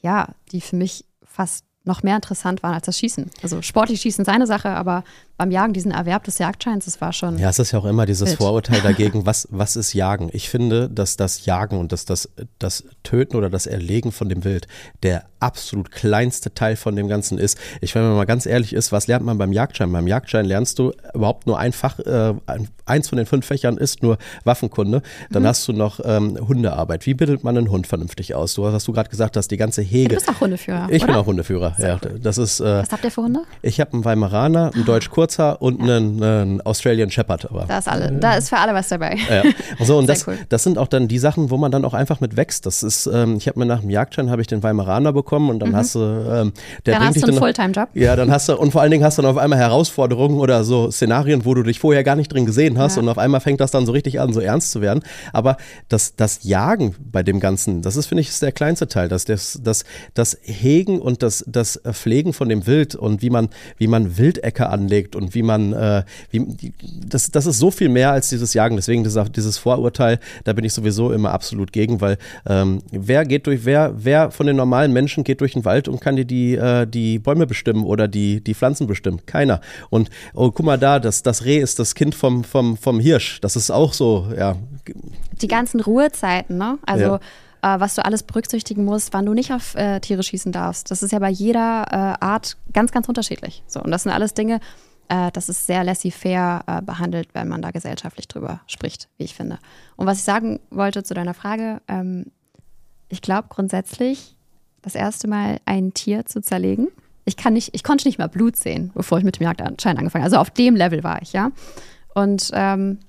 ja, 0.01 0.29
die 0.51 0.61
für 0.61 0.75
mich 0.75 1.05
fast 1.23 1.65
noch 1.85 2.01
mehr 2.01 2.15
interessant 2.15 2.63
waren 2.63 2.73
als 2.73 2.85
das 2.85 2.97
Schießen. 2.97 3.29
Also 3.41 3.61
sportlich 3.61 4.01
Schießen 4.01 4.23
ist 4.23 4.29
eine 4.29 4.47
Sache, 4.47 4.69
aber 4.69 5.03
beim 5.37 5.51
Jagen, 5.51 5.73
diesen 5.73 5.91
Erwerb 5.91 6.23
des 6.23 6.37
Jagdscheins, 6.37 6.85
das 6.85 7.01
war 7.01 7.11
schon. 7.11 7.39
Ja, 7.39 7.49
es 7.49 7.59
ist 7.59 7.71
ja 7.71 7.79
auch 7.79 7.85
immer 7.85 8.05
dieses 8.05 8.29
Wild. 8.29 8.37
Vorurteil 8.37 8.81
dagegen, 8.83 9.25
was, 9.25 9.47
was 9.51 9.75
ist 9.75 9.93
Jagen? 9.93 10.29
Ich 10.31 10.49
finde, 10.49 10.89
dass 10.89 11.17
das 11.17 11.45
Jagen 11.45 11.77
und 11.79 11.91
dass 11.91 12.05
das, 12.05 12.29
das 12.59 12.85
Töten 13.03 13.35
oder 13.35 13.49
das 13.49 13.65
Erlegen 13.65 14.11
von 14.11 14.29
dem 14.29 14.43
Wild 14.43 14.67
der 15.01 15.25
absolut 15.39 15.91
kleinste 15.91 16.53
Teil 16.53 16.77
von 16.77 16.95
dem 16.95 17.09
Ganzen 17.09 17.37
ist. 17.37 17.57
Ich, 17.81 17.93
wenn 17.95 18.03
man 18.03 18.15
mal 18.15 18.25
ganz 18.25 18.45
ehrlich 18.45 18.71
ist, 18.71 18.93
was 18.93 19.07
lernt 19.07 19.25
man 19.25 19.37
beim 19.37 19.51
Jagdschein? 19.51 19.91
Beim 19.91 20.07
Jagdschein 20.07 20.45
lernst 20.45 20.79
du 20.79 20.93
überhaupt 21.13 21.47
nur 21.47 21.59
ein 21.59 21.73
Fach, 21.73 21.99
äh, 21.99 22.33
ein, 22.45 22.69
eins 22.85 23.09
von 23.09 23.17
den 23.17 23.25
fünf 23.25 23.45
Fächern 23.45 23.77
ist 23.77 24.03
nur 24.03 24.17
Waffenkunde. 24.45 25.01
Dann 25.31 25.45
hast 25.45 25.67
du 25.67 25.73
noch 25.73 25.99
ähm, 26.05 26.37
Hundearbeit. 26.39 27.05
Wie 27.05 27.13
bildet 27.13 27.43
man 27.43 27.57
einen 27.57 27.69
Hund 27.71 27.87
vernünftig 27.87 28.35
aus? 28.35 28.53
Du 28.53 28.65
hast 28.65 28.87
du 28.87 28.93
gerade 28.93 29.09
gesagt, 29.09 29.35
dass 29.35 29.49
die 29.49 29.57
ganze 29.57 29.81
du 29.81 29.87
Hege. 29.87 30.15
bist 30.15 30.29
auch 30.29 30.39
Hundeführer. 30.39 30.87
Ich 30.89 31.01
bin 31.01 31.09
oder? 31.09 31.19
auch 31.19 31.25
Hundeführer. 31.25 31.72
Ja, 31.79 31.97
das 32.21 32.37
ist. 32.37 32.59
Äh, 32.59 32.63
Was 32.83 32.91
habt 32.91 33.03
ihr 33.03 33.11
für 33.11 33.21
Hunde? 33.23 33.41
ich 33.61 33.79
habe 33.79 33.93
einen 33.93 34.05
Weimaraner, 34.05 34.71
einen 34.73 34.85
Deutsch 34.85 35.09
Kurzhaar 35.09 35.61
und 35.61 35.81
einen, 35.81 36.21
einen 36.23 36.61
Australian 36.61 37.09
Shepherd. 37.11 37.49
Aber 37.49 37.65
Da 37.67 37.77
ist 37.79 37.87
alle, 37.87 38.11
da 38.11 38.35
ist 38.35 38.49
für 38.49 38.57
alle 38.57 38.73
was 38.73 38.87
dabei. 38.89 39.17
ja. 39.29 39.43
So, 39.85 39.97
und 39.97 40.07
das, 40.09 40.27
cool. 40.27 40.37
das 40.49 40.63
sind 40.63 40.77
auch 40.77 40.87
dann 40.87 41.07
die 41.07 41.19
Sachen, 41.19 41.49
wo 41.49 41.57
man 41.57 41.71
dann 41.71 41.85
auch 41.85 41.93
einfach 41.93 42.19
mit 42.21 42.37
wächst. 42.37 42.65
Das 42.65 42.83
ist, 42.83 43.07
ähm, 43.07 43.37
ich 43.37 43.47
habe 43.47 43.59
mir 43.59 43.65
nach 43.65 43.81
dem 43.81 43.89
Jagdschein 43.89 44.29
habe 44.29 44.41
ich 44.41 44.47
den 44.47 44.63
Weimaraner 44.63 45.13
bekommen 45.13 45.49
und 45.49 45.59
dann 45.59 45.75
hast 45.75 45.95
du, 45.95 45.99
ähm, 45.99 46.53
der 46.85 46.95
Mhm. 46.95 46.99
Dann 46.99 47.07
hast 47.07 47.21
du 47.23 47.27
einen 47.27 47.37
Fulltime-Job. 47.37 47.89
ja, 47.95 48.15
dann 48.15 48.31
hast 48.31 48.49
du, 48.49 48.55
und 48.57 48.71
vor 48.71 48.81
allen 48.81 48.91
Dingen 48.91 49.03
hast 49.03 49.17
du 49.17 49.21
dann 49.21 49.31
auf 49.31 49.37
einmal 49.37 49.57
Herausforderungen 49.59 50.39
oder 50.39 50.63
so 50.63 50.91
Szenarien, 50.91 51.45
wo 51.45 51.53
du 51.53 51.63
dich 51.63 51.79
vorher 51.79 52.03
gar 52.03 52.15
nicht 52.15 52.31
drin 52.31 52.45
gesehen 52.45 52.77
hast 52.77 52.95
Ja. 52.95 53.01
und 53.01 53.09
auf 53.09 53.17
einmal 53.17 53.41
fängt 53.41 53.59
das 53.61 53.71
dann 53.71 53.85
so 53.85 53.91
richtig 53.91 54.19
an, 54.19 54.31
so 54.33 54.39
ernst 54.39 54.71
zu 54.71 54.81
werden. 54.81 55.01
Aber 55.31 55.57
das, 55.89 56.15
das 56.15 56.39
Jagen 56.43 56.95
bei 57.11 57.23
dem 57.23 57.39
Ganzen, 57.39 57.81
das 57.81 57.95
ist, 57.95 58.05
finde 58.05 58.21
ich, 58.21 58.29
ist 58.29 58.41
der 58.41 58.51
kleinste 58.51 58.87
Teil. 58.87 59.09
Das, 59.09 59.25
das, 59.25 59.59
das, 59.63 59.83
das 60.13 60.37
Hegen 60.43 60.99
und 60.99 61.23
das, 61.23 61.43
das 61.47 61.62
das 61.63 61.79
Pflegen 61.95 62.33
von 62.33 62.49
dem 62.49 62.67
Wild 62.67 62.95
und 62.95 63.21
wie 63.21 63.29
man, 63.29 63.49
wie 63.77 63.87
man 63.87 64.17
Wildäcker 64.17 64.69
anlegt 64.69 65.15
und 65.15 65.33
wie 65.33 65.43
man, 65.43 65.73
äh, 65.73 66.03
wie, 66.31 66.73
das, 67.07 67.31
das 67.31 67.45
ist 67.45 67.59
so 67.59 67.71
viel 67.71 67.89
mehr 67.89 68.11
als 68.11 68.29
dieses 68.29 68.53
Jagen. 68.53 68.75
Deswegen 68.75 69.03
dieses, 69.03 69.31
dieses 69.31 69.57
Vorurteil, 69.57 70.19
da 70.43 70.53
bin 70.53 70.65
ich 70.65 70.73
sowieso 70.73 71.11
immer 71.11 71.31
absolut 71.31 71.71
gegen, 71.71 72.01
weil 72.01 72.17
ähm, 72.45 72.81
wer 72.91 73.25
geht 73.25 73.47
durch, 73.47 73.65
wer, 73.65 73.93
wer 73.97 74.31
von 74.31 74.47
den 74.47 74.55
normalen 74.55 74.93
Menschen 74.93 75.23
geht 75.23 75.41
durch 75.41 75.53
den 75.53 75.65
Wald 75.65 75.87
und 75.87 76.01
kann 76.01 76.15
dir 76.15 76.25
die, 76.25 76.55
äh, 76.55 76.85
die 76.85 77.19
Bäume 77.19 77.47
bestimmen 77.47 77.83
oder 77.83 78.07
die, 78.07 78.41
die 78.41 78.53
Pflanzen 78.53 78.87
bestimmen? 78.87 79.25
Keiner. 79.25 79.61
Und 79.89 80.09
oh, 80.33 80.51
guck 80.51 80.65
mal 80.65 80.77
da, 80.77 80.99
das, 80.99 81.23
das 81.23 81.45
Reh 81.45 81.59
ist 81.59 81.79
das 81.79 81.95
Kind 81.95 82.15
vom, 82.15 82.43
vom, 82.43 82.77
vom 82.77 82.99
Hirsch. 82.99 83.39
Das 83.41 83.55
ist 83.55 83.71
auch 83.71 83.93
so, 83.93 84.27
ja. 84.37 84.55
Die 85.41 85.47
ganzen 85.47 85.79
Ruhezeiten, 85.79 86.57
ne? 86.57 86.77
Also 86.85 87.03
ja 87.05 87.19
äh, 87.63 87.79
was 87.79 87.95
du 87.95 88.05
alles 88.05 88.23
berücksichtigen 88.23 88.85
musst, 88.85 89.13
wann 89.13 89.25
du 89.25 89.33
nicht 89.33 89.51
auf 89.51 89.75
äh, 89.75 89.99
Tiere 90.01 90.21
schießen 90.21 90.51
darfst. 90.51 90.91
Das 90.91 91.01
ist 91.01 91.11
ja 91.11 91.19
bei 91.19 91.29
jeder 91.29 91.85
äh, 91.89 92.23
Art 92.23 92.57
ganz, 92.73 92.91
ganz 92.91 93.07
unterschiedlich. 93.07 93.63
So, 93.67 93.81
und 93.81 93.89
das 93.89 94.03
sind 94.03 94.11
alles 94.11 94.33
Dinge, 94.33 94.59
äh, 95.07 95.31
das 95.31 95.49
ist 95.49 95.65
sehr 95.65 95.83
laissez-faire 95.83 96.63
äh, 96.67 96.81
behandelt, 96.81 97.29
wenn 97.33 97.47
man 97.47 97.61
da 97.61 97.71
gesellschaftlich 97.71 98.27
drüber 98.27 98.61
spricht, 98.67 99.07
wie 99.17 99.23
ich 99.23 99.33
finde. 99.33 99.59
Und 99.95 100.05
was 100.05 100.17
ich 100.17 100.23
sagen 100.23 100.59
wollte 100.69 101.03
zu 101.03 101.13
deiner 101.13 101.33
Frage, 101.33 101.81
ähm, 101.87 102.25
ich 103.07 103.21
glaube 103.21 103.47
grundsätzlich, 103.49 104.35
das 104.81 104.95
erste 104.95 105.29
Mal 105.29 105.59
ein 105.65 105.93
Tier 105.93 106.25
zu 106.25 106.41
zerlegen, 106.41 106.89
ich 107.25 107.37
kann 107.37 107.53
nicht, 107.53 107.73
ich 107.73 107.85
konnte 107.85 108.05
nicht 108.05 108.19
mal 108.19 108.27
Blut 108.27 108.57
sehen, 108.57 108.91
bevor 108.93 109.17
ich 109.17 109.23
mit 109.23 109.39
dem 109.39 109.43
Jagdschein 109.43 109.97
angefangen 109.97 110.25
habe. 110.25 110.35
Also 110.35 110.37
auf 110.37 110.49
dem 110.49 110.75
Level 110.75 111.03
war 111.05 111.21
ich, 111.21 111.31
ja. 111.31 111.51
Und 112.13 112.51
ähm, 112.53 112.99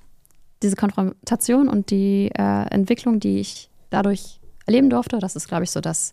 diese 0.63 0.77
Konfrontation 0.77 1.69
und 1.69 1.91
die 1.91 2.31
äh, 2.33 2.67
Entwicklung, 2.71 3.19
die 3.19 3.41
ich 3.41 3.71
dadurch 3.91 4.41
erleben 4.67 4.91
durfte. 4.91 5.19
Das 5.19 5.37
ist, 5.37 5.49
glaube 5.49 5.65
ich, 5.65 5.71
so 5.71 5.81
das 5.81 6.13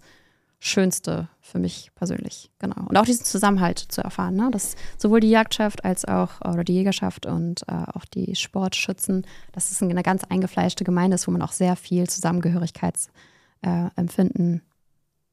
Schönste 0.64 1.28
für 1.40 1.58
mich 1.58 1.90
persönlich. 1.96 2.52
Genau. 2.60 2.88
Und 2.88 2.96
auch 2.96 3.06
diesen 3.06 3.26
Zusammenhalt 3.26 3.80
zu 3.80 4.02
erfahren, 4.02 4.36
ne? 4.36 4.52
dass 4.52 4.76
sowohl 4.96 5.20
die 5.20 5.32
Jagdschaft 5.32 5.84
als 5.84 6.06
auch 6.06 6.40
oder 6.42 6.64
die 6.64 6.76
Jägerschaft 6.76 7.26
und 7.26 7.64
äh, 7.68 7.84
auch 7.94 8.06
die 8.06 8.36
Sportschützen, 8.36 9.26
dass 9.54 9.72
es 9.72 9.82
eine 9.82 10.04
ganz 10.04 10.24
eingefleischte 10.26 10.84
Gemeinde 10.84 11.16
ist, 11.16 11.28
wo 11.28 11.32
man 11.32 11.42
auch 11.42 11.52
sehr 11.52 11.76
viel 11.76 12.08
Zusammengehörigkeitsempfinden, 12.08 14.56
äh, 14.58 14.62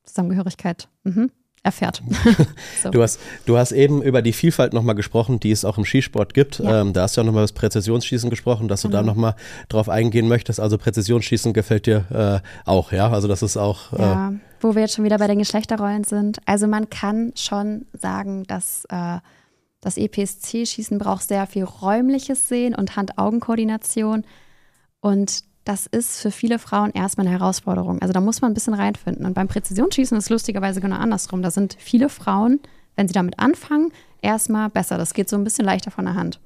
Zusammengehörigkeit 0.05 0.89
mhm, 1.05 1.31
erfährt. 1.69 2.03
so. 2.83 2.91
du, 2.91 3.03
hast, 3.03 3.21
du 3.47 3.59
hast 3.59 3.73
eben 3.73 4.03
über 4.03 4.23
die 4.23 4.33
Vielfalt 4.33 4.73
nochmal 4.73 4.95
gesprochen, 4.95 5.39
die 5.39 5.51
es 5.51 5.65
auch 5.65 5.79
im 5.79 5.85
Skisport 5.85 6.35
gibt. 6.35 6.59
Ja. 6.59 6.81
Ähm, 6.81 6.93
da 6.93 7.03
hast 7.03 7.17
du 7.17 7.21
ja 7.21 7.25
nochmal 7.25 7.43
über 7.43 7.49
das 7.49 7.53
Präzisionsschießen 7.53 8.31
gesprochen, 8.31 8.69
dass 8.69 8.83
du 8.83 8.89
genau. 8.89 9.01
da 9.01 9.07
nochmal 9.07 9.35
drauf 9.69 9.89
eingehen 9.89 10.29
möchtest. 10.29 10.61
Also 10.61 10.79
Präzisionsschießen 10.79 11.53
gefällt 11.53 11.87
dir 11.87 12.43
äh, 12.45 12.69
auch, 12.69 12.93
ja? 12.93 13.11
Also 13.11 13.29
das 13.29 13.43
ist 13.43 13.57
auch. 13.57 13.93
Äh 13.93 14.01
ja, 14.01 14.33
wo 14.61 14.75
wir 14.75 14.83
jetzt 14.83 14.95
schon 14.95 15.05
wieder 15.05 15.19
bei 15.19 15.27
den 15.27 15.39
Geschlechterrollen 15.39 16.05
sind. 16.05 16.39
Also 16.47 16.67
man 16.67 16.91
kann 16.91 17.33
schon 17.37 17.87
sagen, 17.93 18.45
dass 18.47 18.85
äh, 18.89 19.19
das 19.81 19.97
EPSC-Schießen 19.97 20.99
braucht 20.99 21.29
sehr 21.29 21.47
viel 21.47 21.65
räumliches 21.65 22.49
Sehen 22.49 22.75
und 22.75 22.97
Hand-Augen-Koordination. 22.97 24.25
Und 25.01 25.45
das 25.69 25.85
ist 25.85 26.23
für 26.23 26.31
viele 26.31 26.59
Frauen 26.59 26.93
erstmal 26.93 27.27
eine 27.27 27.39
Herausforderung. 27.39 28.01
Also 28.01 28.15
da 28.15 28.23
muss 28.23 28.41
man 28.41 28.51
ein 28.51 28.55
bisschen 28.55 28.73
reinfinden. 28.73 29.27
Und 29.27 29.35
beim 29.35 29.49
Präzisionsschießen 29.49 30.17
ist 30.17 30.25
es 30.25 30.31
lustigerweise 30.31 30.81
genau 30.81 30.97
andersrum. 30.97 31.43
Da 31.43 31.51
sind 31.51 31.77
viele 31.79 32.09
Frauen, 32.09 32.61
wenn 32.97 33.07
sie 33.07 33.13
damit 33.13 33.39
anfangen, 33.39 33.93
erstmal 34.23 34.71
besser. 34.71 34.97
Das 34.97 35.13
geht 35.13 35.29
so 35.29 35.37
ein 35.37 35.45
bisschen 35.45 35.67
leichter 35.67 35.91
von 35.91 36.07
der 36.07 36.15
Hand. 36.15 36.41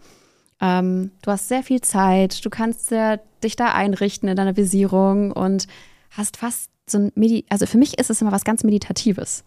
Ähm, 0.60 1.12
du 1.22 1.30
hast 1.30 1.46
sehr 1.46 1.62
viel 1.62 1.80
Zeit, 1.82 2.44
du 2.44 2.50
kannst 2.50 2.88
sehr, 2.88 3.20
dich 3.44 3.54
da 3.54 3.72
einrichten 3.72 4.28
in 4.28 4.34
deiner 4.34 4.56
Visierung 4.56 5.30
und 5.30 5.68
hast 6.10 6.36
fast 6.36 6.72
so 6.86 6.98
ein 6.98 7.12
Medi 7.14 7.46
also 7.48 7.66
für 7.66 7.78
mich 7.78 8.00
ist 8.00 8.10
es 8.10 8.20
immer 8.20 8.32
was 8.32 8.42
ganz 8.42 8.64
Meditatives. 8.64 9.44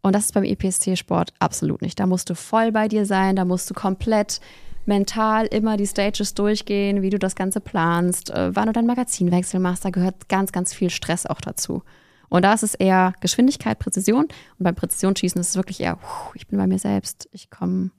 Und 0.00 0.16
das 0.16 0.24
ist 0.24 0.34
beim 0.34 0.42
EPST-Sport 0.42 1.32
absolut 1.38 1.80
nicht. 1.80 2.00
Da 2.00 2.08
musst 2.08 2.28
du 2.28 2.34
voll 2.34 2.72
bei 2.72 2.88
dir 2.88 3.06
sein, 3.06 3.36
da 3.36 3.44
musst 3.44 3.70
du 3.70 3.74
komplett 3.74 4.40
mental 4.86 5.46
immer 5.46 5.76
die 5.76 5.86
Stages 5.86 6.34
durchgehen, 6.34 7.02
wie 7.02 7.10
du 7.10 7.18
das 7.18 7.36
Ganze 7.36 7.60
planst, 7.60 8.30
äh, 8.30 8.54
wann 8.54 8.66
du 8.66 8.72
deinen 8.72 8.86
Magazinwechsel 8.86 9.60
machst. 9.60 9.84
Da 9.84 9.90
gehört 9.90 10.28
ganz, 10.28 10.52
ganz 10.52 10.74
viel 10.74 10.90
Stress 10.90 11.26
auch 11.26 11.40
dazu. 11.40 11.82
Und 12.28 12.42
da 12.42 12.54
ist 12.54 12.62
es 12.62 12.74
eher 12.74 13.12
Geschwindigkeit, 13.20 13.78
Präzision. 13.78 14.24
Und 14.24 14.64
beim 14.64 14.74
Präzisionsschießen 14.74 15.40
ist 15.40 15.50
es 15.50 15.56
wirklich 15.56 15.80
eher, 15.80 15.98
ich 16.34 16.46
bin 16.46 16.58
bei 16.58 16.66
mir 16.66 16.78
selbst, 16.78 17.28
ich 17.32 17.50
komme 17.50 17.90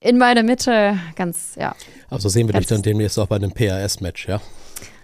in 0.00 0.18
meine 0.18 0.42
Mitte, 0.42 0.98
ganz, 1.16 1.54
ja. 1.56 1.74
Also 2.08 2.28
sehen 2.28 2.48
wir 2.48 2.54
dich 2.58 2.66
dann 2.66 2.82
demnächst 2.82 3.18
auch 3.18 3.26
bei 3.26 3.36
einem 3.36 3.52
PRS-Match, 3.52 4.28
ja? 4.28 4.40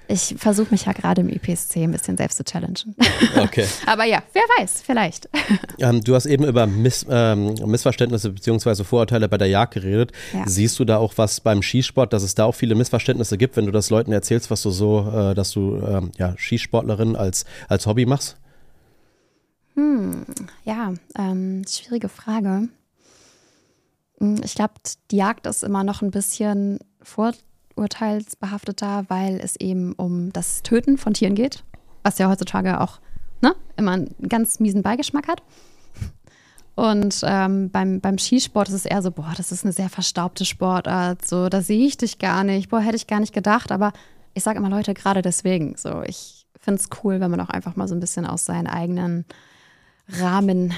Ich 0.08 0.36
versuche 0.38 0.68
mich 0.70 0.84
ja 0.84 0.92
gerade 0.92 1.20
im 1.20 1.28
IPSC 1.28 1.82
ein 1.82 1.90
bisschen 1.90 2.16
selbst 2.16 2.36
zu 2.36 2.44
challengen. 2.44 2.94
Okay. 3.36 3.66
Aber 3.86 4.04
ja, 4.04 4.22
wer 4.32 4.42
weiß, 4.58 4.82
vielleicht. 4.84 5.28
Ähm, 5.78 6.02
du 6.02 6.14
hast 6.14 6.26
eben 6.26 6.44
über 6.44 6.66
Miss, 6.66 7.04
ähm, 7.08 7.54
Missverständnisse 7.64 8.30
bzw. 8.30 8.84
Vorurteile 8.84 9.28
bei 9.28 9.36
der 9.36 9.48
Jagd 9.48 9.74
geredet. 9.74 10.12
Ja. 10.32 10.44
Siehst 10.46 10.78
du 10.78 10.84
da 10.84 10.98
auch 10.98 11.14
was 11.16 11.40
beim 11.40 11.62
Skisport, 11.62 12.12
dass 12.12 12.22
es 12.22 12.34
da 12.34 12.44
auch 12.44 12.54
viele 12.54 12.74
Missverständnisse 12.74 13.36
gibt, 13.36 13.56
wenn 13.56 13.66
du 13.66 13.72
das 13.72 13.90
Leuten 13.90 14.12
erzählst, 14.12 14.50
was 14.50 14.62
du 14.62 14.70
so, 14.70 15.10
äh, 15.12 15.34
dass 15.34 15.50
du 15.50 15.76
ähm, 15.76 16.12
ja, 16.18 16.34
Skisportlerin 16.36 17.16
als, 17.16 17.44
als 17.68 17.86
Hobby 17.86 18.06
machst? 18.06 18.36
Hm, 19.74 20.24
ja, 20.64 20.94
ähm, 21.18 21.64
schwierige 21.68 22.08
Frage. 22.08 22.68
Hm, 24.18 24.40
ich 24.44 24.54
glaube, 24.54 24.74
die 25.10 25.16
Jagd 25.16 25.46
ist 25.46 25.64
immer 25.64 25.84
noch 25.84 26.02
ein 26.02 26.10
bisschen 26.10 26.78
vor 27.02 27.32
urteilsbehafteter, 27.76 29.04
weil 29.08 29.40
es 29.40 29.56
eben 29.56 29.92
um 29.92 30.32
das 30.32 30.62
Töten 30.62 30.98
von 30.98 31.14
Tieren 31.14 31.34
geht, 31.34 31.64
was 32.02 32.18
ja 32.18 32.28
heutzutage 32.28 32.80
auch 32.80 33.00
ne, 33.42 33.54
immer 33.76 33.92
einen 33.92 34.14
ganz 34.28 34.60
miesen 34.60 34.82
Beigeschmack 34.82 35.28
hat. 35.28 35.42
Und 36.74 37.20
ähm, 37.24 37.70
beim, 37.70 38.00
beim 38.00 38.18
Skisport 38.18 38.68
ist 38.68 38.74
es 38.74 38.84
eher 38.84 39.00
so, 39.00 39.10
boah, 39.10 39.32
das 39.34 39.50
ist 39.50 39.64
eine 39.64 39.72
sehr 39.72 39.88
verstaubte 39.88 40.44
Sportart, 40.44 41.26
so, 41.26 41.48
da 41.48 41.62
sehe 41.62 41.86
ich 41.86 41.96
dich 41.96 42.18
gar 42.18 42.44
nicht, 42.44 42.68
boah, 42.68 42.80
hätte 42.80 42.96
ich 42.96 43.06
gar 43.06 43.20
nicht 43.20 43.32
gedacht, 43.32 43.72
aber 43.72 43.92
ich 44.34 44.42
sage 44.42 44.58
immer 44.58 44.68
Leute, 44.68 44.92
gerade 44.92 45.22
deswegen, 45.22 45.76
so, 45.78 46.02
ich 46.02 46.46
finde 46.60 46.82
es 46.82 46.90
cool, 47.02 47.20
wenn 47.20 47.30
man 47.30 47.40
auch 47.40 47.48
einfach 47.48 47.76
mal 47.76 47.88
so 47.88 47.94
ein 47.94 48.00
bisschen 48.00 48.26
aus 48.26 48.44
seinen 48.44 48.66
eigenen 48.66 49.24
Rahmen 50.08 50.74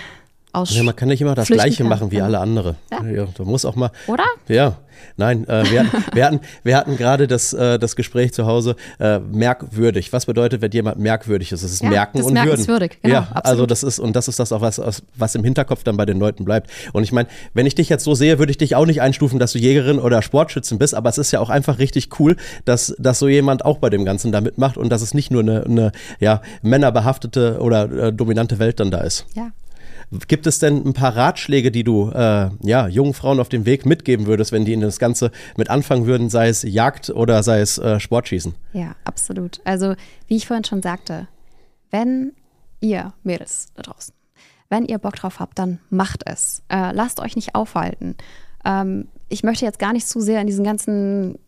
aus. 0.52 0.74
Ja, 0.74 0.82
man 0.82 0.96
kann 0.96 1.08
nicht 1.08 1.20
immer 1.20 1.34
das 1.34 1.48
Gleiche 1.48 1.78
kann. 1.78 1.88
machen 1.88 2.10
wie 2.10 2.20
alle 2.20 2.38
andere. 2.38 2.76
Ja. 2.90 3.04
ja. 3.04 3.28
du 3.36 3.44
musst 3.44 3.66
auch 3.66 3.76
mal. 3.76 3.90
Oder? 4.06 4.24
Ja. 4.48 4.76
Nein, 5.16 5.46
äh, 5.48 5.64
wir, 5.70 5.86
wir, 6.12 6.24
hatten, 6.24 6.40
wir 6.62 6.76
hatten 6.76 6.96
gerade 6.96 7.26
das, 7.26 7.52
äh, 7.52 7.78
das 7.78 7.96
Gespräch 7.96 8.32
zu 8.32 8.46
Hause, 8.46 8.76
äh, 8.98 9.18
merkwürdig. 9.18 10.12
Was 10.12 10.26
bedeutet, 10.26 10.60
wenn 10.60 10.70
jemand 10.70 10.98
merkwürdig 10.98 11.52
ist? 11.52 11.62
Es 11.62 11.72
ist 11.72 11.82
ja, 11.82 11.88
Merken 11.88 12.22
und 12.22 12.32
Merken 12.32 12.66
Würden. 12.66 12.90
Genau, 13.02 13.14
ja, 13.14 13.20
absolut. 13.20 13.44
also 13.44 13.66
das 13.66 13.82
ist, 13.82 13.98
und 13.98 14.14
das 14.16 14.28
ist 14.28 14.38
das 14.38 14.52
auch, 14.52 14.60
was, 14.60 14.80
was 15.16 15.34
im 15.34 15.44
Hinterkopf 15.44 15.84
dann 15.84 15.96
bei 15.96 16.06
den 16.06 16.18
Leuten 16.18 16.44
bleibt. 16.44 16.70
Und 16.92 17.02
ich 17.04 17.12
meine, 17.12 17.28
wenn 17.54 17.66
ich 17.66 17.74
dich 17.74 17.88
jetzt 17.88 18.04
so 18.04 18.14
sehe, 18.14 18.38
würde 18.38 18.50
ich 18.50 18.58
dich 18.58 18.74
auch 18.76 18.86
nicht 18.86 19.00
einstufen, 19.00 19.38
dass 19.38 19.52
du 19.52 19.58
Jägerin 19.58 19.98
oder 19.98 20.22
Sportschützin 20.22 20.78
bist, 20.78 20.94
aber 20.94 21.08
es 21.08 21.18
ist 21.18 21.32
ja 21.32 21.40
auch 21.40 21.50
einfach 21.50 21.78
richtig 21.78 22.20
cool, 22.20 22.36
dass, 22.64 22.94
dass 22.98 23.18
so 23.18 23.28
jemand 23.28 23.64
auch 23.64 23.78
bei 23.78 23.90
dem 23.90 24.04
Ganzen 24.04 24.32
da 24.32 24.40
mitmacht 24.40 24.76
und 24.76 24.90
dass 24.90 25.02
es 25.02 25.14
nicht 25.14 25.30
nur 25.30 25.42
eine, 25.42 25.64
eine 25.64 25.92
ja, 26.20 26.42
männerbehaftete 26.62 27.58
oder 27.60 27.90
äh, 27.90 28.12
dominante 28.12 28.58
Welt 28.58 28.80
dann 28.80 28.90
da 28.90 28.98
ist. 28.98 29.26
Ja, 29.34 29.50
Gibt 30.26 30.46
es 30.46 30.58
denn 30.58 30.86
ein 30.86 30.94
paar 30.94 31.14
Ratschläge, 31.14 31.70
die 31.70 31.84
du 31.84 32.10
äh, 32.10 32.50
ja, 32.62 32.88
jungen 32.88 33.12
Frauen 33.12 33.40
auf 33.40 33.50
dem 33.50 33.66
Weg 33.66 33.84
mitgeben 33.84 34.26
würdest, 34.26 34.52
wenn 34.52 34.64
die 34.64 34.72
in 34.72 34.80
das 34.80 34.98
Ganze 34.98 35.30
mit 35.56 35.68
anfangen 35.68 36.06
würden, 36.06 36.30
sei 36.30 36.48
es 36.48 36.62
Jagd 36.62 37.10
oder 37.10 37.42
sei 37.42 37.60
es 37.60 37.76
äh, 37.78 38.00
Sportschießen? 38.00 38.54
Ja, 38.72 38.96
absolut. 39.04 39.60
Also, 39.64 39.94
wie 40.26 40.36
ich 40.36 40.46
vorhin 40.46 40.64
schon 40.64 40.82
sagte, 40.82 41.28
wenn 41.90 42.32
ihr 42.80 43.12
Mädels 43.22 43.68
da 43.74 43.82
draußen, 43.82 44.14
wenn 44.70 44.86
ihr 44.86 44.98
Bock 44.98 45.16
drauf 45.16 45.40
habt, 45.40 45.58
dann 45.58 45.78
macht 45.90 46.22
es. 46.26 46.62
Äh, 46.68 46.92
lasst 46.92 47.20
euch 47.20 47.36
nicht 47.36 47.54
aufhalten. 47.54 48.16
Ähm, 48.64 49.08
ich 49.28 49.42
möchte 49.42 49.64
jetzt 49.64 49.78
gar 49.78 49.92
nicht 49.92 50.08
zu 50.08 50.20
sehr 50.20 50.40
in 50.40 50.46
diesen 50.46 50.64
ganzen 50.64 51.38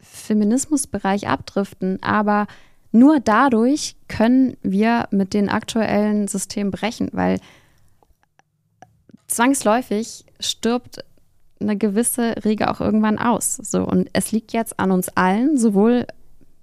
Feminismusbereich 0.00 1.28
abdriften, 1.28 2.02
aber 2.02 2.46
nur 2.92 3.20
dadurch 3.20 3.96
können 4.08 4.56
wir 4.62 5.08
mit 5.10 5.32
den 5.32 5.48
aktuellen 5.48 6.26
Systemen 6.28 6.70
brechen, 6.70 7.08
weil 7.12 7.38
zwangsläufig 9.30 10.24
stirbt 10.40 11.04
eine 11.60 11.76
gewisse 11.76 12.34
Regel 12.44 12.68
auch 12.68 12.80
irgendwann 12.80 13.18
aus. 13.18 13.56
So, 13.56 13.82
und 13.84 14.08
es 14.12 14.32
liegt 14.32 14.52
jetzt 14.52 14.80
an 14.80 14.90
uns 14.90 15.08
allen, 15.10 15.58
sowohl 15.58 16.06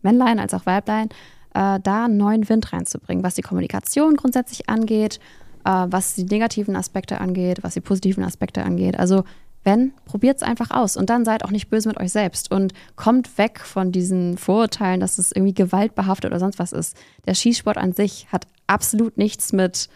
Männlein 0.02 0.40
als 0.40 0.54
auch 0.54 0.66
Weiblein, 0.66 1.10
äh, 1.54 1.80
da 1.82 2.06
einen 2.06 2.18
neuen 2.18 2.48
Wind 2.50 2.74
reinzubringen, 2.74 3.24
was 3.24 3.36
die 3.36 3.42
Kommunikation 3.42 4.16
grundsätzlich 4.16 4.70
angeht, 4.70 5.20
äh, 5.66 5.86
was 5.88 6.16
die 6.16 6.26
negativen 6.26 6.76
Aspekte 6.76 7.22
angeht, 7.22 7.60
was 7.62 7.76
die 7.76 7.82
positiven 7.82 8.24
Aspekte 8.24 8.64
angeht. 8.64 8.98
Also 8.98 9.24
wenn, 9.64 9.92
probiert 10.06 10.38
es 10.38 10.44
einfach 10.44 10.72
aus 10.72 10.96
und 10.96 11.10
dann 11.10 11.26
seid 11.26 11.44
auch 11.44 11.52
nicht 11.52 11.70
böse 11.70 11.90
mit 11.90 12.00
euch 12.00 12.12
selbst 12.12 12.52
und 12.52 12.74
kommt 12.96 13.38
weg 13.38 13.60
von 13.60 13.92
diesen 13.92 14.38
Vorurteilen, 14.38 15.02
dass 15.02 15.18
es 15.18 15.32
irgendwie 15.32 15.54
gewaltbehaftet 15.54 16.32
oder 16.32 16.40
sonst 16.40 16.58
was 16.58 16.72
ist. 16.72 16.96
Der 17.26 17.36
Skisport 17.36 17.78
an 17.78 17.92
sich 17.92 18.28
hat 18.32 18.48
absolut 18.68 19.18
nichts 19.18 19.52
mit 19.52 19.90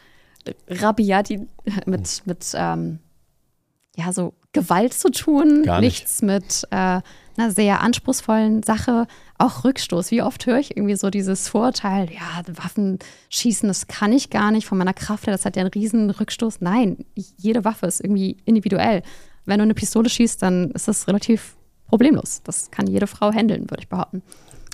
Rabiati 0.68 1.48
mit, 1.86 2.22
mit 2.26 2.54
ähm, 2.56 3.00
ja, 3.96 4.14
so 4.14 4.34
Gewalt 4.54 4.94
zu 4.94 5.12
tun, 5.12 5.64
Gar 5.64 5.82
nichts 5.82 6.22
mit 6.22 6.68
äh, 6.72 7.02
einer 7.38 7.52
sehr 7.52 7.82
anspruchsvollen 7.82 8.64
Sache, 8.64 9.08
auch 9.38 9.64
Rückstoß. 9.64 10.12
Wie 10.12 10.22
oft 10.22 10.46
höre 10.46 10.60
ich 10.60 10.76
irgendwie 10.76 10.96
so 10.96 11.10
dieses 11.10 11.48
Vorurteil, 11.48 12.10
ja, 12.12 12.44
Waffen 12.58 13.00
schießen, 13.30 13.68
das 13.68 13.88
kann 13.88 14.12
ich 14.12 14.30
gar 14.30 14.52
nicht 14.52 14.68
von 14.68 14.78
meiner 14.78 14.94
Kraft 14.94 15.28
her, 15.28 15.34
das 15.34 15.46
hat 15.46 15.56
ja 15.56 15.62
einen 15.62 15.72
riesen 15.72 16.10
Rückstoß. 16.10 16.62
Nein, 16.62 17.06
jede 17.38 17.64
Waffe 17.64 17.86
ist 17.86 18.02
irgendwie 18.02 18.38
individuell. 18.46 19.04
Wenn 19.46 19.60
du 19.60 19.64
eine 19.64 19.74
Pistole 19.74 20.10
schießt, 20.10 20.42
dann 20.42 20.72
ist 20.72 20.88
das 20.88 21.08
relativ 21.08 21.56
problemlos. 21.88 22.42
Das 22.44 22.72
kann 22.72 22.88
jede 22.88 23.08
Frau 23.08 23.32
handeln, 23.32 23.70
würde 23.70 23.84
ich 23.84 23.90
behaupten. 23.90 24.22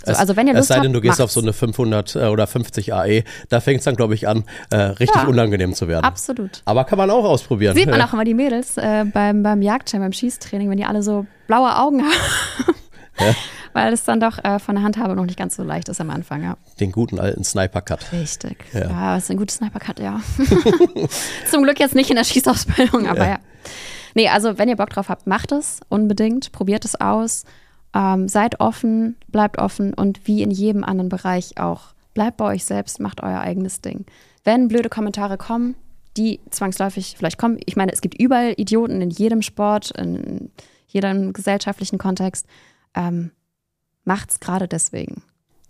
So, 0.06 0.12
es, 0.12 0.20
also 0.20 0.36
wenn 0.36 0.48
ihr 0.48 0.54
Lust 0.54 0.70
es 0.70 0.76
sei 0.76 0.82
denn, 0.82 0.94
du 0.94 1.02
gehst 1.02 1.20
macht's. 1.20 1.22
auf 1.22 1.32
so 1.32 1.42
eine 1.42 1.54
500 1.54 2.16
äh, 2.16 2.20
oder 2.28 2.48
50 2.48 2.94
AE, 2.94 3.24
da 3.50 3.60
fängt 3.60 3.80
es 3.80 3.86
dann, 3.86 3.96
glaube 3.96 4.14
ich, 4.14 4.28
an, 4.28 4.44
äh, 4.70 4.78
richtig 4.78 5.22
ja, 5.22 5.28
unangenehm 5.28 5.74
zu 5.74 5.88
werden. 5.88 6.06
Absolut. 6.06 6.62
Aber 6.66 6.86
kann 6.86 6.98
man 6.98 7.10
auch 7.10 7.26
ausprobieren. 7.26 7.76
Sieht 7.76 7.90
man 7.90 8.02
auch 8.02 8.14
immer 8.14 8.24
die 8.24 8.34
Mädels 8.34 8.78
äh, 8.78 9.06
beim, 9.12 9.44
beim 9.44 9.62
Jagdschein, 9.62 10.02
beim 10.02 10.14
Schießtraining, 10.14 10.70
wenn 10.70 10.78
die 10.78 10.86
alle 10.86 11.04
so 11.04 11.26
blaue 11.48 11.76
Augen 11.78 12.04
haben. 12.68 12.76
Ja. 13.20 13.36
Weil 13.74 13.94
es 13.94 14.04
dann 14.04 14.20
doch 14.20 14.44
äh, 14.44 14.60
von 14.60 14.76
der 14.76 14.84
Handhabe 14.84 15.16
noch 15.16 15.26
nicht 15.26 15.38
ganz 15.38 15.56
so 15.56 15.64
leicht 15.64 15.90
ist 15.90 16.00
am 16.00 16.10
Anfang, 16.10 16.44
ja. 16.44 16.58
Den 16.80 16.92
guten 16.92 17.20
alten 17.20 17.44
Sniper-Cut. 17.44 18.12
Richtig. 18.12 18.66
Ja, 18.74 18.90
ja 18.90 19.18
ist 19.18 19.30
ein 19.30 19.38
guter 19.38 19.54
Sniper-Cut, 19.54 20.00
ja. 20.00 20.22
Zum 21.50 21.64
Glück 21.64 21.80
jetzt 21.80 21.96
nicht 21.96 22.10
in 22.10 22.16
der 22.16 22.24
Schießausbildung, 22.24 23.08
aber 23.08 23.26
ja. 23.26 23.30
ja. 23.32 23.40
Nee, 24.16 24.30
also 24.30 24.58
wenn 24.58 24.70
ihr 24.70 24.78
Bock 24.78 24.90
drauf 24.90 25.10
habt, 25.10 25.28
macht 25.28 25.52
es 25.52 25.80
unbedingt, 25.90 26.52
probiert 26.52 26.86
es 26.86 27.00
aus. 27.00 27.44
Ähm, 27.98 28.28
seid 28.28 28.60
offen, 28.60 29.16
bleibt 29.28 29.58
offen 29.58 29.92
und 29.96 30.28
wie 30.28 30.44
in 30.44 30.52
jedem 30.52 30.84
anderen 30.84 31.10
Bereich 31.10 31.58
auch, 31.58 31.96
bleibt 32.14 32.38
bei 32.38 32.46
euch 32.46 32.64
selbst, 32.64 33.00
macht 33.00 33.24
euer 33.24 33.40
eigenes 33.40 33.82
Ding. 33.82 34.06
Wenn 34.44 34.68
blöde 34.68 34.88
Kommentare 34.88 35.36
kommen, 35.36 35.74
die 36.16 36.40
zwangsläufig 36.52 37.16
vielleicht 37.18 37.40
kommen, 37.40 37.58
ich 37.66 37.76
meine, 37.76 37.92
es 37.92 38.02
gibt 38.02 38.20
überall 38.22 38.54
Idioten 38.56 39.02
in 39.02 39.10
jedem 39.10 39.42
Sport, 39.42 39.90
in 39.98 40.52
jedem 40.88 41.34
gesellschaftlichen 41.34 41.98
Kontext, 41.98 42.46
ähm, 42.94 43.32
macht's 44.04 44.40
gerade 44.40 44.68
deswegen. 44.68 45.24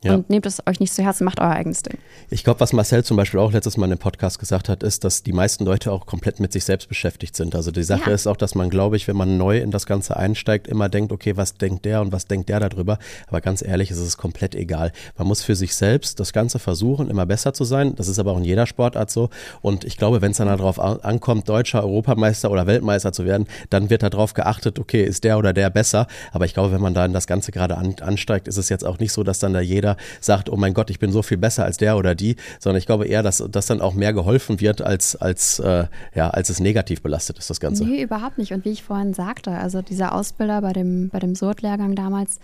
Ja. 0.03 0.13
Und 0.13 0.29
nehmt 0.29 0.45
es 0.45 0.61
euch 0.67 0.79
nicht 0.79 0.93
zu 0.93 1.03
Herzen, 1.03 1.25
macht 1.25 1.39
euer 1.39 1.49
eigenes 1.49 1.81
Ding. 1.81 1.97
Ich 2.29 2.43
glaube, 2.43 2.59
was 2.59 2.71
Marcel 2.71 3.03
zum 3.03 3.17
Beispiel 3.17 3.39
auch 3.39 3.51
letztes 3.51 3.77
Mal 3.77 3.85
in 3.85 3.91
dem 3.91 3.99
Podcast 3.99 4.37
gesagt 4.37 4.69
hat, 4.69 4.83
ist, 4.83 5.03
dass 5.03 5.23
die 5.23 5.33
meisten 5.33 5.65
Leute 5.65 5.91
auch 5.91 6.05
komplett 6.05 6.39
mit 6.39 6.53
sich 6.53 6.65
selbst 6.65 6.87
beschäftigt 6.87 7.35
sind. 7.35 7.55
Also 7.55 7.71
die 7.71 7.81
Sache 7.81 8.11
ja. 8.11 8.15
ist 8.15 8.27
auch, 8.27 8.37
dass 8.37 8.53
man, 8.53 8.69
glaube 8.69 8.95
ich, 8.95 9.07
wenn 9.07 9.15
man 9.15 9.37
neu 9.37 9.57
in 9.57 9.71
das 9.71 9.87
Ganze 9.87 10.15
einsteigt, 10.15 10.67
immer 10.67 10.87
denkt, 10.87 11.11
okay, 11.11 11.35
was 11.35 11.55
denkt 11.55 11.85
der 11.85 12.01
und 12.01 12.11
was 12.11 12.27
denkt 12.27 12.49
der 12.49 12.59
darüber? 12.59 12.99
Aber 13.27 13.41
ganz 13.41 13.63
ehrlich, 13.63 13.89
ist 13.89 13.97
es 13.97 14.17
komplett 14.17 14.53
egal. 14.53 14.91
Man 15.17 15.27
muss 15.27 15.41
für 15.41 15.55
sich 15.55 15.75
selbst 15.75 16.19
das 16.19 16.31
Ganze 16.31 16.59
versuchen, 16.59 17.09
immer 17.09 17.25
besser 17.25 17.53
zu 17.53 17.63
sein. 17.63 17.95
Das 17.95 18.07
ist 18.07 18.19
aber 18.19 18.33
auch 18.33 18.37
in 18.37 18.45
jeder 18.45 18.67
Sportart 18.67 19.09
so. 19.09 19.29
Und 19.61 19.83
ich 19.83 19.97
glaube, 19.97 20.21
wenn 20.21 20.31
es 20.31 20.37
dann 20.37 20.47
darauf 20.47 20.79
ankommt, 20.79 21.49
Deutscher, 21.49 21.83
Europameister 21.83 22.51
oder 22.51 22.67
Weltmeister 22.67 23.13
zu 23.13 23.25
werden, 23.25 23.47
dann 23.71 23.89
wird 23.89 24.03
darauf 24.03 24.35
geachtet, 24.35 24.77
okay, 24.77 25.03
ist 25.03 25.23
der 25.23 25.39
oder 25.39 25.53
der 25.53 25.71
besser. 25.71 26.05
Aber 26.31 26.45
ich 26.45 26.53
glaube, 26.53 26.71
wenn 26.71 26.81
man 26.81 26.93
da 26.93 27.03
in 27.03 27.13
das 27.13 27.25
Ganze 27.25 27.51
gerade 27.51 27.77
an, 27.77 27.95
ansteigt, 28.01 28.47
ist 28.47 28.57
es 28.57 28.69
jetzt 28.69 28.85
auch 28.85 28.99
nicht 28.99 29.11
so, 29.11 29.23
dass 29.23 29.39
dann 29.39 29.53
da 29.53 29.59
jeder 29.59 29.96
sagt, 30.19 30.49
oh 30.49 30.57
mein 30.57 30.73
Gott, 30.73 30.89
ich 30.89 30.99
bin 30.99 31.11
so 31.11 31.21
viel 31.21 31.37
besser 31.37 31.65
als 31.65 31.77
der 31.77 31.97
oder 31.97 32.15
die, 32.15 32.35
sondern 32.59 32.79
ich 32.79 32.85
glaube 32.85 33.07
eher, 33.07 33.23
dass 33.23 33.43
das 33.49 33.65
dann 33.65 33.81
auch 33.81 33.93
mehr 33.93 34.13
geholfen 34.13 34.59
wird, 34.59 34.81
als, 34.81 35.15
als, 35.15 35.59
äh, 35.59 35.85
ja, 36.15 36.29
als 36.29 36.49
es 36.49 36.59
negativ 36.59 37.01
belastet 37.01 37.37
ist, 37.39 37.49
das 37.49 37.59
Ganze. 37.59 37.85
Nee, 37.85 38.03
überhaupt 38.03 38.37
nicht. 38.37 38.53
Und 38.53 38.65
wie 38.65 38.71
ich 38.71 38.83
vorhin 38.83 39.13
sagte, 39.13 39.51
also 39.51 39.81
dieser 39.81 40.13
Ausbilder 40.13 40.61
bei 40.61 40.73
dem, 40.73 41.09
bei 41.09 41.19
dem 41.19 41.35
SORT-Lehrgang 41.35 41.95
damals, 41.95 42.39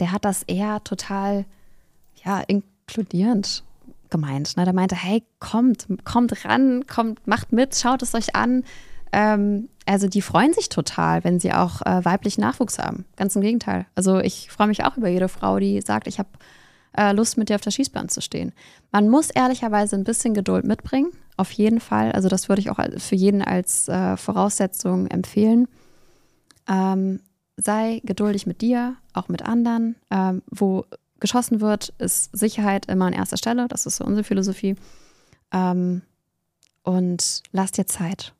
der 0.00 0.12
hat 0.12 0.24
das 0.24 0.42
eher 0.44 0.82
total 0.84 1.44
ja, 2.24 2.42
inkludierend 2.46 3.64
gemeint. 4.10 4.56
Ne? 4.56 4.64
Der 4.64 4.74
meinte, 4.74 4.96
hey, 4.96 5.22
kommt, 5.40 5.86
kommt 6.04 6.44
ran, 6.44 6.86
kommt, 6.86 7.26
macht 7.26 7.52
mit, 7.52 7.74
schaut 7.76 8.02
es 8.02 8.14
euch 8.14 8.34
an. 8.34 8.64
Ähm, 9.12 9.68
also 9.86 10.08
die 10.08 10.22
freuen 10.22 10.52
sich 10.52 10.68
total, 10.68 11.24
wenn 11.24 11.40
sie 11.40 11.52
auch 11.52 11.82
äh, 11.82 12.04
weiblichen 12.04 12.42
Nachwuchs 12.42 12.78
haben. 12.78 13.04
Ganz 13.16 13.34
im 13.36 13.42
Gegenteil. 13.42 13.86
Also 13.94 14.18
ich 14.18 14.50
freue 14.50 14.66
mich 14.66 14.84
auch 14.84 14.96
über 14.96 15.08
jede 15.08 15.28
Frau, 15.28 15.58
die 15.58 15.80
sagt, 15.80 16.06
ich 16.06 16.18
habe 16.18 16.28
äh, 16.98 17.12
Lust, 17.12 17.38
mit 17.38 17.48
dir 17.48 17.54
auf 17.54 17.60
der 17.60 17.70
Schießbahn 17.70 18.08
zu 18.08 18.20
stehen. 18.20 18.52
Man 18.90 19.08
muss 19.08 19.30
ehrlicherweise 19.30 19.96
ein 19.96 20.04
bisschen 20.04 20.34
Geduld 20.34 20.64
mitbringen, 20.64 21.12
auf 21.36 21.52
jeden 21.52 21.80
Fall. 21.80 22.10
Also 22.12 22.28
das 22.28 22.48
würde 22.48 22.60
ich 22.60 22.70
auch 22.70 22.80
für 22.98 23.14
jeden 23.14 23.40
als 23.40 23.88
äh, 23.88 24.16
Voraussetzung 24.16 25.06
empfehlen. 25.06 25.68
Ähm, 26.68 27.20
sei 27.56 28.00
geduldig 28.04 28.46
mit 28.46 28.60
dir, 28.60 28.96
auch 29.12 29.28
mit 29.28 29.42
anderen. 29.42 29.96
Ähm, 30.10 30.42
wo 30.50 30.84
geschossen 31.20 31.60
wird, 31.60 31.94
ist 31.98 32.36
Sicherheit 32.36 32.86
immer 32.86 33.06
an 33.06 33.12
erster 33.12 33.36
Stelle. 33.36 33.68
Das 33.68 33.86
ist 33.86 33.96
so 33.96 34.04
unsere 34.04 34.24
Philosophie. 34.24 34.76
Ähm, 35.52 36.02
und 36.82 37.42
lass 37.52 37.72
dir 37.72 37.86
Zeit. 37.86 38.32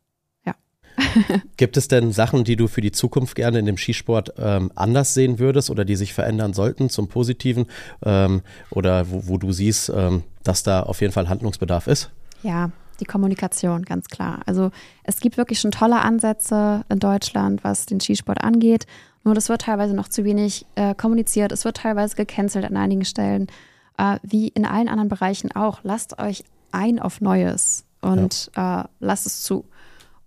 Gibt 1.56 1.76
es 1.76 1.88
denn 1.88 2.12
Sachen, 2.12 2.44
die 2.44 2.56
du 2.56 2.68
für 2.68 2.80
die 2.80 2.92
Zukunft 2.92 3.34
gerne 3.34 3.58
in 3.58 3.66
dem 3.66 3.76
Skisport 3.76 4.34
ähm, 4.38 4.70
anders 4.74 5.14
sehen 5.14 5.38
würdest 5.38 5.70
oder 5.70 5.84
die 5.84 5.96
sich 5.96 6.14
verändern 6.14 6.52
sollten 6.52 6.90
zum 6.90 7.08
Positiven 7.08 7.66
ähm, 8.04 8.42
oder 8.70 9.10
wo, 9.10 9.28
wo, 9.28 9.38
du 9.38 9.52
siehst, 9.52 9.90
ähm, 9.94 10.22
dass 10.44 10.62
da 10.62 10.82
auf 10.82 11.00
jeden 11.00 11.12
Fall 11.12 11.28
Handlungsbedarf 11.28 11.86
ist? 11.86 12.10
Ja, 12.42 12.70
die 13.00 13.04
Kommunikation, 13.04 13.84
ganz 13.84 14.08
klar. 14.08 14.40
Also 14.46 14.70
es 15.04 15.20
gibt 15.20 15.36
wirklich 15.36 15.60
schon 15.60 15.70
tolle 15.70 16.00
Ansätze 16.00 16.84
in 16.88 16.98
Deutschland, 16.98 17.62
was 17.64 17.86
den 17.86 18.00
Skisport 18.00 18.42
angeht. 18.42 18.86
Nur 19.24 19.34
das 19.34 19.48
wird 19.48 19.62
teilweise 19.62 19.94
noch 19.94 20.08
zu 20.08 20.24
wenig 20.24 20.66
äh, 20.74 20.94
kommuniziert. 20.94 21.52
Es 21.52 21.64
wird 21.64 21.78
teilweise 21.78 22.16
gecancelt 22.16 22.64
an 22.64 22.76
einigen 22.76 23.04
Stellen. 23.04 23.48
Äh, 23.98 24.18
wie 24.22 24.48
in 24.48 24.64
allen 24.64 24.88
anderen 24.88 25.08
Bereichen 25.08 25.52
auch. 25.52 25.80
Lasst 25.82 26.18
euch 26.20 26.44
ein 26.70 26.98
auf 27.00 27.20
Neues 27.20 27.84
und 28.00 28.50
ja. 28.56 28.82
äh, 28.82 28.84
lasst 29.00 29.26
es 29.26 29.42
zu. 29.42 29.64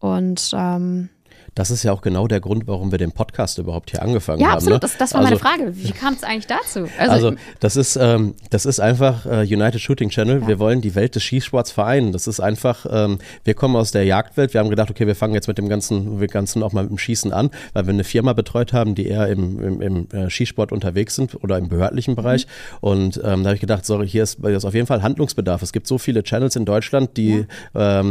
Und 0.01 0.51
ähm, 0.53 1.09
das 1.53 1.69
ist 1.69 1.83
ja 1.83 1.91
auch 1.91 2.01
genau 2.01 2.27
der 2.27 2.39
Grund, 2.39 2.65
warum 2.67 2.91
wir 2.91 2.97
den 2.97 3.11
Podcast 3.11 3.57
überhaupt 3.57 3.91
hier 3.91 4.01
angefangen 4.01 4.39
ja, 4.39 4.47
haben. 4.47 4.51
Ja, 4.51 4.55
absolut. 4.55 4.75
Ne? 4.75 4.79
Das, 4.79 4.97
das, 4.97 5.13
war 5.13 5.19
also, 5.19 5.31
meine 5.31 5.39
Frage. 5.39 5.75
Wie 5.75 5.91
kam 5.91 6.13
es 6.13 6.23
eigentlich 6.23 6.47
dazu? 6.47 6.87
Also, 6.97 7.11
also 7.11 7.33
das, 7.59 7.75
ist, 7.75 7.97
ähm, 7.97 8.35
das 8.49 8.65
ist 8.65 8.79
einfach 8.79 9.25
äh, 9.25 9.41
United 9.41 9.81
Shooting 9.81 10.09
Channel. 10.09 10.41
Ja. 10.41 10.47
Wir 10.47 10.59
wollen 10.59 10.79
die 10.79 10.95
Welt 10.95 11.15
des 11.15 11.23
Skisports 11.23 11.71
vereinen. 11.71 12.13
Das 12.13 12.27
ist 12.27 12.39
einfach, 12.39 12.85
ähm, 12.89 13.19
wir 13.43 13.53
kommen 13.53 13.75
aus 13.75 13.91
der 13.91 14.05
Jagdwelt. 14.05 14.53
Wir 14.53 14.61
haben 14.61 14.69
gedacht, 14.69 14.89
okay, 14.89 15.05
wir 15.07 15.15
fangen 15.15 15.33
jetzt 15.33 15.49
mit 15.49 15.57
dem 15.57 15.67
ganzen, 15.67 16.21
wir 16.21 16.27
ganzen 16.27 16.63
auch 16.63 16.71
mal 16.71 16.83
mit 16.83 16.91
dem 16.91 16.97
Schießen 16.97 17.33
an, 17.33 17.51
weil 17.73 17.85
wir 17.85 17.93
eine 17.93 18.05
Firma 18.05 18.31
betreut 18.31 18.71
haben, 18.71 18.95
die 18.95 19.07
eher 19.07 19.27
im, 19.27 19.61
im, 19.61 19.81
im 19.81 20.07
äh, 20.13 20.29
Skisport 20.29 20.71
unterwegs 20.71 21.15
sind 21.15 21.43
oder 21.43 21.57
im 21.57 21.67
behördlichen 21.67 22.15
Bereich. 22.15 22.47
Mhm. 22.47 22.77
Und 22.79 23.17
ähm, 23.17 23.43
da 23.43 23.49
habe 23.49 23.55
ich 23.55 23.61
gedacht, 23.61 23.85
sorry, 23.85 24.07
hier 24.07 24.23
ist, 24.23 24.39
hier 24.39 24.55
ist 24.55 24.65
auf 24.65 24.73
jeden 24.73 24.87
Fall 24.87 25.03
Handlungsbedarf. 25.03 25.61
Es 25.61 25.73
gibt 25.73 25.85
so 25.85 25.97
viele 25.97 26.23
Channels 26.23 26.55
in 26.55 26.63
Deutschland, 26.63 27.17
die 27.17 27.45
ja. 27.73 28.05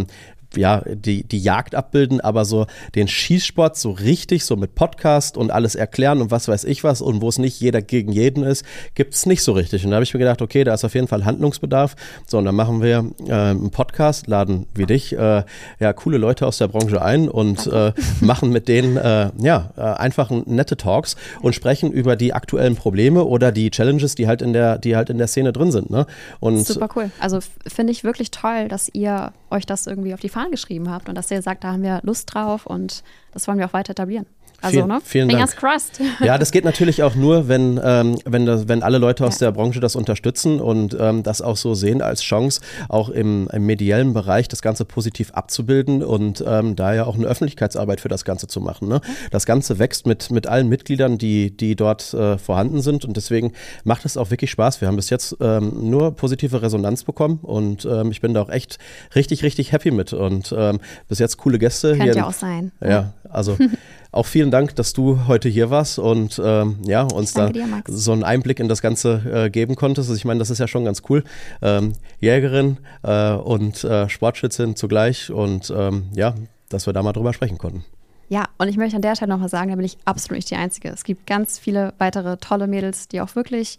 Ja, 0.57 0.83
die, 0.87 1.25
die 1.25 1.39
Jagd 1.39 1.75
abbilden, 1.75 2.21
aber 2.21 2.45
so 2.45 2.67
den 2.95 3.09
Schießsport 3.09 3.77
so 3.77 3.91
richtig, 3.91 4.45
so 4.45 4.57
mit 4.57 4.75
Podcast 4.75 5.37
und 5.37 5.51
alles 5.51 5.75
erklären 5.75 6.21
und 6.21 6.31
was 6.31 6.49
weiß 6.49 6.65
ich 6.65 6.85
was 6.85 7.01
und 7.01 7.21
wo 7.21 7.29
es 7.29 7.39
nicht 7.39 7.61
jeder 7.61 7.83
gegen 7.83 8.13
jeden 8.13 8.43
ist, 8.43 8.65
gibt 8.95 9.15
es 9.15 9.27
nicht 9.27 9.43
so 9.43 9.53
richtig. 9.53 9.85
Und 9.85 9.91
da 9.91 9.97
habe 9.97 10.05
ich 10.05 10.15
mir 10.15 10.19
gedacht, 10.19 10.43
okay, 10.43 10.65
da 10.65 10.75
ist 10.75 10.85
auf 10.85 10.95
jeden 10.95 11.09
Fall 11.09 11.25
Handlungsbedarf. 11.25 11.97
So, 12.27 12.39
und 12.39 12.45
dann 12.45 12.55
machen 12.55 12.83
wir 12.83 13.11
äh, 13.27 13.33
einen 13.33 13.71
Podcast, 13.71 14.27
laden 14.27 14.67
wie 14.75 14.87
dich, 14.87 15.13
äh, 15.17 15.45
ja, 15.79 15.93
coole 15.93 16.19
Leute 16.19 16.47
aus 16.47 16.59
der 16.59 16.69
Branche 16.69 17.03
ein 17.03 17.29
und 17.29 17.67
äh, 17.67 17.93
machen 18.21 18.51
mit 18.51 18.69
denen, 18.69 18.97
äh, 18.97 19.31
ja, 19.39 19.73
äh, 19.77 19.81
einfach 19.81 20.31
nette 20.31 20.77
Talks 20.77 21.17
und 21.41 21.55
sprechen 21.55 21.93
über 21.93 22.17
die 22.17 22.33
aktuellen 22.33 22.77
Probleme 22.77 23.25
oder 23.25 23.53
die 23.53 23.71
Challenges, 23.71 24.15
die 24.15 24.27
halt 24.27 24.43
in 24.43 24.53
der, 24.53 24.79
die 24.79 24.97
halt 24.97 25.11
in 25.11 25.19
der 25.19 25.27
Szene 25.27 25.53
drin 25.53 25.73
sind. 25.73 25.91
Ne? 25.91 26.07
Und 26.41 26.67
Super 26.67 26.89
cool. 26.97 27.11
Also 27.21 27.39
finde 27.67 27.93
ich 27.93 28.05
wirklich 28.05 28.31
toll, 28.31 28.69
dass 28.69 28.89
ihr 28.93 29.33
euch 29.51 29.67
das 29.67 29.87
irgendwie 29.87 30.15
auf 30.15 30.21
die 30.21 30.29
Fahne 30.29 30.51
geschrieben 30.51 30.91
habt 30.91 31.09
und 31.09 31.15
dass 31.15 31.31
ihr 31.31 31.43
sagt, 31.43 31.65
da 31.65 31.73
haben 31.73 31.83
wir 31.83 32.01
Lust 32.03 32.33
drauf 32.33 32.67
und 32.67 33.03
das 33.33 33.49
wollen 33.49 33.59
wir 33.59 33.67
auch 33.67 33.73
weiter 33.73 33.93
etablieren. 33.93 34.27
Also, 34.61 34.79
vielen, 34.79 34.89
ne? 34.89 35.01
Vielen 35.03 35.31
Fingers 35.31 35.51
Dank. 35.51 35.61
crossed. 35.61 36.01
Ja, 36.21 36.39
das 36.39 36.51
geht 36.51 36.65
natürlich 36.65 37.03
auch 37.03 37.15
nur, 37.15 37.49
wenn, 37.49 37.81
ähm, 37.83 38.19
wenn, 38.25 38.45
das, 38.45 38.69
wenn 38.69 38.83
alle 38.83 38.99
Leute 38.99 39.25
aus 39.25 39.41
ja. 39.41 39.47
der 39.47 39.53
Branche 39.53 39.81
das 39.81 39.97
unterstützen 39.97 40.61
und 40.61 40.97
ähm, 40.99 41.23
das 41.23 41.41
auch 41.41 41.57
so 41.57 41.75
sehen 41.75 42.03
als 42.03 42.23
Chance, 42.23 42.61
auch 42.89 43.09
im, 43.09 43.49
im 43.53 43.65
mediellen 43.65 44.13
Bereich 44.13 44.49
das 44.49 44.61
Ganze 44.61 44.85
positiv 44.85 45.33
abzubilden 45.33 46.03
und 46.03 46.45
ähm, 46.47 46.77
da 46.77 46.95
ja 46.95 47.05
auch 47.07 47.17
eine 47.17 47.27
Öffentlichkeitsarbeit 47.27 48.01
für 48.01 48.09
das 48.09 48.25
Ganze 48.25 48.49
zu 48.49 48.61
machen. 48.61 48.89
Ne? 48.89 49.01
Das 49.31 49.47
Ganze 49.47 49.79
wächst 49.79 50.07
mit, 50.07 50.31
mit 50.31 50.47
allen 50.47 50.69
Mitgliedern, 50.69 51.17
die, 51.17 51.57
die 51.57 51.75
dort 51.75 52.13
äh, 52.13 52.37
vorhanden 52.37 52.83
sind 52.83 53.05
und 53.05 53.17
deswegen 53.17 53.53
macht 53.85 54.05
es 54.05 54.17
auch 54.17 54.31
wirklich 54.31 54.51
Spaß. 54.51 54.81
Wir 54.81 54.89
haben 54.89 54.97
bis 54.97 55.11
jetzt 55.11 55.37
ähm, 55.41 55.91
nur 55.91 56.15
positive 56.15 56.61
Resonanz 56.63 57.05
bekommen 57.05 57.39
und 57.43 57.85
ähm, 57.85 58.11
ich 58.11 58.21
bin 58.21 58.35
da 58.35 58.43
auch 58.43 58.51
echt 58.51 58.79
richtig, 59.15 59.43
richtig 59.43 59.73
happy 59.73 59.91
mit 59.91 60.13
und 60.13 60.55
ähm, 60.57 60.81
bis 61.09 61.19
jetzt 61.19 61.39
coole 61.39 61.59
Gäste. 61.59 61.97
Könnte 61.97 62.19
ja 62.19 62.27
auch 62.27 62.33
sein. 62.33 62.73
Ja, 62.83 63.13
also 63.29 63.57
Auch 64.13 64.27
vielen 64.27 64.51
Dank, 64.51 64.75
dass 64.75 64.93
du 64.93 65.27
heute 65.29 65.49
hier 65.49 65.71
warst 65.71 65.99
und 65.99 66.41
ähm, 66.45 66.79
ja, 66.85 67.03
uns 67.03 67.33
da 67.33 67.51
dir, 67.51 67.67
so 67.87 68.13
einen 68.13 68.25
Einblick 68.25 68.59
in 68.59 68.69
das 68.69 68.83
Ganze 68.83 69.45
äh, 69.47 69.51
geben 69.51 69.77
konntest. 69.77 70.09
Also 70.09 70.17
ich 70.19 70.25
meine, 70.25 70.39
das 70.39 70.51
ist 70.51 70.59
ja 70.59 70.67
schon 70.67 70.85
ganz 70.85 71.03
cool. 71.09 71.23
Ähm, 71.63 71.93
Jägerin 72.19 72.79
äh, 73.03 73.33
und 73.33 73.85
äh, 73.85 74.09
Sportschützin 74.09 74.75
zugleich 74.75 75.31
und 75.31 75.73
ähm, 75.77 76.09
ja, 76.15 76.35
dass 76.69 76.87
wir 76.87 76.93
da 76.93 77.03
mal 77.03 77.13
drüber 77.13 77.33
sprechen 77.33 77.59
konnten. 77.59 77.85
Ja, 78.29 78.49
und 78.59 78.69
ich 78.69 78.77
möchte 78.77 78.97
an 78.97 79.03
der 79.03 79.15
Stelle 79.15 79.31
noch 79.31 79.39
mal 79.39 79.49
sagen, 79.49 79.71
da 79.71 79.77
bin 79.77 79.85
ich 79.85 79.99
absolut 80.05 80.39
nicht 80.39 80.51
die 80.51 80.57
Einzige. 80.57 80.89
Es 80.89 81.05
gibt 81.05 81.27
ganz 81.27 81.59
viele 81.59 81.95
weitere 81.99 82.37
tolle 82.37 82.67
Mädels, 82.67 83.09
die 83.09 83.21
auch 83.21 83.35
wirklich 83.37 83.79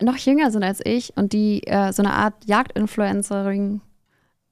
noch 0.00 0.16
jünger 0.16 0.50
sind 0.50 0.62
als 0.62 0.80
ich 0.84 1.16
und 1.16 1.32
die 1.32 1.66
äh, 1.66 1.92
so 1.92 2.02
eine 2.02 2.12
Art 2.12 2.34
Jagdinfluencerin, 2.46 3.80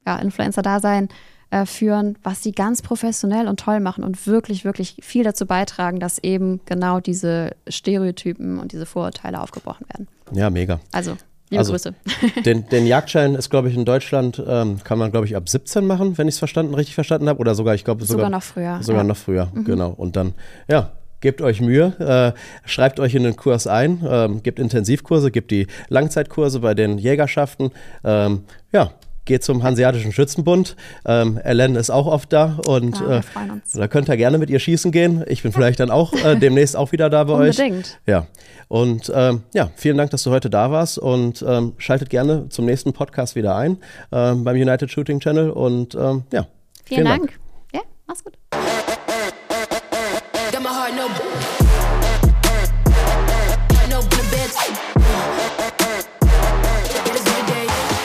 ja, 0.06 0.16
Influencer-Dasein 0.16 1.08
äh, 1.50 1.66
führen, 1.66 2.16
was 2.22 2.42
sie 2.42 2.52
ganz 2.52 2.82
professionell 2.82 3.48
und 3.48 3.60
toll 3.60 3.80
machen 3.80 4.04
und 4.04 4.26
wirklich, 4.26 4.64
wirklich 4.64 4.96
viel 5.02 5.24
dazu 5.24 5.46
beitragen, 5.46 6.00
dass 6.00 6.18
eben 6.22 6.60
genau 6.64 7.00
diese 7.00 7.50
Stereotypen 7.68 8.58
und 8.58 8.72
diese 8.72 8.86
Vorurteile 8.86 9.40
aufgebrochen 9.40 9.86
werden. 9.88 10.08
Ja, 10.32 10.48
mega. 10.50 10.80
Also, 10.92 11.16
liebe 11.50 11.60
Also, 11.60 11.72
Grüße. 11.72 11.94
Den, 12.44 12.68
den 12.68 12.86
Jagdschein 12.86 13.34
ist, 13.34 13.50
glaube 13.50 13.68
ich, 13.68 13.76
in 13.76 13.84
Deutschland, 13.84 14.42
ähm, 14.46 14.78
kann 14.84 14.98
man, 14.98 15.10
glaube 15.10 15.26
ich, 15.26 15.34
ab 15.36 15.48
17 15.48 15.86
machen, 15.86 16.16
wenn 16.18 16.28
ich 16.28 16.34
es 16.34 16.38
verstanden, 16.38 16.74
richtig 16.74 16.94
verstanden 16.94 17.28
habe. 17.28 17.40
Oder 17.40 17.54
sogar, 17.54 17.74
ich 17.74 17.84
glaube, 17.84 18.04
sogar, 18.04 18.26
Sogar 18.26 18.30
noch 18.30 18.42
früher, 18.42 18.82
Sogar 18.82 19.00
ja. 19.00 19.02
Mhm. 19.02 19.08
noch 19.08 19.16
früher, 19.16 19.52
genau. 19.64 19.90
Und 19.90 20.16
dann, 20.16 20.34
ja. 20.68 20.92
Gebt 21.22 21.42
euch 21.42 21.60
Mühe, 21.60 21.92
äh, 21.98 22.32
schreibt 22.66 22.98
euch 22.98 23.14
in 23.14 23.24
den 23.24 23.36
Kurs 23.36 23.66
ein, 23.66 24.02
ähm, 24.08 24.42
gebt 24.42 24.58
Intensivkurse, 24.58 25.30
gebt 25.30 25.50
die 25.50 25.66
Langzeitkurse 25.90 26.60
bei 26.60 26.72
den 26.72 26.96
Jägerschaften. 26.96 27.72
Ähm, 28.04 28.44
ja, 28.72 28.92
geht 29.30 29.44
zum 29.44 29.62
Hanseatischen 29.62 30.10
Schützenbund. 30.12 30.74
Ähm, 31.06 31.38
Ellen 31.38 31.76
ist 31.76 31.88
auch 31.88 32.06
oft 32.06 32.32
da 32.32 32.58
und 32.66 32.98
Ja, 32.98 33.08
wir 33.08 33.16
äh, 33.18 33.22
freuen 33.22 33.50
uns. 33.52 33.72
da 33.72 33.86
könnt 33.86 34.08
ihr 34.08 34.16
gerne 34.16 34.38
mit 34.38 34.50
ihr 34.50 34.58
schießen 34.58 34.90
gehen. 34.90 35.24
Ich 35.28 35.44
bin 35.44 35.52
vielleicht 35.52 35.78
dann 35.78 35.88
auch 35.92 36.12
äh, 36.12 36.34
demnächst 36.40 36.76
auch 36.76 36.90
wieder 36.90 37.08
da 37.08 37.22
bei 37.22 37.34
euch. 37.34 37.56
Unbedingt. 37.60 38.00
Ja, 38.06 38.26
und 38.66 39.10
ähm, 39.14 39.44
ja, 39.54 39.70
vielen 39.76 39.96
Dank, 39.96 40.10
dass 40.10 40.24
du 40.24 40.32
heute 40.32 40.50
da 40.50 40.72
warst 40.72 40.98
und 40.98 41.44
ähm, 41.46 41.74
schaltet 41.78 42.10
gerne 42.10 42.48
zum 42.48 42.64
nächsten 42.64 42.92
Podcast 42.92 43.36
wieder 43.36 43.54
ein 43.54 43.78
ähm, 44.10 44.42
beim 44.42 44.56
United 44.56 44.90
Shooting 44.90 45.20
Channel 45.20 45.50
und 45.50 45.94
ähm, 45.94 46.24
ja, 46.32 46.48
Vielen, 46.86 47.04
Dank. 47.04 47.38
Ja, 47.72 47.82
mach's 48.08 48.24
gut. 48.24 48.34